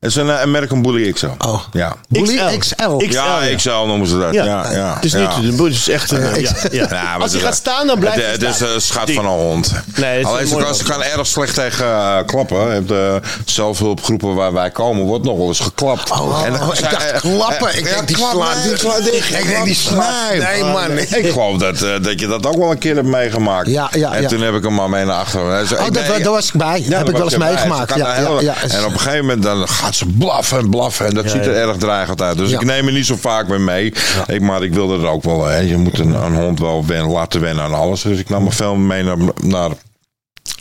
[0.00, 1.26] Het is een eh, American Bully XL.
[1.38, 1.60] Oh.
[1.72, 1.96] Ja.
[2.08, 2.96] Bully XL.
[2.96, 3.56] XL, Ja, ja.
[3.56, 4.34] XL noemen ze dat.
[4.34, 4.44] Ja.
[4.44, 5.36] Ja, ja, Het is ja.
[5.38, 6.86] niet, de boer is echt een, ja, ja.
[6.90, 9.14] Ja, Als hij het- gaat staan, dan blijft het, hij het is een schat Die-
[9.14, 9.72] van een hond.
[9.94, 12.58] Nee, het is Alleen een ze kan, ze kan erg slecht tegen eh, klappen.
[12.66, 16.10] Je hebt de zelfhulpgroepen waar wij komen, wordt nog wel eens geklapt.
[16.10, 17.68] Oh, oh, dan- oh, ik dacht eh, klappen.
[17.68, 18.62] eh, Ik ja, denk die klappen, slaat.
[18.62, 19.34] die slaat dicht.
[19.34, 20.34] Ik denk die slaat.
[20.36, 20.98] Nee, man.
[20.98, 23.68] Ik geloof dat, eh, dat je dat ook wel een keer hebt meegemaakt.
[23.68, 24.28] Ja, ja, en ja.
[24.28, 25.44] toen heb ik hem maar mee naar achteren.
[25.62, 26.82] Oh, daar was ik bij.
[26.88, 27.94] Ja, heb ik wel eens meegemaakt.
[27.94, 28.54] Ja, ja, ja.
[28.68, 31.06] En op een gegeven moment dan gaat ze blaffen en blaffen.
[31.06, 32.36] En dat ziet er erg dreigend uit.
[32.38, 33.92] Dus ik neem er niet zo vaak mee mee.
[34.26, 35.44] Ik, maar ik wilde er ook wel.
[35.44, 35.56] Hè.
[35.56, 38.02] Je moet een, een hond wel wen, laten wennen aan alles.
[38.02, 39.70] Dus ik nam me veel mee naar, naar,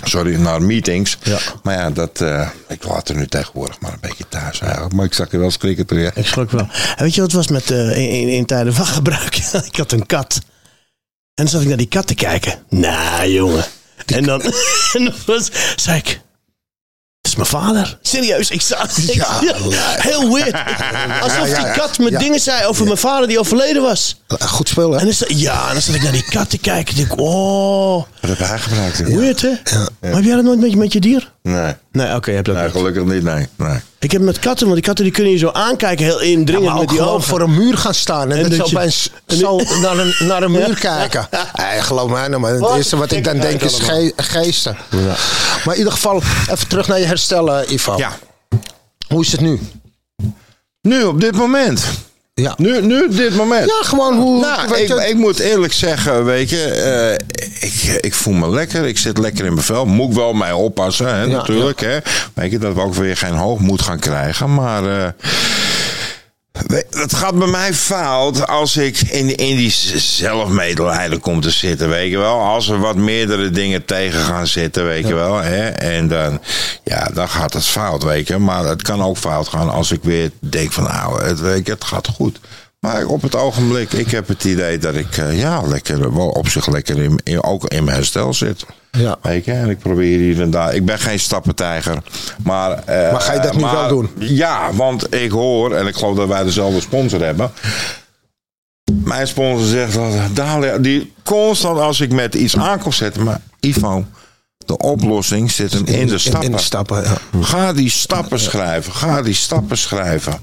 [0.03, 1.17] sorry, naar meetings.
[1.23, 1.37] Ja.
[1.63, 4.93] Maar ja, dat, eh, ik laat er nu tegenwoordig maar een beetje thuis eigenlijk.
[4.93, 6.15] Maar ik zag er wel schrikken terug.
[6.15, 6.67] Ik schrok wel.
[6.95, 9.35] En weet je wat het was met, eh, in, in, in tijden van gebruik?
[9.71, 10.39] ik had een kat.
[11.33, 12.53] En dan zat ik naar die kat te kijken.
[12.69, 13.65] Nou, jongen.
[14.05, 14.41] En dan,
[14.93, 16.25] en dan was, zei ik...
[17.27, 17.97] is mijn vader.
[18.01, 19.25] Serieus, ik zag Ja,
[19.97, 20.55] Heel weird.
[21.21, 22.19] Alsof die kat me ja.
[22.19, 24.21] dingen zei over mijn vader die overleden was.
[24.39, 24.97] Goed spul, hè?
[24.99, 26.95] En dan, ja, en dan zat ik naar die kat te kijken.
[26.95, 28.99] En ik, oh, Wat heb jij gebruikt?
[28.99, 29.51] weird hè?
[30.01, 31.31] Maar heb jij dat nooit met je, met je dier?
[31.43, 31.73] Nee.
[31.91, 33.47] Nee, oké, je hebt dat gelukkig niet, nee.
[33.55, 33.79] nee.
[33.99, 36.79] Ik heb met katten, want die katten die kunnen je zo aankijken, heel indringend maar
[36.79, 37.27] met die gewoon ogen.
[37.27, 40.15] voor een muur gaan staan en, En dat dat zo je- opeens zo naar een,
[40.27, 40.73] naar een muur Ja.
[40.73, 41.27] kijken.
[41.53, 44.77] Nee, geloof mij nou, maar het Wat eerste wat ik dan denk is ge- geesten.
[45.65, 46.15] Maar in ieder geval,
[46.51, 47.97] even terug naar je herstel, eh, Ivo.
[47.97, 48.17] Ja.
[49.07, 49.59] Hoe is het nu?
[50.81, 51.85] Nu, op dit moment.
[52.41, 53.65] Ja, Nu, nu dit moment.
[53.65, 54.39] ja gewoon hoe...
[54.39, 57.13] Nou, weet ik, ik moet eerlijk zeggen, weet je, eh,
[57.69, 58.85] ik, ik voel me lekker.
[58.85, 59.85] Ik zit lekker in mijn vel.
[59.85, 61.79] Moet ik wel mij oppassen, hè, natuurlijk.
[61.81, 61.97] Hè.
[62.33, 64.53] Weet je, dat we ook weer geen hoogmoed gaan krijgen.
[64.53, 65.07] Maar eh,
[66.89, 72.11] het gaat bij mij fout als ik in, in die zelfmedelijden kom te zitten, weet
[72.11, 72.39] je wel.
[72.39, 75.35] Als er wat meerdere dingen tegen gaan zitten, weet je wel.
[75.35, 75.67] Hè.
[75.67, 76.41] En dan,
[76.83, 78.37] ja, dan gaat het fout, weet je.
[78.37, 81.71] Maar het kan ook fout gaan als ik weer denk van, nou, het, weet je,
[81.71, 82.39] het gaat goed.
[82.79, 86.47] Maar op het ogenblik, ik heb het idee dat ik eh, ja, lekker, wel op
[86.47, 88.65] zich lekker in, in- ook in mijn herstel zit.
[88.91, 89.17] Ja.
[89.21, 90.75] Weet je, en ik probeer hier en daar.
[90.75, 91.97] Ik ben geen stappentijger.
[92.43, 94.09] Maar, eh, Maar ga je dat nu maar- wel doen?
[94.19, 97.51] Ja, want ik hoor, en ik geloof dat wij dezelfde sponsor hebben.
[99.03, 103.23] Mijn sponsor zegt dat Dalia, die constant als ik met iets aan kom zetten.
[103.23, 104.05] Maar Ivo,
[104.67, 106.43] de oplossing zit hem in de stappen.
[106.49, 107.17] In de stappen, ja.
[107.41, 108.93] Ga die stappen schrijven.
[108.93, 110.39] Ga die stappen schrijven.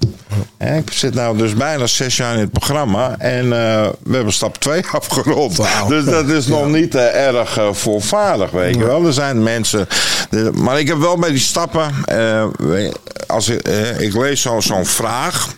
[0.59, 3.14] Ik zit nou dus bijna zes jaar in het programma.
[3.18, 5.61] En eh, we hebben stap 2 afgerond.
[5.89, 9.07] Dus dat is nog niet eh, erg eh, voorvaardig, weet je wel.
[9.07, 9.89] Er zijn mensen...
[10.31, 11.95] de- maar ik heb wel bij die stappen...
[13.27, 13.68] als ik,
[13.99, 15.49] ik lees zo- zo'n vraag...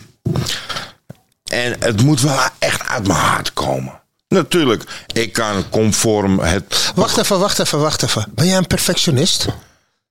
[1.51, 4.01] En het moet wel echt uit mijn hart komen.
[4.27, 6.91] Natuurlijk, ik kan conform het...
[6.95, 8.25] Wacht even, wacht even, wacht even.
[8.35, 9.45] Ben jij een perfectionist?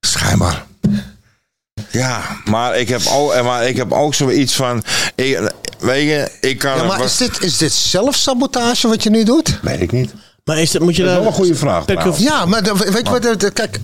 [0.00, 0.64] Schijnbaar.
[1.90, 4.84] Ja, maar ik heb ook, maar ik heb ook zoiets van.
[5.14, 6.76] Ik, weet je, ik kan.
[6.76, 9.58] Ja, maar is dit, is dit zelfsabotage wat je nu doet?
[9.62, 10.12] Weet ik niet.
[10.44, 11.24] Maar is dat, moet je Dat is daar...
[11.24, 12.18] wel een goede vraag.
[12.18, 13.52] Ja, maar weet je wat?
[13.52, 13.80] Kijk,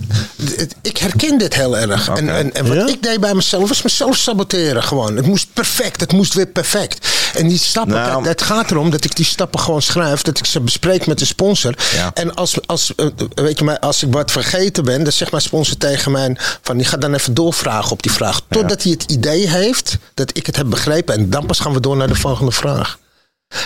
[0.81, 2.07] ik herken dit heel erg.
[2.07, 2.87] En, en, en wat Ja?
[2.87, 5.15] ik deed bij mezelf was mezelf saboteren gewoon.
[5.15, 7.07] Het moest perfect, het moest weer perfect.
[7.35, 8.13] En die stappen, Nou.
[8.13, 11.19] kijk, het gaat erom dat ik die stappen gewoon schrijf, dat ik ze bespreek met
[11.19, 11.75] de sponsor.
[11.93, 12.11] Ja.
[12.13, 15.43] En als, als, eh, weet je, maar als ik wat vergeten ben, dan zegt mijn
[15.43, 18.41] sponsor tegen mij van, die gaat dan even doorvragen op die vraag.
[18.49, 21.15] Totdat hij het idee heeft dat ik het heb begrepen.
[21.15, 22.99] En dan pas gaan we door naar de volgende vraag.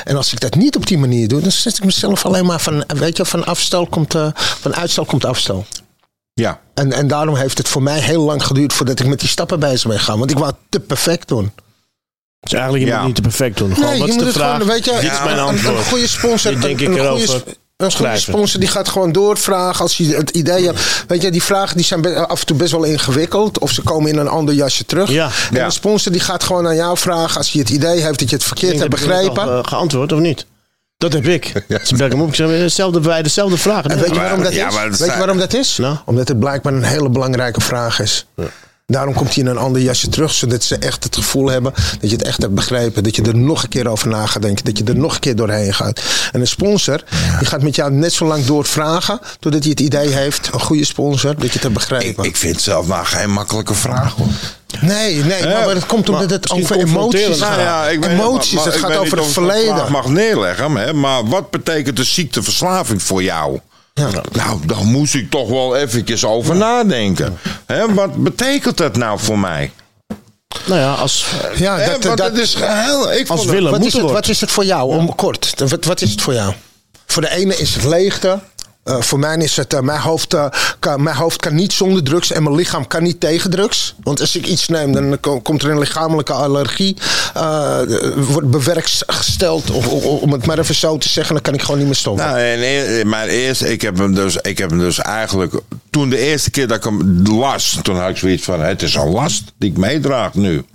[0.04, 2.60] En als ik dat niet op die manier doe, dan zet ik mezelf alleen maar
[2.60, 5.66] van, weet je, van afstel komt, eh, van uitstel komt afstel.
[6.34, 6.60] Ja.
[6.74, 9.60] En, en daarom heeft het voor mij heel lang geduurd voordat ik met die stappen
[9.60, 10.20] bezig ben gegaan.
[10.20, 11.52] Want ik wou het te perfect doen.
[12.40, 12.98] Dus eigenlijk je Ja.
[12.98, 13.74] moet niet te perfect doen.
[13.74, 14.52] Gewoon, Nee, wat je is moet de het vraag?
[14.58, 15.78] gewoon, weet je, Dit is Ja, mijn een- antwoord.
[15.78, 16.52] Een, goede sponsor.
[16.52, 20.08] Denk een, ik een erover goede, een goede sponsor die gaat gewoon doorvragen als hij
[20.08, 20.80] het idee hebt.
[21.08, 23.60] Weet je, die vragen die zijn af en toe best wel ingewikkeld.
[23.60, 25.10] Of ze komen in een ander jasje terug.
[25.10, 25.30] Ja.
[25.52, 25.66] En Ja.
[25.66, 28.36] een sponsor die gaat gewoon aan jou vragen als hij het idee heeft dat je
[28.36, 29.30] het verkeerd hebt begrepen.
[29.30, 30.46] het al, eh, geantwoord of niet?
[30.98, 31.54] Dat heb ik.
[31.68, 32.36] Dus bel ik hem op.
[32.36, 33.90] Dezelfde, bij dezelfde vragen.
[33.90, 34.76] En weet je waarom dat ja, is?
[35.00, 35.78] Weet je waarom dat is?
[35.78, 35.98] Nou?
[36.06, 38.26] Omdat het blijkbaar een hele belangrijke vraag is.
[38.92, 42.10] Daarom komt hij in een ander jasje terug, zodat ze echt het gevoel hebben dat
[42.10, 43.04] je het echt hebt begrepen.
[43.04, 44.66] Dat je er nog een keer over na gaat denken.
[44.66, 46.02] Dat je er nog een keer doorheen gaat.
[46.32, 47.04] En een sponsor,
[47.40, 50.86] die gaat met jou net zo lang doorvragen, totdat hij het idee heeft, een goede
[50.86, 52.24] sponsor, dat je het hebt Ik, begrepen.
[52.24, 54.28] ik vind het zelf nou geen makkelijke vraag hoor.
[54.82, 57.60] nee, nee, maar, maar het komt omdat het over emoties Nou gaat.
[57.60, 59.92] ja, ik weet- emoties, maar- maar het ik gaat over het of ik verleden.
[59.92, 63.60] mag neerleggen, hè, maar wat betekent de ziekteverslaving voor jou?
[63.98, 64.10] Ja.
[64.32, 67.38] Nou, daar moest ik toch wel eventjes over nadenken.
[67.66, 69.72] Hè, wat betekent dat nou voor mij?
[70.66, 71.26] Nou ja, als...
[71.56, 73.12] Ja, Hè, dat, dat, is heel...
[73.14, 74.96] Ik Als vond het- Willem wat, moet is het, wat is het voor jou?
[74.98, 75.54] Om kort.
[75.70, 76.54] Wat, wat is het voor jou?
[77.06, 78.40] Voor de ene is het leegte.
[78.88, 80.46] Eh, voor mij is het, eh, mijn, hoofd, eh,
[80.80, 83.96] kan, mijn hoofd kan niet zonder drugs en mijn lichaam kan niet tegen drugs.
[84.04, 86.98] Want als ik iets neem, dan ko- komt er een lichamelijke allergie.
[88.16, 91.86] wordt bewerkstelligd, of, om het maar even zo te zeggen, dan kan ik gewoon niet
[91.86, 92.26] meer stoppen.
[92.26, 95.54] Nou, en e- maar eerst, ik heb hem dus, ik heb hem dus eigenlijk,
[95.90, 98.96] toen de eerste keer dat ik hem las, toen had ik zoiets van, het is
[98.96, 100.66] een last die ik meedraag nu.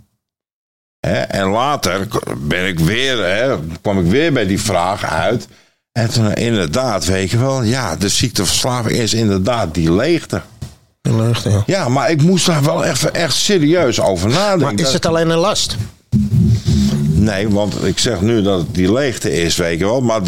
[1.29, 2.09] En later
[2.39, 5.49] ben ik weer, kwam ik weer bij die vraag uit.
[5.93, 10.43] En toen inderdaad, weet je wel, ja, de ziekteverslaving is inderdaad die leegte.
[11.03, 11.63] Leegte, ja.
[11.67, 14.75] Ja, maar ik moest daar wel even echt serieus over nadenken.
[14.77, 15.77] Maar is het alleen een last?
[17.23, 20.01] Nee, want ik zeg nu dat het die leegte is, weet je wel.
[20.01, 20.21] Maar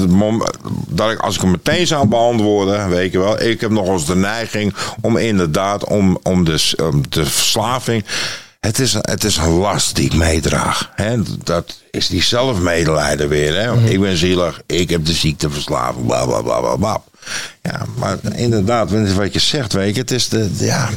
[0.88, 3.40] dat ik, als ik hem meteen zou beantwoorden, weet je wel.
[3.40, 6.72] Ik heb nog eens de neiging om inderdaad, om, om, de,
[7.08, 8.04] de verslaving.
[8.64, 10.90] Het is, het is een last die ik meedraag.
[10.94, 11.16] Hè?
[11.42, 13.54] Dat is die zelfmedelijden weer.
[13.54, 13.90] Hè?
[13.90, 17.02] Ik ben zielig, ik heb de ziekteverslaving, bla bla bla bla bla.
[17.62, 20.88] Ja, maar inderdaad, wat je zegt, weet je, het is de, ja,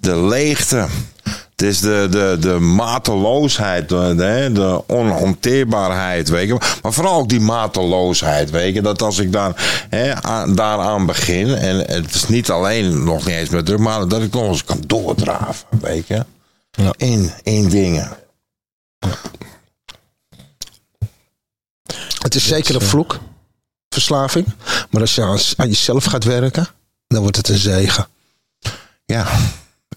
[0.00, 0.86] de leegte.
[1.22, 4.14] Het is de, de, de mateloosheid, de,
[4.52, 6.60] de, onhanteerbaarheid, weet je.
[6.82, 8.82] Maar vooral ook die mateloosheid, weet je.
[8.82, 9.36] Dat als ik
[9.90, 14.08] hè, aan, daaraan begin, en het is niet alleen, nog niet eens met druk, maar
[14.08, 16.24] dat ik nog eens kan doordraven, weet je.
[16.72, 16.94] Ja.
[16.96, 18.16] In, in dingen.
[22.18, 23.20] Het is zeker een vloek,
[23.88, 24.46] verslaving.
[24.90, 26.66] Maar als je aan, aan jezelf gaat werken,
[27.06, 28.06] dan wordt het een zegen.
[29.04, 29.38] Ja.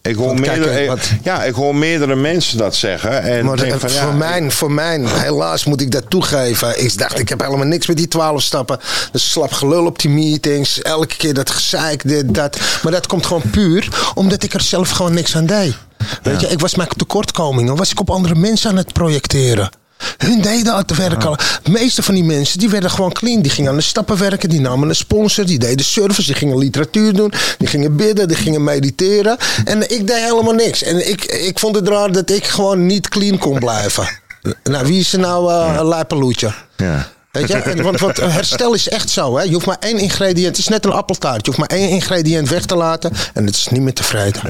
[0.05, 3.21] Ik hoor, meerdere, eh, wat- ja, ik hoor meerdere mensen dat zeggen.
[3.23, 3.45] En
[3.79, 6.83] Maar voor, mijn, voor mijn, helaas moet ik dat toegeven.
[6.83, 8.79] Ik dacht, ik heb helemaal niks met die twaalf stappen.
[9.11, 10.81] Dat slap gelul op die meetings.
[10.81, 12.59] Elke keer dat gezeik, dit, dat.
[12.83, 15.75] Maar dat komt gewoon puur omdat ik er zelf gewoon niks aan deed.
[16.23, 17.75] Weet je, ik was mijn tekortkomingen.
[17.75, 19.69] Was ik op andere mensen aan het projecteren.
[20.17, 21.37] Hun deden het werk al.
[21.63, 23.41] De meeste van die mensen die werden gewoon clean.
[23.41, 24.49] Die gingen aan de stappen werken.
[24.49, 25.45] Die namen een sponsor.
[25.45, 26.25] Die deden service.
[26.25, 27.33] Die gingen literatuur doen.
[27.57, 28.27] Die gingen bidden.
[28.27, 29.37] Die gingen mediteren.
[29.65, 30.83] En ik deed helemaal niks.
[30.83, 34.07] En ik, ik vond het raar dat ik gewoon niet clean kon blijven.
[34.63, 36.53] Nou, wie is er nou eh, een lijpeloetje?
[36.77, 37.07] Ja.
[37.31, 37.53] Weet je?
[37.53, 39.37] En, want, want herstel is echt zo.
[39.37, 39.43] Hè?
[39.43, 40.47] Je hoeft maar één ingrediënt.
[40.47, 41.45] Het is net een appeltaart.
[41.45, 43.11] Je hoeft maar één ingrediënt weg te laten.
[43.33, 44.41] En het is niet meer tevreden.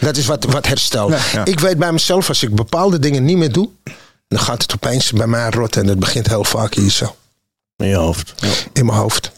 [0.00, 1.10] Dat is wat, wat herstel.
[1.10, 1.44] ja.
[1.44, 3.68] Ik weet bij mezelf, als ik bepaalde dingen niet meer doe.
[4.28, 5.80] Dan gaat het opeens bij mij rotten.
[5.80, 7.16] En dat begint heel vaak hier zo.
[7.76, 8.34] In je hoofd.
[8.72, 9.32] In mijn hoofd.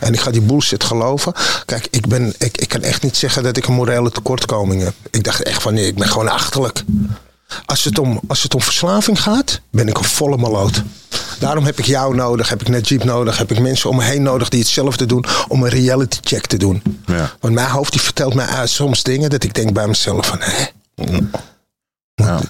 [0.00, 1.32] En ik ga die bullshit geloven.
[1.64, 4.94] Kijk, ik, ben, ik, ik kan echt niet zeggen dat ik een morele tekortkoming heb.
[5.10, 6.84] Ik dacht echt van nee, ik ben gewoon achterlijk.
[7.66, 10.82] Als het om, als het om verslaving gaat, ben ik een volle maloot.
[11.38, 14.22] Daarom heb ik jou nodig, heb ik Najib nodig, heb ik mensen om me heen
[14.22, 16.82] nodig die hetzelfde doen om een reality check te doen.
[17.06, 17.32] Ja.
[17.40, 20.66] Want mijn hoofd die vertelt mij soms dingen dat ik denk bij mezelf van hè,
[22.14, 22.40] Ja.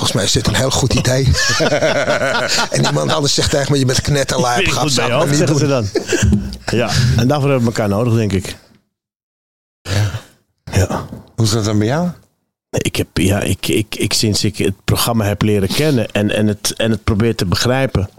[0.00, 1.24] Volgens mij is dit een heel goed idee.
[2.76, 5.58] en iemand anders zegt tegen me, je bent knetterlijp, ga het hoofd, niet zeggen doen.
[5.58, 5.88] ze dan.
[6.78, 8.56] Ja, en daarvoor hebben we elkaar nodig, denk ik.
[10.72, 11.06] Ja.
[11.34, 12.08] Hoe is dat dan bij jou?
[12.70, 16.30] Nee, Ik heb, ja, ik, ik, ik, sinds ik het programma heb leren kennen en,
[16.30, 18.10] en, het, en het probeer te begrijpen,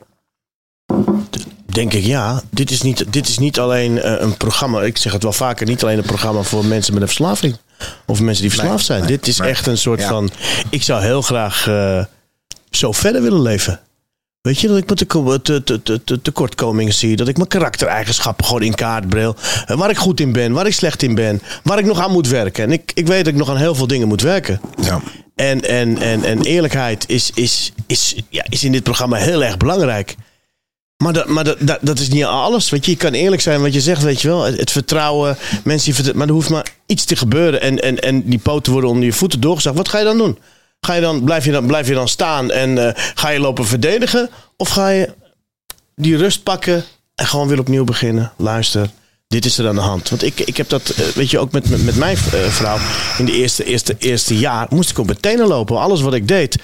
[1.66, 4.82] denk ik, ja, dit is niet, dit is niet alleen eh, een programma.
[4.82, 7.58] Ik zeg het wel vaker, niet alleen een programma voor mensen met een verslaving.
[8.06, 9.06] Of mensen die verslaafd zijn.
[9.06, 9.50] dit is nee.
[9.50, 10.08] echt een soort Ja.
[10.08, 10.30] van.
[10.70, 12.04] Ik zou heel graag eh,
[12.70, 13.80] zo verder willen leven.
[14.42, 17.16] Weet je, dat ik mijn teko- te- te- te- te- tekortkomingen zie.
[17.16, 19.36] Dat ik mijn karaktereigenschappen gewoon in kaart bril.
[19.66, 21.42] En waar ik goed in ben, waar ik slecht in ben.
[21.64, 22.64] Waar ik nog aan moet werken.
[22.64, 24.62] En ik, ik weet dat ik nog aan heel veel dingen moet werken.
[24.82, 25.02] Ja.
[25.36, 29.58] En, en, en, en eerlijkheid is, is, is, ja, is in dit programma heel erg
[29.58, 30.16] belangrijk.
[31.02, 32.70] Maar, dat, maar dat, dat, is niet alles.
[32.70, 34.44] Weet je, je kan eerlijk zijn wat je zegt, weet je wel.
[34.44, 36.18] Het, vertrouwen, mensen.
[36.18, 37.62] Maar er hoeft maar iets te gebeuren.
[37.62, 39.76] En, en, en die poten worden onder je voeten doorgezakt.
[39.76, 40.38] Wat ga je dan doen?
[40.80, 43.66] Ga je dan, blijf, je dan, blijf je dan staan en eh, ga je lopen
[43.66, 44.30] verdedigen?
[44.58, 45.14] Of ga je
[45.96, 46.84] die rust pakken
[47.16, 48.32] en gewoon weer opnieuw beginnen?
[48.38, 48.90] Luister,
[49.28, 50.10] dit is er aan de hand.
[50.10, 52.78] Want ik, ik heb dat, eh, weet je, ook met, met, met mijn eh, vrouw.
[53.18, 55.80] In de eerste, eerste, eerste jaar moest ik op mijn tenen lopen.
[55.80, 56.58] Alles wat ik deed,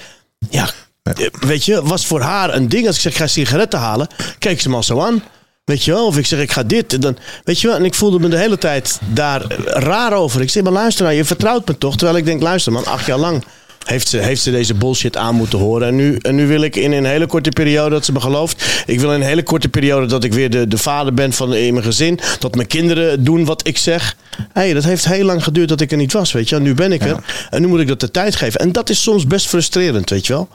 [0.50, 0.70] ja,
[1.14, 2.86] eh, weet je, was voor haar een ding.
[2.86, 4.08] Als ik zeg, ik ga sigaretten halen,
[4.38, 5.22] keek ze me al zo aan.
[5.64, 7.02] Weet je wel, of ik zeg, ik ga dit.
[7.02, 10.40] Dan, weet je wel, en ik voelde me de hele tijd daar eh, raar over.
[10.40, 11.96] Ik zeg, maar luister nou, je vertrouwt me toch?
[11.96, 13.44] Terwijl ik denk, luister man, acht jaar lang
[13.88, 15.88] heeft ze, heeft ze deze bullshit aan moeten horen.
[15.88, 18.82] En nu, en nu wil ik in een hele korte periode dat ze me gelooft.
[18.86, 21.54] Ik wil in een hele korte periode dat ik weer de, de vader ben van
[21.54, 22.20] in mijn gezin.
[22.38, 24.16] Dat mijn kinderen doen wat ik zeg.
[24.52, 26.56] Hey, dat heeft heel lang geduurd dat ik er niet was, weet je.
[26.56, 27.16] En nu ben ik er.
[27.50, 28.60] En nu moet ik dat de tijd geven.
[28.60, 30.48] En dat is soms best frustrerend, weet je wel.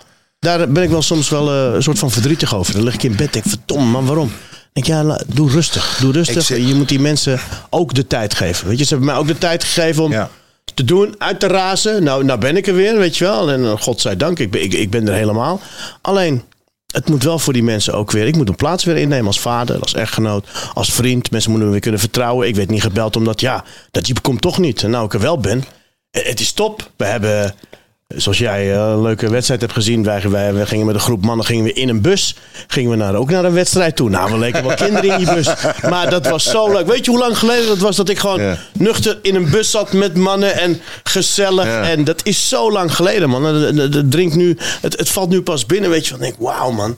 [0.44, 2.74] Daar ben ik wel soms wel eh, een soort van verdrietig over.
[2.74, 4.32] Dan lig ik in bed en denk, verdomme man, waarom?
[4.74, 5.98] Ik denk, ja, doe rustig.
[6.02, 6.44] Doe rustig.
[6.44, 7.40] Zeg- Je moet die mensen
[7.70, 8.68] ook de tijd geven.
[8.68, 10.30] Weet je, ze hebben mij ook de tijd gegeven om Ja.
[10.74, 12.04] te doen, uit te razen.
[12.04, 13.52] Nou, nou ben ik er weer, weet je wel.
[13.52, 15.60] En uh, godzijdank, ik ben, ik, ik ben er helemaal.
[16.02, 16.44] Alleen,
[16.92, 18.28] het moet wel voor die mensen ook weer.
[18.28, 21.32] Ik moet een plaats weer innemen als vader, als echtgenoot, als vriend.
[21.32, 22.48] Mensen moeten me weer kunnen vertrouwen.
[22.48, 24.84] Ik werd niet gebeld omdat, ja, dat je komt toch niet.
[24.84, 25.64] En nou ik er wel ben,
[26.12, 26.90] eh, het is top.
[26.96, 27.56] We hebben,
[28.16, 30.04] zoals jij eh, een leuke wedstrijd hebt gezien.
[30.04, 32.36] Wij, wij, wij gingen met een groep mannen gingen we in een bus.
[32.68, 34.10] Gingen we naar, ook naar een wedstrijd toe.
[34.10, 35.48] Nou, we leken wel kinderen in die bus.
[35.90, 36.88] Maar dat was zo leuk.
[36.88, 38.58] Weet je hoe lang geleden dat was dat ik gewoon Ja.
[38.74, 41.66] nuchter in een bus zat met mannen en gezellig.
[41.66, 41.82] Ja.
[41.84, 43.44] En dat is zo lang geleden, man.
[43.44, 46.10] Het drinkt nu, het, het valt nu pas binnen, weet je.
[46.12, 46.98] Van, denk, wauw, man.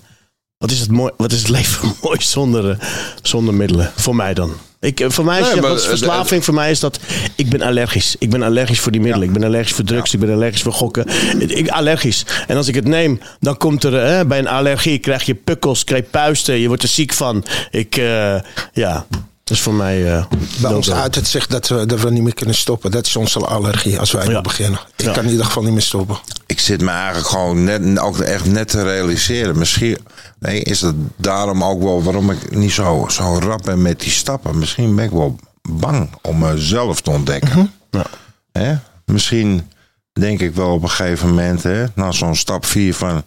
[0.57, 2.87] Wat is het, mooi, wat is het leven mooi zonder, eh,
[3.21, 3.91] zonder middelen?
[3.95, 4.53] Voor mij dan.
[4.85, 6.45] Ik, eh, voor mij is, Nee, maar verslaving.
[6.45, 6.99] Voor mij is dat,
[7.35, 8.15] ik ben allergisch.
[8.19, 9.27] Ik ben allergisch voor die middelen.
[9.27, 10.13] Ik ben allergisch voor drugs.
[10.13, 11.05] Ik ben allergisch voor gokken.
[11.47, 12.25] Ik, allergisch.
[12.47, 15.83] En als ik het neem, dan komt er, eh, bij een allergie krijg je pukkels,
[15.83, 16.59] krijg je puisten.
[16.59, 17.45] Je wordt er ziek van.
[17.71, 18.35] Ik, eh,
[18.73, 19.05] ja.
[19.45, 20.13] Dat is voor mij...
[20.17, 20.25] eh,
[20.61, 22.91] Bij ons uit het zegt dat we, dat we niet meer kunnen stoppen.
[22.91, 24.41] Dat is onze allergie als wij Ja.
[24.41, 24.79] beginnen.
[24.95, 25.11] Ik Ja.
[25.13, 26.17] kan in ieder geval niet meer stoppen.
[26.45, 29.57] Ik zit me eigenlijk gewoon net, ook echt net te realiseren.
[29.57, 29.97] Misschien
[30.39, 34.11] nee, is het daarom ook wel waarom ik niet zo, zo rap ben met die
[34.11, 34.57] stappen.
[34.57, 35.35] Misschien ben ik wel
[35.69, 37.73] bang om mezelf te ontdekken.
[37.91, 38.05] Ja.
[38.51, 38.75] Hè?
[39.05, 39.71] Misschien
[40.13, 43.23] denk ik wel op een gegeven moment, hè, na zo'n stap 4 van...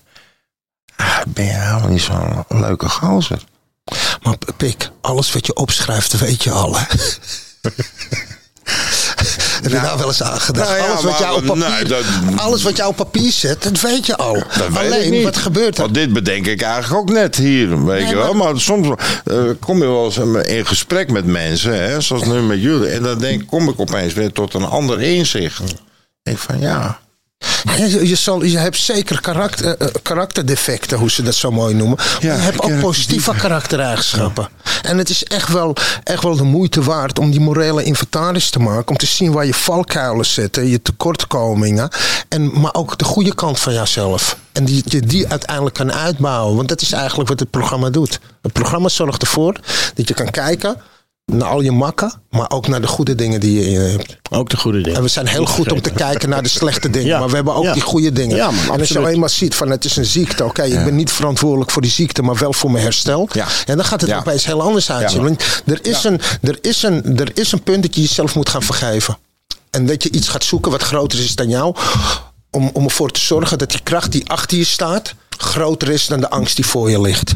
[0.96, 3.42] Ah, ben je helemaal niet zo'n leuke gozer.
[4.22, 6.76] Maar Pik, alles wat je opschrijft, weet je al.
[6.78, 6.84] Hè?
[9.62, 10.68] Heb je daar wel eens aan gedacht?
[10.68, 12.04] Nou ja, alles, wat maar- jij op papier, dat-
[12.36, 14.42] alles wat jij op papier zet, dat weet je al.
[14.74, 15.82] Alleen, wat gebeurt er?
[15.82, 18.34] Want dit bedenk ik eigenlijk ook net hier, weet Nee, je wel.
[18.34, 18.88] maar- Maar soms
[19.24, 22.88] eh, kom je wel eens in gesprek met mensen, hè, zoals nu met jullie.
[22.88, 25.60] En dan denk, kom ik opeens weer tot een ander inzicht.
[25.60, 25.76] Ik
[26.22, 26.98] denk van Ja,
[27.76, 31.96] Je, je, zal, je hebt zeker karakter, eh, karakterdefecten, hoe ze dat zo mooi noemen.
[31.96, 34.48] Maar je hebt ook positieve karaktereigenschappen.
[34.82, 38.58] En het is echt wel, echt wel de moeite waard om die morele inventaris te
[38.58, 38.88] maken.
[38.88, 41.88] Om te zien waar je valkuilen zitten, je tekortkomingen.
[42.28, 44.36] En, maar ook de goede kant van jouzelf.
[44.52, 46.56] En die je die uiteindelijk kan uitbouwen.
[46.56, 48.20] Want dat is eigenlijk wat het programma doet.
[48.42, 49.56] Het programma zorgt ervoor
[49.94, 50.76] dat je kan kijken
[51.32, 52.12] naar al je makken.
[52.30, 54.16] Maar ook naar de goede dingen die je in je hebt.
[54.30, 54.96] Ook de goede dingen.
[54.96, 57.06] En we zijn heel goed om te kijken naar de slechte dingen.
[57.08, 57.18] Ja.
[57.18, 57.72] Maar we hebben ook Ja.
[57.72, 58.36] die goede dingen.
[58.36, 59.08] Ja, man, en als je absoluut.
[59.08, 60.44] eenmaal ziet van het is een ziekte.
[60.44, 63.28] Oké, ik ben niet verantwoordelijk voor die ziekte, maar wel voor mijn herstel.
[63.32, 63.46] Ja.
[63.66, 65.22] En dan gaat het opeens heel anders uitzien.
[65.22, 68.48] Want er is, een, er, is een, er is een punt dat je jezelf moet
[68.48, 69.18] gaan vergeven.
[69.70, 71.74] En dat je iets gaat zoeken wat groter is dan jou.
[72.50, 75.14] Om, om ervoor te zorgen dat die kracht die achter je staat...
[75.38, 77.34] groter is dan de angst die voor je ligt.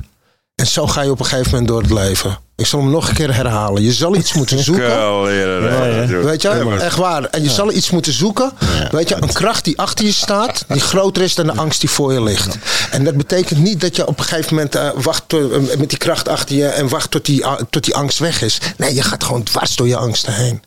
[0.54, 2.38] En zo ga je op een gegeven moment door het leven.
[2.56, 3.82] Ik zal hem nog een keer herhalen.
[3.82, 5.22] Je zal iets moeten zoeken.
[6.22, 7.24] Weet je, echt waar.
[7.24, 8.52] En je zal iets moeten zoeken.
[8.90, 11.90] Weet je, een kracht die achter je staat, die groter is dan de angst die
[11.90, 12.58] voor je ligt.
[12.90, 15.38] En dat betekent niet dat je op een gegeven moment eh, wacht eh,
[15.78, 18.58] met die kracht achter je en wacht tot die, tot die angst weg is.
[18.76, 20.62] Nee, je gaat gewoon dwars door je angsten heen.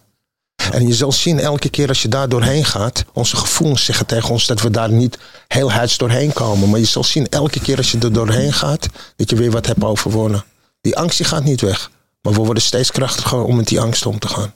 [0.71, 4.29] En je zal zien, elke keer als je daar doorheen gaat, onze gevoelens zeggen tegen
[4.29, 5.17] ons dat we daar niet
[5.47, 6.69] heel huids doorheen komen.
[6.69, 9.65] Maar je zal zien, elke keer als je er doorheen gaat, dat je weer wat
[9.65, 10.43] hebt overwonnen.
[10.81, 11.89] Die angst die gaat niet weg.
[12.21, 14.53] Maar we worden steeds krachtiger om met die angst om te gaan.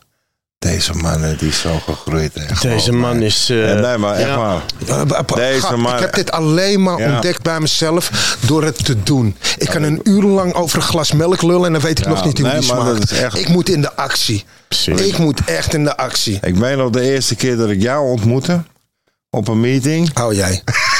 [0.60, 2.32] Deze man eh, die is zo gegroeid.
[2.34, 3.50] hè, Deze man is...
[3.50, 4.38] eh, Ja, nee, maar echt ja.
[4.38, 7.14] maar- Deze man- ik heb dit alleen maar Ja.
[7.14, 9.36] ontdekt bij mezelf door het te doen.
[9.58, 12.10] Ik kan een uur lang over een glas melk lullen en dan weet ik Ja,
[12.10, 13.12] nog niet hoe nee, die maar dat smaakt.
[13.12, 14.46] is echt- Ik moet in de actie.
[14.68, 15.02] Precies.
[15.02, 16.40] Ik moet echt in de actie.
[16.42, 18.64] Ik weet nog de eerste keer dat ik jou ontmoette
[19.30, 20.10] op een meeting.
[20.14, 20.62] Hou jij.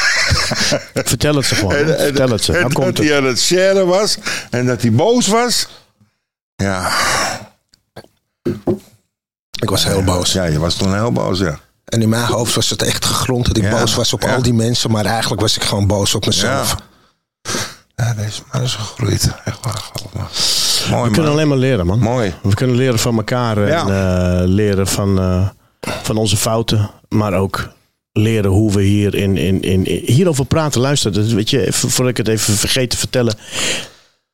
[0.94, 1.76] Vertel het ze gewoon.
[1.76, 2.54] En, en- Vertel het ze.
[2.54, 3.18] en Nou dat komt hij het.
[3.18, 4.18] aan het sharen was.
[4.50, 5.68] En dat hij boos was.
[6.56, 6.92] Ja,
[9.62, 10.34] Ik was heel boos.
[10.34, 11.60] ja je was toen heel boos, ja.
[11.86, 14.36] En in mijn hoofd was het echt gegrond dat ik Ja, boos was op ja.
[14.36, 14.92] al die mensen.
[14.92, 16.76] Maar eigenlijk was ik gewoon boos op mezelf.
[16.78, 17.52] Ja.
[17.96, 19.30] Ja, deze man is gegroeid.
[19.46, 19.84] Echt waar.
[20.90, 22.00] Mooi We kunnen alleen maar leren, man.
[22.00, 22.34] Mooi.
[22.44, 23.82] We kunnen leren van elkaar en Ja.
[24.42, 25.48] eh, leren van, eh,
[26.04, 26.90] van onze fouten.
[27.10, 27.68] Maar ook
[28.20, 30.82] leren hoe we hier in, in, in, hierover praten.
[30.82, 33.36] Luister, dat, weet je, voordat ik het even vergeet te vertellen.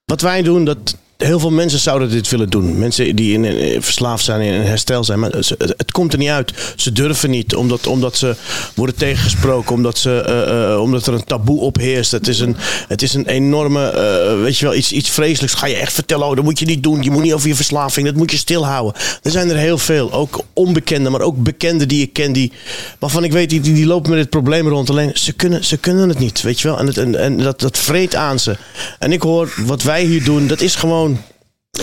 [0.05, 2.77] Wat wij doen, dat heel veel mensen zouden dit willen doen.
[2.77, 5.19] Mensen die in, verslaafd zijn in herstel zijn.
[5.19, 6.53] Maar het, het komt er niet uit.
[6.75, 8.35] Ze durven niet, omdat, omdat ze
[8.75, 9.75] worden tegengesproken.
[9.75, 12.11] Omdat, ze, eh, eh, omdat er een taboe op heerst.
[12.11, 12.55] Het is een,
[12.87, 15.55] het is een enorme, eh, weet je wel, iets, iets vreselijks.
[15.55, 17.03] Ga je echt vertellen, oh, dat moet je niet doen.
[17.03, 19.01] Je moet niet over je verslaving, dat moet je stilhouden.
[19.23, 20.13] Er zijn er heel veel.
[20.13, 22.33] Ook onbekende, maar ook bekenden die ik ken.
[22.33, 22.51] Die,
[22.99, 24.89] waarvan ik weet, die, die, die lopen met dit probleem rond.
[24.89, 26.79] Alleen, ze kunnen, ze kunnen het niet, weet je wel.
[26.79, 28.57] En, het, en, en dat, dat vreet aan ze.
[28.99, 31.14] En ik hoor, wat wij hier doen, dat is gewoon...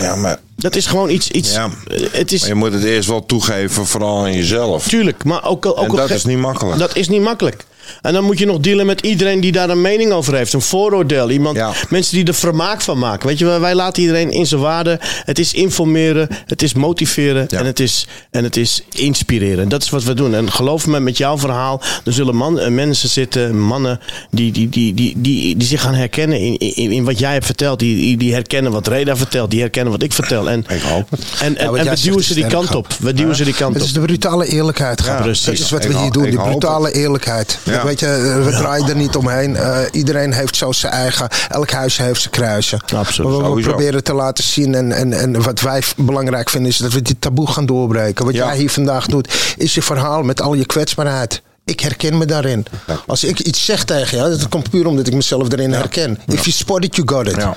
[0.01, 1.29] Ja, maar, Dat is gewoon iets.
[1.29, 1.69] iets Ja.
[2.11, 4.87] het is maar je moet het eerst wel toegeven, vooral aan jezelf.
[4.87, 6.77] tuurlijk, maar ook, ook En dat is niet makkelijk.
[6.79, 7.65] Dat is niet makkelijk.
[8.01, 10.53] En dan moet je nog dealen met iedereen die daar een mening over heeft.
[10.53, 11.29] Een vooroordeel.
[11.29, 11.71] Iemand, Ja.
[11.89, 13.27] Mensen die er vermaak van maken.
[13.27, 14.99] Weet je, wel, wij laten iedereen in zijn waarde.
[15.01, 17.57] Het is informeren, het is motiveren Ja.
[17.59, 19.63] en, het is, en het is inspireren.
[19.63, 20.35] En dat is wat we doen.
[20.35, 23.99] En geloof me, met jouw verhaal, er zullen man, eh, mensen zitten, mannen,
[24.31, 27.45] die, die, die, die, die, die zich gaan herkennen in, in, in wat jij hebt
[27.45, 27.79] verteld.
[27.79, 30.49] Die, die, die herkennen wat Reda vertelt, die herkennen wat ik vertel.
[30.49, 31.19] En, Ik hoop het.
[31.41, 32.87] en, en, we duwen ze die kant op.
[32.99, 33.87] We duwen ze die kant Het op.
[33.87, 35.01] is de brutale eerlijkheid.
[35.21, 35.45] Precies.
[35.45, 36.23] Dat is wat Ik we hier doen.
[36.23, 37.57] Die brutale eerlijkheid.
[37.81, 39.55] Weet je, eh, we draaien er niet omheen.
[39.55, 41.27] Eh, iedereen heeft zo zijn eigen.
[41.49, 42.79] Elk huis heeft zijn kruisje.
[42.95, 43.31] Absoluut.
[43.31, 44.75] Maar wat we proberen te laten zien.
[44.75, 48.25] En, en, en wat wij belangrijk vinden is dat we die taboe gaan doorbreken.
[48.25, 51.41] Wat jij hier vandaag doet, is je verhaal met al je kwetsbaarheid.
[51.65, 52.65] Ik herken me daarin.
[53.07, 56.19] Als ik iets zeg tegen jou, dat komt puur omdat ik mezelf erin herken.
[56.27, 57.35] If you spot it, you got it.
[57.35, 57.55] Ja.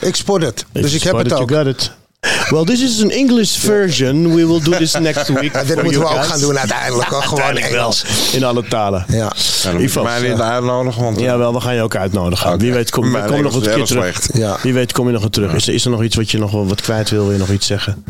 [0.00, 0.64] Ik spot het.
[0.72, 1.50] Dus ik heb het ook.
[2.50, 4.34] Well, this is an English version.
[4.34, 5.52] We will do this next week.
[5.52, 7.08] Ja, dit for moeten we ook gaan doen uiteindelijk.
[7.08, 7.80] Gewoon Uiteindelijk wel.
[7.80, 8.04] Engels.
[8.32, 9.04] In alle talen.
[9.08, 9.32] Ja.
[9.62, 12.58] Ja, Ivo, mij niet uitnodigen, want Jawel, we gaan je ook uitnodigen.
[12.58, 14.28] Wie weet kom, Mijn kom je nog Engels een keer is terug.
[14.32, 14.56] Ja.
[14.62, 15.54] Wie weet kom je nog een terug.
[15.54, 17.22] Is er, is er nog iets wat je nog wel wat kwijt wil?
[17.22, 18.04] Wil je nog iets zeggen?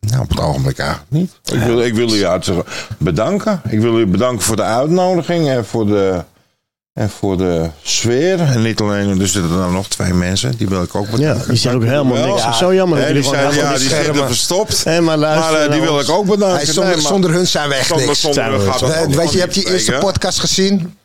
[0.00, 1.30] Nou, op het ogenblik eigenlijk niet.
[1.44, 2.64] Ik wil, ik wil u hartstikke
[2.98, 3.60] bedanken.
[3.68, 6.22] Ik wil u bedanken voor de uitnodiging en voor de,
[6.94, 8.40] en voor de sfeer.
[8.40, 11.48] En niet alleen, er zitten er nog twee mensen, die wil ik ook Ja, bedanken.
[11.48, 12.58] die zijn ook helemaal niks.
[12.58, 14.84] Zo jammer jullie die, gewoon zijn, helemaal ja, die zitten verstopt.
[14.84, 16.56] Hé, maar luister maar eh, die wil ik ook bedanken.
[16.56, 18.20] Hey, zonder, Nee, zonder hun zijn we echt zonder, niks.
[18.20, 20.96] zonder Zijn we gaat Eh, Weet je, je hebt die eerste podcast gezien.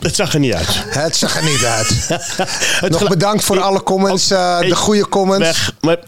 [0.00, 0.68] Het zag er niet uit.
[0.88, 2.08] Het zag er niet uit.
[3.00, 4.30] Nog bedankt voor alle comments.
[4.30, 5.46] eh, Hey, de goede comments.
[5.48, 5.74] Weg.
[5.80, 5.98] Maar,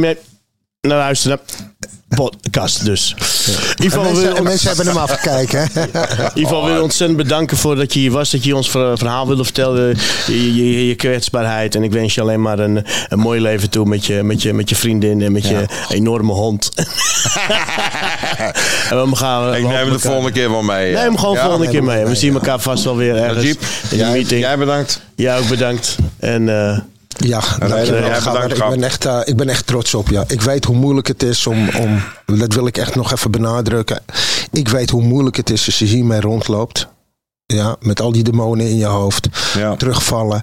[0.00, 0.14] maar
[0.80, 1.40] naar luisteren.
[2.14, 3.14] Podcast dus.
[3.78, 5.68] En Ivo mensen, wil, en mensen hebben hem afgekeken.
[5.72, 5.82] hè.
[6.34, 8.30] Ivo wil je ontzettend bedanken voor dat je hier was.
[8.30, 9.96] Dat je ons ver- verhaal wilde vertellen.
[10.26, 11.74] Je, je, je kwetsbaarheid.
[11.74, 14.52] En ik wens je alleen maar een, een mooi leven toe met je, met je,
[14.52, 16.70] met je vriendin en met je enorme hond.
[18.90, 20.92] en we gaan, we Ik neem hem de volgende keer wel mee.
[20.92, 21.42] Neem hem gewoon Ja?
[21.44, 22.04] volgende keer mee.
[22.04, 22.38] We zien ja.
[22.38, 23.56] elkaar vast wel weer ergens in
[23.90, 24.40] de jij, meeting.
[24.40, 25.00] jij bedankt.
[25.14, 25.96] Jij ook bedankt.
[26.18, 26.78] En eh,
[27.24, 28.50] Ja, dankjewel.
[28.50, 30.24] ik, ben echt, eh, ik ben echt trots op je.
[30.26, 32.02] Ik weet hoe moeilijk het is om, om...
[32.38, 34.02] Dat wil ik echt nog even benadrukken.
[34.52, 36.88] Ik weet hoe moeilijk het is als je hiermee rondloopt.
[37.46, 39.28] Ja, met al die demonen in je hoofd.
[39.54, 39.76] Ja.
[39.76, 40.42] Terugvallen.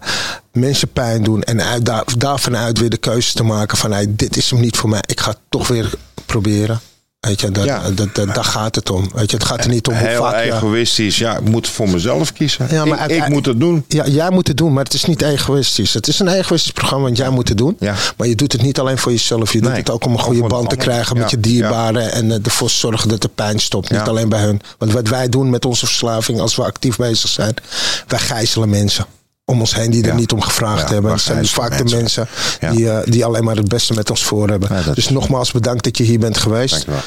[0.52, 1.44] Mensen pijn doen.
[1.44, 3.91] En uit, daar, daarvan uit weer de keuze te maken van...
[3.91, 5.04] Hey, dit is hem niet voor mij.
[5.06, 5.94] Ik ga het toch weer
[6.26, 6.80] proberen.
[7.28, 7.90] Weet je, dat, Ja.
[7.91, 9.10] dat, dat, daar gaat het om.
[9.14, 11.18] Weet je, het gaat er niet om hoe Heel vaak egoïstisch.
[11.18, 12.68] Ja, ik moet voor mezelf kiezen.
[12.72, 13.86] Ja, maar ik, moet het doen.
[13.88, 15.94] Ja, jij moet het doen, maar het is niet egoïstisch.
[15.94, 17.78] Het is een egoïstisch programma, want jij moet het doen.
[18.18, 19.54] Maar je doet het niet alleen voor jezelf.
[19.54, 22.12] Je doet Nee, het ook om een goede band te krijgen met je dierbaren.
[22.12, 23.91] En eh, ervoor zorgen dat de pijn stopt.
[23.91, 24.62] Niet alleen bij hun.
[24.78, 27.54] Want wat wij doen met onze verslaving, als we actief bezig zijn,
[28.08, 29.06] wij gijzelen mensen.
[29.49, 30.15] Om ons heen die er Ja.
[30.15, 31.11] niet om gevraagd Ja, hebben.
[31.11, 32.28] Het zijn dus vaak de mensen
[32.60, 32.72] Ja.
[32.72, 34.76] die, eh, die alleen maar het beste met ons voor hebben.
[34.76, 36.72] Ja, dat dus nogmaals bedankt dat je hier bent geweest.
[36.72, 36.99] Dankjewel.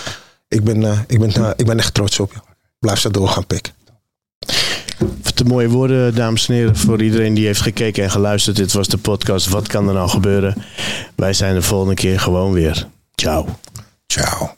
[0.49, 2.39] Ik ben, eh, ik, ben, eh, ik ben echt trots op je.
[2.79, 3.73] Blijf zo doorgaan, Pik.
[5.23, 8.57] Wat mooie woorden, dames en heren, voor iedereen die heeft gekeken en geluisterd.
[8.57, 10.63] Dit was de podcast Wat kan er nou gebeuren?
[11.17, 12.87] Wij zijn de volgende keer gewoon weer.
[13.15, 13.47] Ciao.
[14.07, 14.51] Ciao.